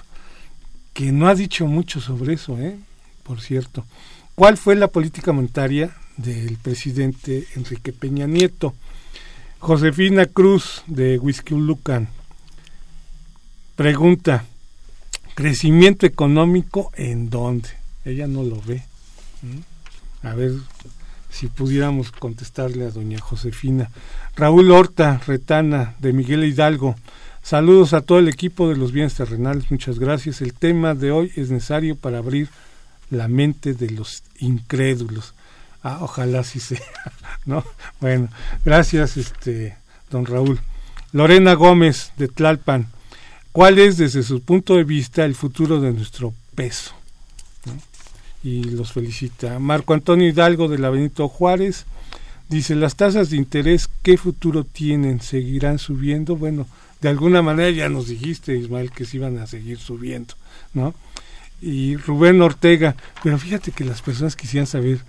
que 0.93 1.13
no 1.13 1.29
ha 1.29 1.35
dicho 1.35 1.67
mucho 1.67 2.01
sobre 2.01 2.35
eso, 2.35 2.59
¿eh? 2.59 2.77
por 3.23 3.41
cierto. 3.41 3.87
¿Cuál 4.35 4.59
fue 4.59 4.77
la 4.77 4.89
política 4.89 5.33
monetaria 5.33 5.97
del 6.17 6.59
presidente 6.59 7.47
Enrique 7.57 7.93
Peña 7.93 8.27
Nieto? 8.27 8.75
Josefina 9.61 10.27
Cruz 10.27 10.83
de 10.87 11.19
Lucan 11.51 12.09
pregunta, 13.77 14.45
¿crecimiento 15.35 16.05
económico 16.05 16.93
en 16.97 17.31
dónde? 17.31 17.71
Ella 18.05 18.27
no 18.27 18.43
lo 18.43 18.61
ve. 18.61 18.83
A 20.23 20.35
ver 20.35 20.53
si 21.31 21.47
pudiéramos 21.47 22.13
contestarle 22.13 22.87
a 22.87 22.91
doña 22.91 23.19
Josefina. 23.21 23.91
Raúl 24.37 24.71
Horta, 24.71 25.21
Retana, 25.27 25.95
de 25.99 26.13
Miguel 26.13 26.45
Hidalgo. 26.45 26.97
Saludos 27.43 27.95
a 27.95 28.03
todo 28.03 28.19
el 28.19 28.29
equipo 28.29 28.69
de 28.69 28.77
los 28.77 28.93
bienes 28.93 29.15
terrenales, 29.15 29.71
muchas 29.71 29.99
gracias. 29.99 30.43
El 30.43 30.53
tema 30.53 30.95
de 30.95 31.11
hoy 31.11 31.33
es 31.37 31.51
necesario 31.51 31.97
para 31.97 32.19
abrir 32.19 32.49
la 33.09 33.29
mente 33.29 33.75
de 33.75 33.91
los 33.91 34.23
incrédulos. 34.39 35.35
Ah, 35.83 35.99
ojalá 36.03 36.45
sí 36.45 36.61
sea, 36.61 36.81
¿no? 37.47 37.65
Bueno, 38.01 38.29
gracias, 38.65 39.17
este, 39.17 39.77
don 40.11 40.27
Raúl. 40.27 40.61
Lorena 41.13 41.55
Gómez, 41.55 42.13
de 42.17 42.29
Tlalpan. 42.29 42.89
¿Cuál 43.53 43.79
es, 43.79 43.97
desde 43.97 44.23
su 44.23 44.43
punto 44.43 44.77
de 44.77 44.85
vista, 44.85 45.25
el 45.25 45.35
futuro 45.35 45.81
de 45.81 45.93
nuestro 45.93 46.33
peso? 46.55 46.93
Y 48.43 48.65
los 48.65 48.93
felicita. 48.93 49.59
Marco 49.59 49.95
Antonio 49.95 50.29
Hidalgo 50.29 50.69
de 50.69 50.79
la 50.79 50.91
Benito 50.91 51.29
Juárez 51.29 51.85
dice, 52.49 52.75
las 52.75 52.97
tasas 52.97 53.31
de 53.31 53.37
interés, 53.37 53.89
¿qué 54.03 54.17
futuro 54.17 54.65
tienen? 54.65 55.21
¿Seguirán 55.21 55.79
subiendo? 55.79 56.37
Bueno, 56.37 56.67
de 57.01 57.09
alguna 57.09 57.43
manera 57.43 57.71
ya 57.71 57.89
nos 57.89 58.09
dijiste, 58.09 58.57
Ismael, 58.57 58.91
que 58.91 59.05
se 59.05 59.19
iban 59.19 59.39
a 59.39 59.47
seguir 59.47 59.79
subiendo, 59.79 60.35
¿no? 60.75 60.95
Y 61.63 61.97
Rubén 61.97 62.41
Ortega, 62.41 62.97
pero 63.23 63.39
fíjate 63.39 63.73
que 63.73 63.85
las 63.85 64.01
personas 64.01 64.35
quisieran 64.35 64.67
saber 64.67 65.01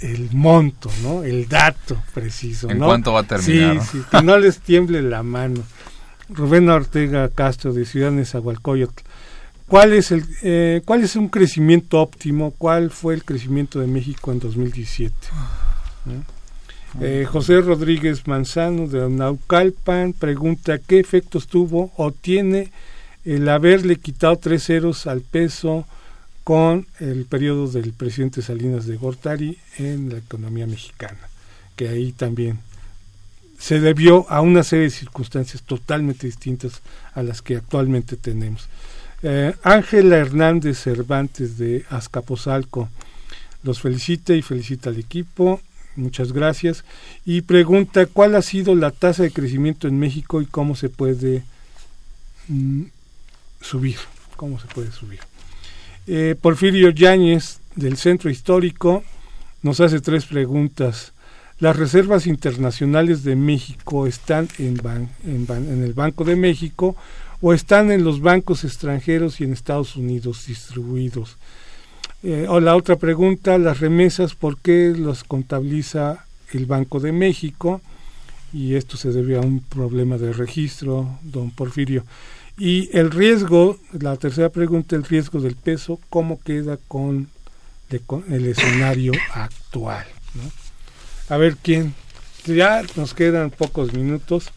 el 0.00 0.30
monto, 0.32 0.90
¿no? 1.02 1.22
El 1.22 1.48
dato 1.48 1.96
preciso, 2.12 2.68
¿En 2.70 2.78
cuánto 2.78 3.12
va 3.12 3.20
a 3.20 3.24
terminar? 3.24 3.80
Sí, 3.82 3.98
sí, 3.98 4.02
que 4.10 4.22
no 4.22 4.38
les 4.38 4.58
tiemble 4.58 5.02
la 5.02 5.22
mano. 5.22 5.62
Rubén 6.28 6.68
Ortega 6.68 7.28
Castro 7.28 7.72
de 7.72 7.84
Ciudad 7.84 8.10
Nezahualcóyotl 8.10 9.02
¿Cuál 9.70 9.92
es, 9.92 10.10
el, 10.10 10.24
eh, 10.42 10.82
¿Cuál 10.84 11.04
es 11.04 11.14
un 11.14 11.28
crecimiento 11.28 12.00
óptimo? 12.00 12.52
¿Cuál 12.58 12.90
fue 12.90 13.14
el 13.14 13.24
crecimiento 13.24 13.78
de 13.78 13.86
México 13.86 14.32
en 14.32 14.40
2017? 14.40 15.14
Eh, 17.00 17.24
José 17.30 17.60
Rodríguez 17.60 18.26
Manzano 18.26 18.88
de 18.88 19.08
Naucalpan 19.08 20.12
pregunta 20.12 20.78
qué 20.78 20.98
efectos 20.98 21.46
tuvo 21.46 21.92
o 21.96 22.10
tiene 22.10 22.72
el 23.24 23.48
haberle 23.48 23.94
quitado 23.94 24.34
tres 24.38 24.64
ceros 24.64 25.06
al 25.06 25.20
peso 25.20 25.86
con 26.42 26.88
el 26.98 27.24
periodo 27.26 27.68
del 27.68 27.92
presidente 27.92 28.42
Salinas 28.42 28.86
de 28.86 28.96
Gortari 28.96 29.56
en 29.78 30.08
la 30.08 30.18
economía 30.18 30.66
mexicana, 30.66 31.28
que 31.76 31.88
ahí 31.88 32.10
también 32.10 32.58
se 33.56 33.78
debió 33.78 34.28
a 34.30 34.40
una 34.40 34.64
serie 34.64 34.86
de 34.86 34.90
circunstancias 34.90 35.62
totalmente 35.62 36.26
distintas 36.26 36.82
a 37.14 37.22
las 37.22 37.40
que 37.40 37.54
actualmente 37.54 38.16
tenemos. 38.16 38.68
Eh, 39.22 39.54
Ángela 39.62 40.16
Hernández 40.16 40.78
Cervantes 40.78 41.58
de 41.58 41.84
Azcapotzalco 41.90 42.88
los 43.62 43.80
felicita 43.80 44.34
y 44.34 44.42
felicita 44.42 44.90
al 44.90 44.98
equipo. 44.98 45.60
Muchas 45.96 46.32
gracias. 46.32 46.84
Y 47.26 47.42
pregunta 47.42 48.06
cuál 48.06 48.34
ha 48.34 48.42
sido 48.42 48.74
la 48.74 48.90
tasa 48.90 49.22
de 49.22 49.32
crecimiento 49.32 49.88
en 49.88 49.98
México 49.98 50.40
y 50.40 50.46
cómo 50.46 50.74
se 50.76 50.88
puede 50.88 51.42
mm, 52.48 52.84
subir. 53.60 53.96
¿Cómo 54.36 54.58
se 54.58 54.66
puede 54.68 54.90
subir? 54.90 55.20
Eh, 56.06 56.34
Porfirio 56.40 56.90
Yáñez 56.90 57.60
del 57.76 57.98
Centro 57.98 58.30
Histórico 58.30 59.04
nos 59.62 59.80
hace 59.80 60.00
tres 60.00 60.24
preguntas. 60.24 61.12
Las 61.58 61.76
reservas 61.76 62.26
internacionales 62.26 63.22
de 63.22 63.36
México 63.36 64.06
están 64.06 64.48
en 64.56 64.80
el 65.26 65.92
Banco 65.92 66.24
de 66.24 66.36
México 66.36 66.96
o 67.40 67.52
están 67.52 67.90
en 67.90 68.04
los 68.04 68.20
bancos 68.20 68.64
extranjeros 68.64 69.40
y 69.40 69.44
en 69.44 69.52
Estados 69.52 69.96
Unidos 69.96 70.46
distribuidos. 70.46 71.36
Eh, 72.22 72.46
o 72.48 72.60
la 72.60 72.76
otra 72.76 72.96
pregunta, 72.96 73.56
las 73.56 73.80
remesas, 73.80 74.34
¿por 74.34 74.58
qué 74.58 74.94
las 74.96 75.24
contabiliza 75.24 76.26
el 76.52 76.66
Banco 76.66 77.00
de 77.00 77.12
México? 77.12 77.80
Y 78.52 78.74
esto 78.74 78.96
se 78.96 79.10
debe 79.10 79.36
a 79.36 79.40
un 79.40 79.60
problema 79.60 80.18
de 80.18 80.32
registro, 80.32 81.18
don 81.22 81.50
Porfirio. 81.50 82.04
Y 82.58 82.94
el 82.96 83.10
riesgo, 83.10 83.78
la 83.92 84.16
tercera 84.16 84.50
pregunta, 84.50 84.96
el 84.96 85.04
riesgo 85.04 85.40
del 85.40 85.56
peso, 85.56 85.98
¿cómo 86.10 86.38
queda 86.42 86.78
con, 86.88 87.28
el 88.28 88.46
escenario 88.46 89.12
actual? 89.32 90.04
A 91.30 91.36
ver 91.38 91.56
quién, 91.56 91.94
ya 92.44 92.82
nos 92.96 93.14
quedan 93.14 93.50
pocos 93.50 93.94
minutos 93.94 94.50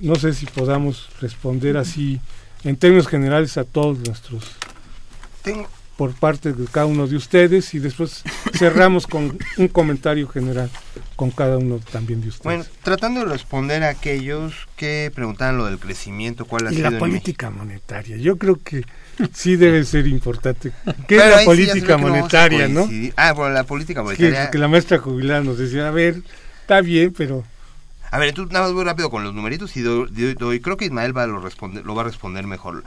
no 0.00 0.14
sé 0.16 0.34
si 0.34 0.46
podamos 0.46 1.08
responder 1.20 1.76
así 1.76 2.20
en 2.64 2.76
términos 2.76 3.06
generales 3.08 3.56
a 3.56 3.64
todos 3.64 3.98
nuestros. 3.98 4.44
Tengo, 5.42 5.68
por 5.96 6.14
parte 6.14 6.52
de 6.52 6.66
cada 6.66 6.84
uno 6.86 7.06
de 7.06 7.16
ustedes 7.16 7.72
y 7.72 7.78
después 7.78 8.22
cerramos 8.54 9.06
con 9.06 9.38
un 9.56 9.68
comentario 9.68 10.28
general 10.28 10.68
con 11.14 11.30
cada 11.30 11.56
uno 11.56 11.80
también 11.90 12.20
de 12.20 12.28
ustedes. 12.28 12.44
Bueno, 12.44 12.64
tratando 12.82 13.20
de 13.20 13.26
responder 13.26 13.82
a 13.82 13.88
aquellos 13.90 14.52
que 14.76 15.10
preguntaban 15.14 15.56
lo 15.56 15.64
del 15.64 15.78
crecimiento, 15.78 16.44
cuál 16.44 16.66
ha 16.66 16.72
y 16.72 16.76
sido 16.76 16.90
la 16.90 16.98
política 16.98 17.48
monetaria, 17.48 18.16
yo 18.18 18.36
creo 18.36 18.60
que 18.62 18.84
sí 19.32 19.56
debe 19.56 19.84
ser 19.84 20.06
importante. 20.06 20.72
¿Qué 21.08 21.16
Pero 21.16 21.22
es 21.22 21.30
la 21.30 21.38
sí 21.38 21.44
política 21.46 21.96
monetaria, 21.96 22.68
no? 22.68 22.86
Ah, 23.16 23.32
bueno, 23.32 23.54
la 23.54 23.64
política 23.64 24.00
Que, 24.00 24.04
monetaria. 24.04 24.50
que 24.50 24.58
la 24.58 24.68
maestra 24.68 24.98
jubilada 24.98 25.40
nos 25.42 25.56
decía, 25.56 25.88
a 25.88 25.90
ver, 25.92 26.16
está 26.60 26.82
bien, 26.82 27.14
pero 27.16 27.42
A 28.10 28.18
ver, 28.18 28.32
tú 28.34 28.46
nada 28.46 28.66
más 28.66 28.72
muy 28.72 28.84
rápido 28.84 29.10
con 29.10 29.24
los 29.24 29.34
numeritos 29.34 29.76
y 29.76 29.82
doy, 29.82 30.08
doy- 30.10 30.34
doy- 30.34 30.60
creo 30.60 30.76
que 30.76 30.84
Ismael 30.86 31.16
va 31.16 31.26
lo, 31.26 31.40
responde- 31.40 31.82
lo 31.82 31.94
va 31.94 32.02
a 32.02 32.06
responder 32.06 32.46
mejor. 32.46 32.84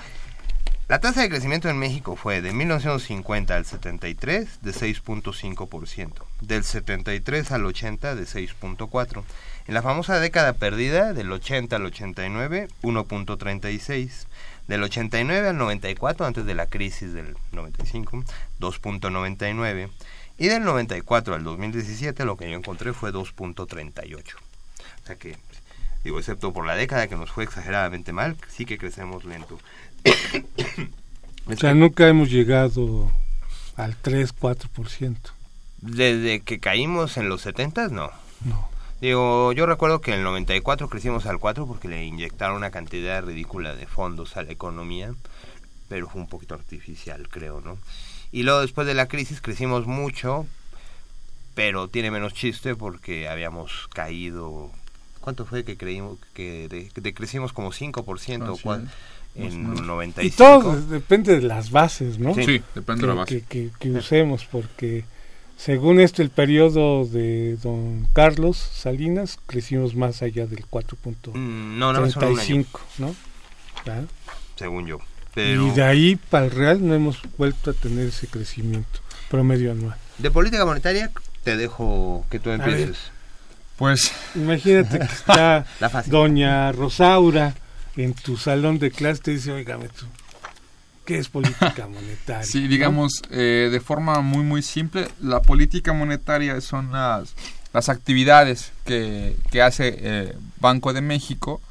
La 0.87 0.99
tasa 0.99 1.21
de 1.21 1.29
crecimiento 1.29 1.69
en 1.69 1.77
México 1.77 2.15
fue 2.15 2.41
de 2.41 2.51
1950 2.51 3.55
al 3.55 3.63
73 3.65 4.59
de 4.63 4.71
6.5%, 4.73 6.25
del 6.41 6.63
73 6.63 7.51
al 7.51 7.65
80 7.65 8.15
de 8.15 8.23
6.4%, 8.25 9.23
en 9.67 9.73
la 9.75 9.83
famosa 9.83 10.19
década 10.19 10.53
perdida 10.53 11.13
del 11.13 11.31
80 11.31 11.75
al 11.75 11.85
89 11.85 12.69
1.36%, 12.81 14.25
del 14.67 14.81
89 14.83 15.49
al 15.49 15.57
94 15.57 16.25
antes 16.25 16.45
de 16.45 16.55
la 16.55 16.65
crisis 16.65 17.13
del 17.13 17.35
95 17.51 18.23
2.99% 18.59 19.89
y 20.39 20.47
del 20.47 20.63
94 20.63 21.35
al 21.35 21.43
2017 21.43 22.25
lo 22.25 22.35
que 22.37 22.49
yo 22.49 22.57
encontré 22.57 22.93
fue 22.93 23.11
2.38%. 23.13 24.23
Que, 25.15 25.37
digo, 26.03 26.19
excepto 26.19 26.53
por 26.53 26.65
la 26.65 26.75
década 26.75 27.07
que 27.07 27.15
nos 27.15 27.31
fue 27.31 27.43
exageradamente 27.43 28.13
mal, 28.13 28.37
sí 28.47 28.65
que 28.65 28.77
crecemos 28.77 29.25
lento. 29.25 29.59
o 31.45 31.55
sea, 31.55 31.73
nunca 31.73 32.07
hemos 32.07 32.29
llegado 32.29 33.11
al 33.75 33.95
3, 33.95 34.35
4%. 34.35 35.17
Desde 35.81 36.41
que 36.41 36.59
caímos 36.59 37.17
en 37.17 37.29
los 37.29 37.41
70 37.41 37.87
no. 37.89 38.11
No. 38.43 38.69
Digo, 39.01 39.53
yo 39.53 39.65
recuerdo 39.65 40.01
que 40.01 40.11
en 40.11 40.17
el 40.17 40.23
94 40.23 40.89
crecimos 40.89 41.25
al 41.25 41.39
4 41.39 41.65
porque 41.65 41.87
le 41.87 42.03
inyectaron 42.03 42.57
una 42.57 42.69
cantidad 42.69 43.23
ridícula 43.23 43.73
de 43.75 43.85
fondos 43.87 44.35
a 44.35 44.43
la 44.43 44.51
economía, 44.51 45.13
pero 45.87 46.09
fue 46.09 46.21
un 46.21 46.27
poquito 46.27 46.55
artificial, 46.55 47.29
creo, 47.29 47.61
¿no? 47.61 47.77
Y 48.33 48.43
luego 48.43 48.59
después 48.59 48.85
de 48.85 48.93
la 48.93 49.07
crisis 49.07 49.39
crecimos 49.39 49.87
mucho, 49.87 50.45
pero 51.55 51.87
tiene 51.87 52.11
menos 52.11 52.33
chiste 52.33 52.75
porque 52.75 53.29
habíamos 53.29 53.87
caído 53.93 54.69
¿Cuánto 55.21 55.45
fue 55.45 55.63
que 55.63 55.77
creímos 55.77 56.17
que 56.33 56.67
de- 56.69 56.89
que 56.89 57.01
decrecimos 57.01 57.53
como 57.53 57.71
5% 57.71 58.51
o 58.53 58.57
es. 58.57 58.89
en 59.35 59.43
Más 59.43 59.53
o 59.53 59.57
menos. 59.57 59.87
95? 59.87 60.23
Y 60.25 60.31
todo 60.31 60.81
depende 60.87 61.35
de 61.39 61.41
las 61.47 61.71
bases, 61.71 62.17
¿no? 62.19 62.33
Sí. 62.33 62.43
Sí, 62.45 62.61
depende 62.73 63.01
que, 63.01 63.07
de 63.07 63.13
la 63.13 63.19
base. 63.19 63.41
que- 63.41 63.45
que- 63.45 63.69
que 63.79 63.91
usemos, 63.91 64.45
porque 64.45 65.05
según 65.57 65.99
esto, 65.99 66.21
el 66.21 66.29
periodo 66.29 67.05
de 67.05 67.57
don 67.61 68.07
Carlos 68.13 68.57
Salinas, 68.57 69.37
crecimos 69.45 69.93
más 69.95 70.21
allá 70.21 70.47
del 70.47 70.65
4.35, 70.65 71.37
Mm, 71.37 71.77
no, 71.79 71.89
año, 72.97 73.09
¿no? 73.09 73.15
¿Ya? 73.85 74.03
según 74.55 74.87
yo. 74.87 74.99
Pero 75.35 75.67
Y 75.67 75.71
de 75.71 75.83
ahí 75.83 76.15
para 76.15 76.45
el 76.45 76.51
real 76.51 76.85
no 76.87 76.93
hemos 76.95 77.19
vuelto 77.37 77.69
a 77.71 77.73
tener 77.73 78.07
ese 78.07 78.27
crecimiento 78.27 78.99
promedio 79.29 79.71
anual. 79.71 79.95
de 80.17 80.31
política 80.31 80.65
monetaria 80.65 81.11
te 81.43 81.55
dejo 81.55 82.25
que 82.31 82.39
tú 82.39 82.49
ver. 82.49 82.59
empieces. 82.61 83.11
Pues 83.79 84.11
Imagínate 84.35 84.99
que 84.99 85.05
está 85.05 85.65
doña 86.07 86.71
Rosaura 86.73 87.55
en 87.95 88.13
tu 88.13 88.35
salón 88.35 88.77
de 88.77 88.91
clase 88.91 89.21
te 89.21 89.31
dice, 89.31 89.53
oígame 89.53 89.87
tú, 89.87 90.05
¿qué 91.05 91.17
es 91.17 91.29
política 91.29 91.87
monetaria? 91.89 92.43
Sí, 92.43 92.63
¿no? 92.63 92.67
digamos, 92.67 93.21
eh, 93.31 93.69
de 93.71 93.79
forma 93.79 94.19
muy, 94.19 94.43
muy 94.43 94.61
simple, 94.61 95.07
la 95.21 95.41
política 95.41 95.93
monetaria 95.93 96.59
son 96.59 96.91
las, 96.91 97.33
las 97.73 97.87
actividades 97.87 98.73
que, 98.85 99.37
que 99.49 99.61
hace 99.61 99.95
eh, 99.97 100.35
Banco 100.59 100.91
de 100.91 101.01
México 101.01 101.61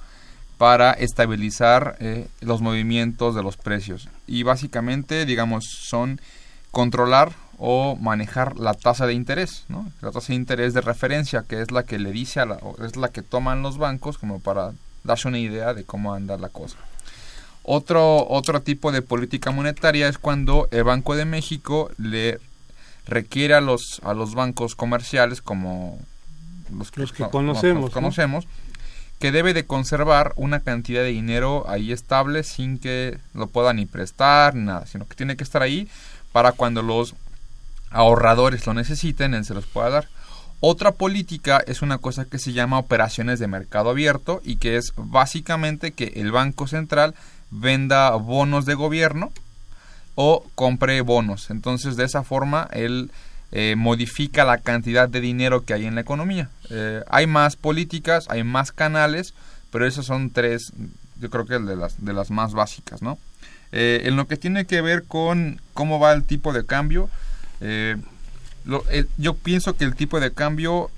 para 0.57 0.93
estabilizar 0.93 1.97
eh, 2.01 2.27
los 2.41 2.63
movimientos 2.63 3.35
de 3.35 3.43
los 3.43 3.59
precios. 3.59 4.09
Y 4.27 4.45
básicamente, 4.45 5.27
digamos, 5.27 5.67
son 5.67 6.21
controlar 6.71 7.33
o 7.59 7.97
manejar 7.97 8.57
la 8.59 8.75
tasa 8.75 9.07
de 9.07 9.15
interés, 9.15 9.65
¿no? 9.69 9.91
La 10.01 10.13
tasa 10.13 10.29
de 10.29 10.35
interés 10.37 10.75
de 10.75 10.81
referencia, 10.81 11.45
que 11.47 11.61
es 11.61 11.73
la 11.73 11.83
que 11.83 11.99
le 11.99 12.13
dice 12.13 12.41
a 12.41 12.47
la, 12.47 12.59
es 12.85 12.97
la 12.97 13.09
que 13.09 13.23
toman 13.23 13.63
los 13.63 13.79
bancos 13.79 14.17
como 14.17 14.39
para 14.41 14.73
darse 15.03 15.29
una 15.29 15.39
idea 15.39 15.75
de 15.75 15.85
cómo 15.85 16.15
anda 16.15 16.39
la 16.39 16.49
cosa. 16.49 16.77
Otro, 17.65 18.27
otro 18.29 18.63
tipo 18.63 18.93
de 18.93 19.03
política 19.03 19.51
monetaria 19.51 20.09
es 20.09 20.19
cuando 20.19 20.69
el 20.71 20.85
Banco 20.85 21.17
de 21.17 21.25
México 21.25 21.91
le 21.99 22.39
requiere 23.07 23.55
a 23.55 23.61
los, 23.61 24.01
a 24.05 24.15
los 24.15 24.35
bancos 24.35 24.75
comerciales 24.75 25.43
como 25.43 25.99
los 26.71 26.97
Los 26.97 27.13
que 27.13 27.29
conocemos, 27.29 27.83
los 27.83 27.91
¿no? 27.91 27.95
conocemos 27.95 28.47
que 29.19 29.33
debe 29.33 29.53
de 29.53 29.67
conservar 29.67 30.33
una 30.37 30.61
cantidad 30.61 31.03
de 31.03 31.09
dinero 31.09 31.65
ahí 31.69 31.93
estable 31.93 32.45
sin 32.45 32.79
que 32.79 33.19
lo 33.35 33.49
puedan 33.49 33.77
ni 33.77 33.87
prestar 33.87 34.55
ni 34.55 34.65
nada, 34.65 34.87
sino 34.87 35.09
que 35.09 35.17
tiene 35.17 35.37
que 35.37 35.43
estar 35.43 35.61
ahí 35.61 35.89
para 36.31 36.53
cuando 36.53 36.83
los 36.83 37.15
ahorradores 37.91 38.67
lo 38.67 38.75
necesiten, 38.75 39.35
él 39.35 39.45
se 39.45 39.55
los 39.55 39.67
pueda 39.67 39.91
dar. 39.91 40.09
Otra 40.61 40.93
política 40.93 41.63
es 41.67 41.83
una 41.83 41.99
cosa 41.99 42.25
que 42.25 42.39
se 42.39 42.53
llama 42.53 42.79
operaciones 42.79 43.39
de 43.39 43.47
mercado 43.47 43.91
abierto 43.91 44.41
y 44.45 44.57
que 44.57 44.77
es 44.77 44.93
básicamente 44.97 45.93
que 45.93 46.13
el 46.17 46.33
Banco 46.33 46.67
Central 46.67 47.15
venda 47.51 48.11
bonos 48.17 48.67
de 48.67 48.75
gobierno 48.75 49.31
o 50.17 50.45
compre 50.57 51.01
bonos. 51.01 51.51
Entonces 51.51 51.97
de 51.97 52.05
esa 52.05 52.25
forma 52.25 52.69
él 52.73 53.13
eh, 53.53 53.77
modifica 53.77 54.45
la 54.45 54.59
cantidad 54.59 55.09
de 55.09 55.21
dinero 55.21 55.65
que 55.65 55.75
hay 55.75 55.87
en 55.87 55.95
la 55.95 56.01
economía. 56.01 56.51
Eh, 56.71 57.03
hay 57.09 57.29
más 57.29 57.55
políticas, 57.55 58.27
hay 58.29 58.43
más 58.43 58.73
canales, 58.73 59.35
pero 59.71 59.87
esas 59.87 60.07
son 60.07 60.31
tres, 60.31 60.73
yo 61.21 61.31
creo 61.31 61.47
que 61.47 61.59
de 61.61 61.77
las, 61.77 62.05
de 62.05 62.13
las 62.13 62.33
más 62.33 62.53
básicas, 62.53 63.01
¿no? 63.01 63.17
Eh, 63.71 64.03
en 64.05 64.17
lo 64.17 64.27
que 64.27 64.37
tiene 64.37 64.65
que 64.65 64.81
ver 64.81 65.05
con 65.05 65.61
cómo 65.73 66.01
va 66.01 66.13
el 66.13 66.25
tipo 66.25 66.53
de 66.53 66.67
cambio, 66.67 67.09
eh, 67.61 67.97
yo 69.17 69.35
pienso 69.35 69.77
que 69.77 69.85
el 69.85 69.95
tipo 69.95 70.21
de 70.21 70.33
cambio, 70.33 70.91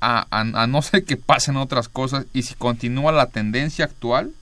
a, 0.00 0.44
no 0.68 0.82
ser 0.82 1.04
que 1.04 1.16
pasen 1.16 1.56
otras 1.56 1.88
cosas, 1.88 2.26
y 2.32 2.42
si 2.42 2.54
continúa 2.54 3.12
la 3.12 3.26
tendencia 3.26 3.84
actual, 3.84 4.32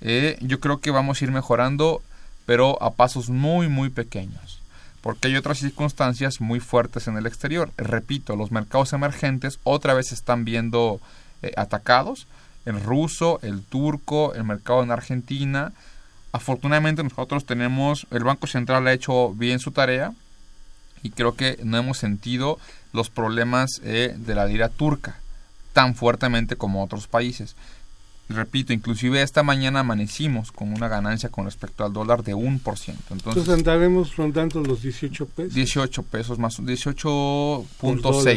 eh, 0.00 0.38
yo 0.40 0.60
creo 0.60 0.80
que 0.80 0.90
vamos 0.90 1.20
a 1.20 1.24
ir 1.24 1.30
mejorando, 1.30 2.02
pero 2.46 2.82
a 2.82 2.92
pasos 2.92 3.28
muy, 3.28 3.68
muy 3.68 3.90
pequeños. 3.90 4.60
Porque 5.02 5.28
hay 5.28 5.36
otras 5.36 5.58
circunstancias 5.58 6.40
muy 6.40 6.60
fuertes 6.60 7.08
en 7.08 7.16
el 7.16 7.26
exterior. 7.26 7.70
Repito, 7.76 8.36
los 8.36 8.50
mercados 8.50 8.92
emergentes 8.92 9.58
otra 9.64 9.94
vez 9.94 10.12
están 10.12 10.44
viendo 10.44 11.00
eh, 11.42 11.52
atacados. 11.56 12.26
El 12.66 12.82
ruso, 12.82 13.40
el 13.42 13.62
turco, 13.62 14.34
el 14.34 14.44
mercado 14.44 14.82
en 14.82 14.90
Argentina. 14.90 15.72
Afortunadamente 16.32 17.02
nosotros 17.02 17.44
tenemos, 17.44 18.06
el 18.10 18.24
Banco 18.24 18.46
Central 18.46 18.86
ha 18.86 18.92
hecho 18.92 19.32
bien 19.34 19.58
su 19.58 19.72
tarea 19.72 20.12
y 21.02 21.10
creo 21.10 21.34
que 21.34 21.58
no 21.64 21.76
hemos 21.78 21.98
sentido 21.98 22.58
los 22.92 23.10
problemas 23.10 23.80
eh, 23.84 24.14
de 24.16 24.34
la 24.34 24.46
lira 24.46 24.68
turca 24.68 25.20
tan 25.72 25.94
fuertemente 25.94 26.56
como 26.56 26.82
otros 26.84 27.06
países. 27.06 27.56
Repito, 28.28 28.72
inclusive 28.72 29.22
esta 29.22 29.42
mañana 29.42 29.80
amanecimos 29.80 30.52
con 30.52 30.72
una 30.72 30.86
ganancia 30.86 31.30
con 31.30 31.46
respecto 31.46 31.84
al 31.84 31.92
dólar 31.92 32.22
de 32.22 32.34
1%. 32.34 32.60
Entonces, 32.60 33.10
Entonces 33.10 33.48
andaremos 33.48 34.14
rondando 34.16 34.60
los 34.60 34.82
18 34.82 35.26
pesos. 35.26 35.54
18 35.54 36.02
pesos 36.04 36.38
más, 36.38 36.56
Por 36.56 36.66
18.6 36.66 38.00
dólar. 38.02 38.36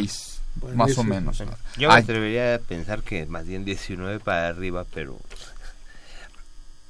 Bueno, 0.56 0.78
más 0.78 0.98
o 0.98 1.04
menos. 1.04 1.44
Yo 1.78 1.90
me 1.90 1.96
atrevería 1.96 2.56
a 2.56 2.60
pensar 2.60 3.02
que 3.04 3.26
más 3.26 3.46
bien 3.46 3.66
19 3.66 4.20
para 4.20 4.50
arriba, 4.50 4.86
pero... 4.94 5.20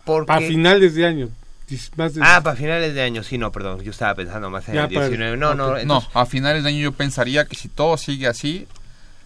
Porque... 0.05 0.31
A 0.31 0.39
finales 0.39 0.95
de 0.95 1.05
año. 1.05 1.29
dis- 1.69 1.89
Más 1.95 2.13
de, 2.13 2.21
Ah, 2.23 2.41
para 2.43 2.55
finales 2.55 2.93
de 2.93 3.01
año, 3.01 3.23
sí, 3.23 3.37
no, 3.37 3.51
perdón, 3.51 3.81
yo 3.81 3.91
estaba 3.91 4.15
pensando 4.15 4.49
más 4.49 4.67
en 4.69 4.75
Ya 4.75 4.83
el 4.85 4.93
para- 4.93 5.07
19. 5.07 5.37
No, 5.37 5.55
no, 5.55 5.65
ok. 5.67 5.71
no, 5.71 5.77
entonces- 5.79 6.09
a 6.13 6.25
finales 6.25 6.63
de 6.63 6.69
año 6.69 6.79
yo 6.79 6.91
pensaría 6.91 7.45
que 7.45 7.55
si 7.55 7.69
todo 7.69 7.97
sigue 7.97 8.27
así, 8.27 8.67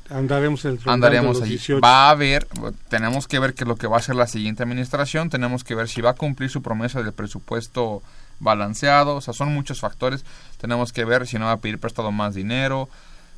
andaremos 0.10 0.64
el 0.66 0.80
andaremos 0.86 1.42
allí. 1.42 1.52
18. 1.58 1.82
Va 1.82 2.08
a 2.08 2.12
haber, 2.12 2.48
tenemos 2.90 3.28
que 3.28 3.40
ver 3.40 3.54
qué 3.54 3.64
es 3.64 3.68
lo 3.68 3.76
que 3.76 3.88
va 3.88 3.98
a 3.98 4.00
hacer 4.00 4.16
la 4.16 4.28
siguiente 4.28 4.64
administración, 4.64 5.30
tenemos 5.30 5.64
que 5.64 5.76
ver 5.76 5.90
si 5.90 6.02
va 6.02 6.12
a 6.12 6.14
cumplir 6.14 6.50
su 6.50 6.62
promesa 6.62 7.02
del 7.02 7.12
presupuesto 7.12 8.02
balanceado, 8.40 9.16
o 9.16 9.22
sea, 9.22 9.34
son 9.34 9.52
muchos 9.54 9.80
factores, 9.80 10.24
tenemos 10.62 10.94
que 10.94 11.04
ver 11.06 11.26
si 11.28 11.38
no 11.40 11.46
va 11.46 11.54
a 11.54 11.58
pedir 11.60 11.80
prestado 11.80 12.12
más 12.12 12.36
dinero, 12.36 12.88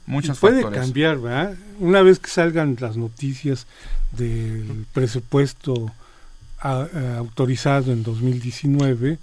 Y 0.07 0.11
muchos 0.11 0.37
puede 0.39 0.61
factores. 0.61 0.81
cambiar, 0.81 1.17
¿verdad? 1.19 1.53
Una 1.79 2.01
vez 2.01 2.19
que 2.19 2.29
salgan 2.29 2.75
las 2.79 2.97
noticias 2.97 3.65
del 4.11 4.85
presupuesto 4.93 5.91
a- 6.61 6.87
a- 6.93 7.17
autorizado 7.17 7.91
en 7.91 8.03
2019, 8.03 9.17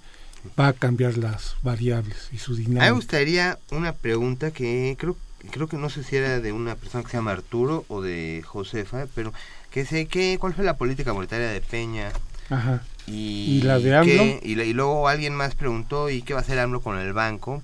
va 0.59 0.67
a 0.69 0.73
cambiar 0.73 1.17
las 1.17 1.55
variables 1.61 2.29
y 2.31 2.37
su 2.37 2.53
A 2.53 2.55
mí 2.55 2.61
me 2.63 2.69
dinámica. 2.69 2.93
gustaría 2.95 3.57
una 3.71 3.93
pregunta 3.93 4.51
que 4.51 4.95
creo 4.99 5.15
creo 5.51 5.67
que 5.67 5.77
no 5.77 5.89
sé 5.89 6.03
si 6.03 6.15
era 6.17 6.39
de 6.41 6.51
una 6.51 6.75
persona 6.75 7.03
que 7.03 7.11
se 7.11 7.17
llama 7.17 7.31
Arturo 7.31 7.85
o 7.87 8.01
de 8.01 8.43
Josefa, 8.45 9.05
pero 9.15 9.31
que 9.71 9.85
sé 9.85 10.07
que 10.07 10.37
cuál 10.39 10.53
fue 10.53 10.65
la 10.65 10.75
política 10.77 11.13
monetaria 11.13 11.47
de 11.49 11.61
Peña 11.61 12.11
Ajá. 12.49 12.81
Y, 13.05 13.59
¿Y 13.59 13.61
la 13.61 13.79
de 13.79 13.95
AMLO? 13.95 14.13
qué- 14.13 14.39
y, 14.43 14.55
la- 14.55 14.63
y 14.65 14.73
luego 14.73 15.07
alguien 15.07 15.33
más 15.35 15.55
preguntó, 15.55 16.09
¿y 16.09 16.21
qué 16.21 16.33
va 16.33 16.39
a 16.39 16.43
hacer 16.43 16.59
AMLO 16.59 16.81
con 16.81 16.97
el 16.97 17.13
banco? 17.13 17.63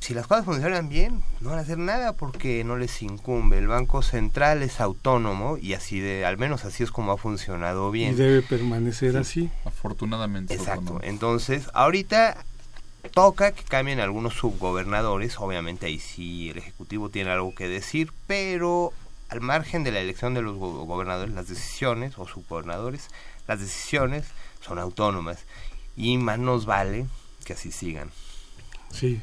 Si 0.00 0.14
las 0.14 0.26
cosas 0.26 0.44
funcionan 0.44 0.88
bien, 0.88 1.22
no 1.40 1.50
van 1.50 1.58
a 1.58 1.62
hacer 1.62 1.76
nada 1.78 2.12
porque 2.14 2.62
no 2.64 2.76
les 2.76 3.02
incumbe. 3.02 3.58
El 3.58 3.66
Banco 3.66 4.00
Central 4.02 4.62
es 4.62 4.80
autónomo 4.80 5.58
y 5.58 5.74
así 5.74 5.98
de, 6.00 6.24
al 6.24 6.38
menos 6.38 6.64
así 6.64 6.82
es 6.84 6.90
como 6.90 7.12
ha 7.12 7.18
funcionado 7.18 7.90
bien. 7.90 8.12
Y 8.12 8.16
debe 8.16 8.42
permanecer 8.42 9.16
así. 9.16 9.50
Afortunadamente. 9.64 10.54
Exacto. 10.54 10.80
autónomo. 10.80 11.00
Entonces, 11.02 11.68
ahorita 11.74 12.36
toca 13.12 13.52
que 13.52 13.64
cambien 13.64 14.00
algunos 14.00 14.34
subgobernadores. 14.34 15.38
Obviamente 15.40 15.86
ahí 15.86 15.98
sí 15.98 16.50
el 16.50 16.58
Ejecutivo 16.58 17.08
tiene 17.10 17.30
algo 17.30 17.54
que 17.54 17.68
decir, 17.68 18.12
pero 18.26 18.92
al 19.28 19.40
margen 19.40 19.82
de 19.84 19.90
la 19.92 20.00
elección 20.00 20.32
de 20.32 20.42
los 20.42 20.56
go- 20.56 20.84
gobernadores, 20.86 21.34
las 21.34 21.48
decisiones, 21.48 22.16
o 22.18 22.26
subgobernadores, 22.26 23.08
las 23.48 23.60
decisiones 23.60 24.26
son 24.60 24.78
autónomas. 24.78 25.40
Y 25.96 26.16
más 26.18 26.38
nos 26.38 26.66
vale 26.66 27.06
que 27.44 27.54
así 27.54 27.72
sigan. 27.72 28.10
Sí. 28.90 29.20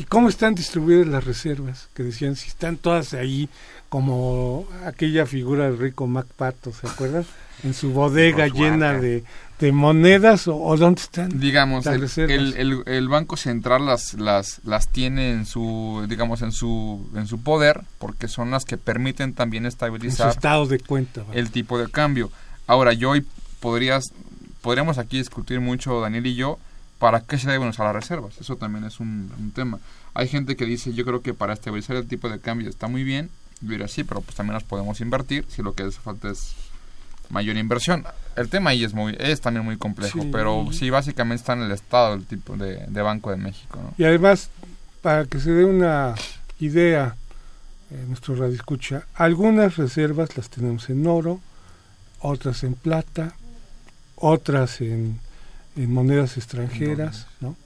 ¿Y 0.00 0.04
cómo 0.04 0.30
están 0.30 0.54
distribuidas 0.54 1.06
las 1.08 1.24
reservas? 1.24 1.90
Que 1.94 2.02
decían, 2.02 2.34
si 2.34 2.48
están 2.48 2.78
todas 2.78 3.12
ahí, 3.12 3.50
como 3.90 4.66
aquella 4.86 5.26
figura 5.26 5.64
del 5.64 5.76
rico 5.78 6.06
Mac 6.06 6.26
Pato, 6.36 6.72
¿se 6.72 6.86
acuerdan? 6.86 7.26
En 7.64 7.74
su 7.74 7.92
bodega 7.92 8.48
llena 8.48 8.94
de, 8.94 9.24
de 9.58 9.72
monedas, 9.72 10.48
o, 10.48 10.56
o 10.56 10.76
dónde 10.78 11.02
están? 11.02 11.38
Digamos, 11.38 11.84
Las 11.84 11.96
el, 11.96 12.00
reservas. 12.00 12.34
el, 12.34 12.54
el- 12.56 12.82
el 12.86 13.08
Banco 13.08 13.36
Central 13.36 13.84
las, 13.84 14.14
las, 14.14 14.60
las 14.64 14.88
tiene 14.88 15.32
en 15.32 15.44
su, 15.44 16.06
digamos, 16.08 16.40
en 16.40 16.52
su, 16.52 17.06
en 17.14 17.26
su 17.26 17.42
poder, 17.42 17.82
porque 17.98 18.26
son 18.26 18.50
las 18.52 18.64
que 18.64 18.78
permiten 18.78 19.34
también 19.34 19.66
En 19.66 19.70
su 19.70 19.74
estabilizar 19.74 20.30
estado 20.30 20.66
de 20.66 20.80
cuenta. 20.80 21.24
el 21.32 21.50
tipo 21.50 21.78
de 21.78 21.90
cambio. 21.90 22.30
Ahora, 22.66 22.94
yo 22.94 23.10
hoy 23.10 23.26
podrías, 23.60 24.04
podríamos 24.62 24.96
aquí 24.96 25.18
discutir 25.18 25.60
mucho, 25.60 26.00
Daniel 26.00 26.26
y 26.26 26.36
yo, 26.36 26.58
para 27.00 27.22
qué 27.22 27.36
se 27.38 27.50
deben 27.50 27.66
usar 27.68 27.86
las 27.86 27.94
reservas. 27.96 28.34
Eso 28.40 28.54
también 28.56 28.84
es 28.84 29.00
un, 29.00 29.32
un 29.36 29.50
tema. 29.50 29.80
Hay 30.14 30.28
gente 30.28 30.54
que 30.54 30.64
dice, 30.66 30.92
yo 30.94 31.04
creo 31.04 31.22
que 31.22 31.34
para 31.34 31.54
estabilizar 31.54 31.96
el 31.96 32.06
tipo 32.06 32.28
de 32.28 32.38
cambio 32.38 32.68
está 32.68 32.86
muy 32.86 33.02
bien, 33.02 33.28
yo 33.60 33.70
diría 33.70 33.88
sí, 33.88 34.04
pero 34.04 34.20
pues 34.20 34.36
también 34.36 34.54
las 34.54 34.62
podemos 34.64 35.00
invertir 35.00 35.44
si 35.48 35.62
lo 35.62 35.74
que 35.74 35.82
hace 35.82 35.98
falta 35.98 36.30
es 36.30 36.52
mayor 37.30 37.56
inversión. 37.56 38.04
El 38.36 38.48
tema 38.48 38.70
ahí 38.70 38.84
es 38.84 38.92
muy 38.94 39.16
es 39.18 39.40
también 39.40 39.64
muy 39.64 39.76
complejo, 39.76 40.20
Sí. 40.22 40.28
pero 40.32 40.66
sí 40.72 40.90
básicamente 40.90 41.40
está 41.40 41.54
en 41.54 41.62
el 41.62 41.72
estado 41.72 42.12
del 42.16 42.24
tipo 42.26 42.56
de, 42.56 42.84
de 42.86 43.02
Banco 43.02 43.30
de 43.30 43.36
México, 43.38 43.78
¿no? 43.82 43.94
Y 43.98 44.04
además, 44.04 44.50
para 45.02 45.24
que 45.24 45.40
se 45.40 45.50
dé 45.50 45.64
una 45.64 46.14
idea, 46.58 47.16
eh, 47.90 48.04
nuestro 48.08 48.34
radio 48.34 48.54
escucha, 48.54 49.06
algunas 49.14 49.76
reservas 49.76 50.36
las 50.36 50.50
tenemos 50.50 50.90
en 50.90 51.06
oro, 51.06 51.40
otras 52.20 52.62
en 52.64 52.74
plata, 52.74 53.34
otras 54.16 54.80
en, 54.80 55.18
en 55.76 55.92
monedas 55.92 56.36
extranjeras, 56.36 57.26
¿no? 57.40 57.56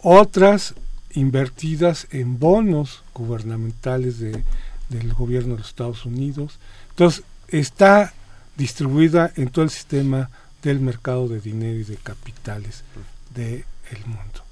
otras 0.00 0.74
invertidas 1.12 2.06
en 2.10 2.38
bonos 2.38 3.02
gubernamentales 3.14 4.18
de, 4.18 4.44
del 4.88 5.12
gobierno 5.14 5.54
de 5.54 5.60
los 5.60 5.68
Estados 5.68 6.04
Unidos. 6.04 6.58
Entonces, 6.90 7.24
está 7.48 8.12
distribuida 8.56 9.32
en 9.36 9.48
todo 9.48 9.64
el 9.64 9.70
sistema 9.70 10.30
del 10.62 10.80
mercado 10.80 11.28
de 11.28 11.40
dinero 11.40 11.78
y 11.78 11.84
de 11.84 11.96
capitales 11.96 12.82
del 13.34 13.64
mundo. 14.06 14.44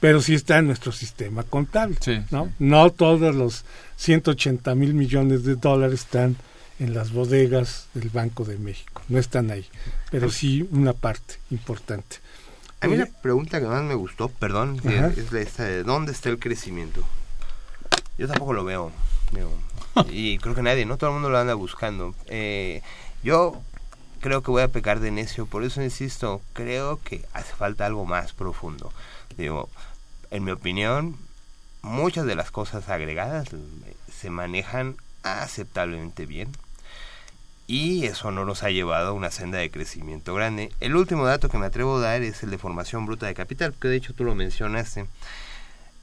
Pero 0.00 0.20
sí 0.20 0.34
está 0.34 0.58
en 0.58 0.66
nuestro 0.66 0.92
sistema 0.92 1.42
contable. 1.42 1.96
Sí, 2.00 2.18
¿no? 2.30 2.46
sí. 2.46 2.50
no 2.58 2.90
todos 2.90 3.34
los 3.34 3.64
180 3.96 4.74
mil 4.74 4.94
millones 4.94 5.44
de 5.44 5.56
dólares 5.56 6.00
están 6.00 6.36
en 6.78 6.94
las 6.94 7.12
bodegas 7.12 7.86
del 7.94 8.10
Banco 8.10 8.44
de 8.44 8.58
México. 8.58 9.02
No 9.08 9.18
están 9.18 9.50
ahí. 9.50 9.66
Pero 10.10 10.30
sí 10.30 10.68
una 10.70 10.92
parte 10.92 11.36
importante. 11.50 12.16
A 12.80 12.88
mí 12.88 12.96
la 12.96 13.06
pregunta 13.06 13.58
que 13.58 13.66
más 13.66 13.82
me 13.82 13.94
gustó, 13.94 14.28
perdón, 14.28 14.80
es 15.16 15.32
la 15.32 15.40
esta 15.40 15.64
de 15.64 15.82
¿dónde 15.82 16.12
está 16.12 16.28
el 16.28 16.38
crecimiento? 16.38 17.02
Yo 18.18 18.28
tampoco 18.28 18.52
lo 18.52 18.64
veo. 18.64 18.92
digo, 19.32 19.52
y 20.10 20.38
creo 20.38 20.54
que 20.54 20.62
nadie, 20.62 20.84
¿no? 20.84 20.98
Todo 20.98 21.10
el 21.10 21.14
mundo 21.14 21.30
lo 21.30 21.38
anda 21.38 21.54
buscando. 21.54 22.14
Eh, 22.26 22.82
yo 23.22 23.60
creo 24.20 24.42
que 24.42 24.50
voy 24.50 24.62
a 24.62 24.68
pecar 24.68 25.00
de 25.00 25.10
necio, 25.10 25.46
por 25.46 25.64
eso 25.64 25.82
insisto, 25.82 26.42
creo 26.52 27.00
que 27.02 27.24
hace 27.32 27.54
falta 27.54 27.86
algo 27.86 28.04
más 28.04 28.32
profundo. 28.32 28.92
Digo, 29.36 29.68
en 30.30 30.44
mi 30.44 30.50
opinión, 30.50 31.16
muchas 31.82 32.26
de 32.26 32.34
las 32.34 32.50
cosas 32.50 32.88
agregadas 32.88 33.48
se 34.12 34.30
manejan 34.30 34.96
aceptablemente 35.22 36.26
bien 36.26 36.50
y 37.66 38.04
eso 38.04 38.30
no 38.30 38.44
nos 38.44 38.62
ha 38.62 38.70
llevado 38.70 39.08
a 39.08 39.12
una 39.12 39.30
senda 39.30 39.58
de 39.58 39.70
crecimiento 39.70 40.34
grande. 40.34 40.72
El 40.80 40.94
último 40.94 41.26
dato 41.26 41.48
que 41.48 41.58
me 41.58 41.66
atrevo 41.66 41.96
a 41.96 42.00
dar 42.00 42.22
es 42.22 42.42
el 42.42 42.50
de 42.50 42.58
formación 42.58 43.06
bruta 43.06 43.26
de 43.26 43.34
capital, 43.34 43.74
que 43.80 43.88
de 43.88 43.96
hecho 43.96 44.14
tú 44.14 44.24
lo 44.24 44.34
mencionaste. 44.34 45.06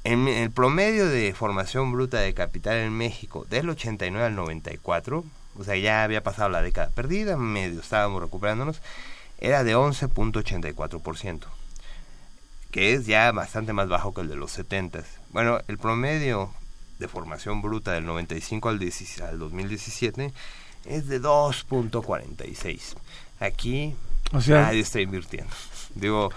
En 0.04 0.28
el 0.28 0.52
promedio 0.52 1.08
de 1.08 1.34
formación 1.34 1.94
bruta 1.94 2.20
de 2.20 2.34
capital 2.34 2.76
en 2.76 2.92
México 2.92 3.46
del 3.50 3.70
89 3.70 4.26
al 4.26 4.36
94, 4.36 5.24
o 5.58 5.64
sea, 5.64 5.78
ya 5.78 6.04
había 6.04 6.22
pasado 6.22 6.50
la 6.50 6.62
década 6.62 6.90
perdida, 6.90 7.38
medio 7.38 7.80
estábamos 7.80 8.22
recuperándonos, 8.22 8.82
era 9.40 9.64
de 9.64 9.78
11.84%, 9.78 11.46
que 12.72 12.94
es 12.94 13.06
ya 13.06 13.32
bastante 13.32 13.72
más 13.72 13.88
bajo 13.88 14.14
que 14.14 14.22
el 14.22 14.28
de 14.28 14.36
los 14.36 14.52
70. 14.52 15.06
Bueno, 15.30 15.60
el 15.70 15.78
promedio 15.78 16.52
de 17.00 17.08
formación 17.08 17.62
bruta 17.62 17.94
del 17.94 18.06
95 18.06 18.68
al, 18.68 18.80
10 18.80 19.22
al 19.22 19.40
2017 19.40 20.34
es 20.86 21.08
de 21.08 21.22
2.46. 21.22 22.96
Aquí 23.40 23.96
O 24.32 24.42
sea, 24.42 24.64
nadie 24.64 24.82
está 24.82 25.02
invirtiendo. 25.02 25.52
Digo, 25.96 26.32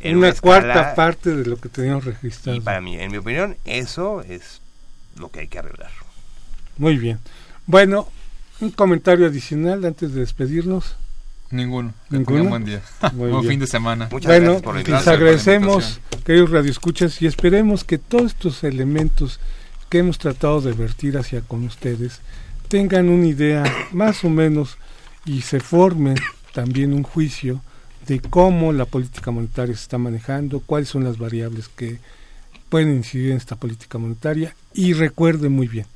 en 0.00 0.18
una, 0.18 0.28
una 0.28 0.40
cuarta 0.40 0.94
parte 0.94 1.34
de 1.34 1.46
lo 1.46 1.56
que 1.56 1.68
teníamos 1.68 2.04
registrado. 2.04 2.56
y 2.56 2.60
para 2.60 2.80
mí, 2.80 2.98
en 2.98 3.10
mi 3.10 3.18
opinión, 3.18 3.56
eso 3.64 4.22
es 4.22 4.60
lo 5.16 5.30
que 5.30 5.40
hay 5.40 5.48
que 5.48 5.58
arreglar. 5.58 5.90
Muy 6.78 6.96
bien. 6.98 7.18
Bueno, 7.66 8.08
un 8.60 8.70
comentario 8.70 9.26
adicional 9.26 9.84
antes 9.84 10.12
de 10.12 10.20
despedirnos. 10.20 10.96
Ninguno. 11.50 11.94
¿Ninguno? 12.10 12.36
tengan 12.36 12.50
buen 12.50 12.64
día. 12.64 12.82
Muy 13.12 13.30
buen 13.30 13.42
bien. 13.42 13.52
fin 13.52 13.60
de 13.60 13.66
semana. 13.66 14.08
Muchas 14.10 14.26
bueno, 14.26 14.60
gracias 14.60 14.62
por 14.62 14.88
les 14.88 15.08
agradecemos, 15.08 16.00
queridos 16.24 16.50
radioescuchas, 16.50 17.22
y 17.22 17.26
esperemos 17.26 17.84
que 17.84 17.98
todos 17.98 18.32
estos 18.32 18.64
elementos 18.64 19.40
que 19.88 19.98
hemos 19.98 20.18
tratado 20.18 20.60
de 20.60 20.72
vertir 20.72 21.16
hacia 21.16 21.42
con 21.42 21.64
ustedes 21.64 22.20
tengan 22.68 23.08
una 23.08 23.26
idea 23.26 23.64
más 23.92 24.24
o 24.24 24.30
menos 24.30 24.76
y 25.24 25.42
se 25.42 25.60
forme 25.60 26.14
también 26.52 26.92
un 26.92 27.02
juicio 27.02 27.60
de 28.06 28.20
cómo 28.20 28.72
la 28.72 28.84
política 28.84 29.30
monetaria 29.30 29.74
se 29.74 29.82
está 29.82 29.98
manejando, 29.98 30.60
cuáles 30.60 30.88
son 30.88 31.04
las 31.04 31.18
variables 31.18 31.68
que 31.68 31.98
pueden 32.68 32.94
incidir 32.94 33.30
en 33.30 33.36
esta 33.36 33.56
política 33.56 33.98
monetaria 33.98 34.54
y 34.74 34.92
recuerden 34.92 35.52
muy 35.52 35.68
bien, 35.68 35.86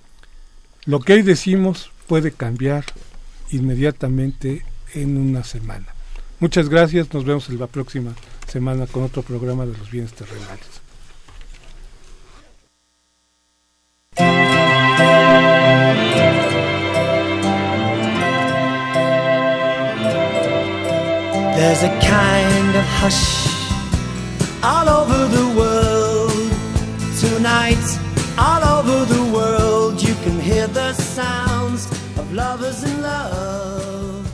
lo 0.85 1.01
que 1.01 1.14
hoy 1.14 1.23
decimos 1.23 1.91
puede 2.07 2.33
cambiar 2.33 2.85
inmediatamente 3.51 4.64
en 4.95 5.16
una 5.16 5.45
semana. 5.45 5.87
Muchas 6.41 6.68
gracias, 6.68 7.12
nos 7.12 7.25
vemos 7.25 7.49
la 7.51 7.66
próxima 7.66 8.14
semana 8.49 8.87
con 8.87 9.03
otro 9.03 9.23
programa 9.23 9.66
de 9.66 9.77
los 9.77 9.91
bienes 9.91 10.12
terrenales. 10.12 10.80
There's 21.61 21.83
a 21.83 21.93
kind 22.01 22.75
of 22.75 22.87
hush 23.01 23.47
all 24.63 24.89
over 24.89 25.29
the 25.29 25.47
world. 25.61 26.51
Tonight, 27.21 27.85
all 28.39 28.63
over 28.65 29.05
the 29.05 29.23
world, 29.31 30.01
you 30.01 30.15
can 30.25 30.41
hear 30.41 30.67
the 30.69 30.95
sounds 30.95 31.85
of 32.17 32.33
lovers 32.33 32.83
in 32.83 33.03
love. 33.03 34.25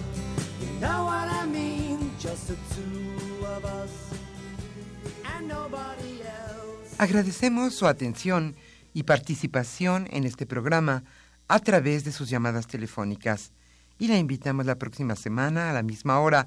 You 0.60 0.78
know 0.78 1.06
what 1.06 1.26
I 1.28 1.46
mean? 1.46 2.12
Just 2.20 2.46
the 2.46 2.54
two 2.76 3.44
of 3.44 3.64
us 3.64 3.90
and 5.34 5.48
nobody 5.48 6.22
else. 6.22 6.94
Agradecemos 6.98 7.74
su 7.74 7.88
atención 7.88 8.54
y 8.94 9.02
participación 9.02 10.06
en 10.12 10.22
este 10.22 10.46
programa 10.46 11.02
a 11.48 11.58
través 11.58 12.04
de 12.04 12.12
sus 12.12 12.30
llamadas 12.30 12.68
telefónicas 12.68 13.50
y 13.98 14.06
la 14.06 14.16
invitamos 14.16 14.64
la 14.64 14.76
próxima 14.76 15.16
semana 15.16 15.70
a 15.70 15.72
la 15.72 15.82
misma 15.82 16.20
hora 16.20 16.46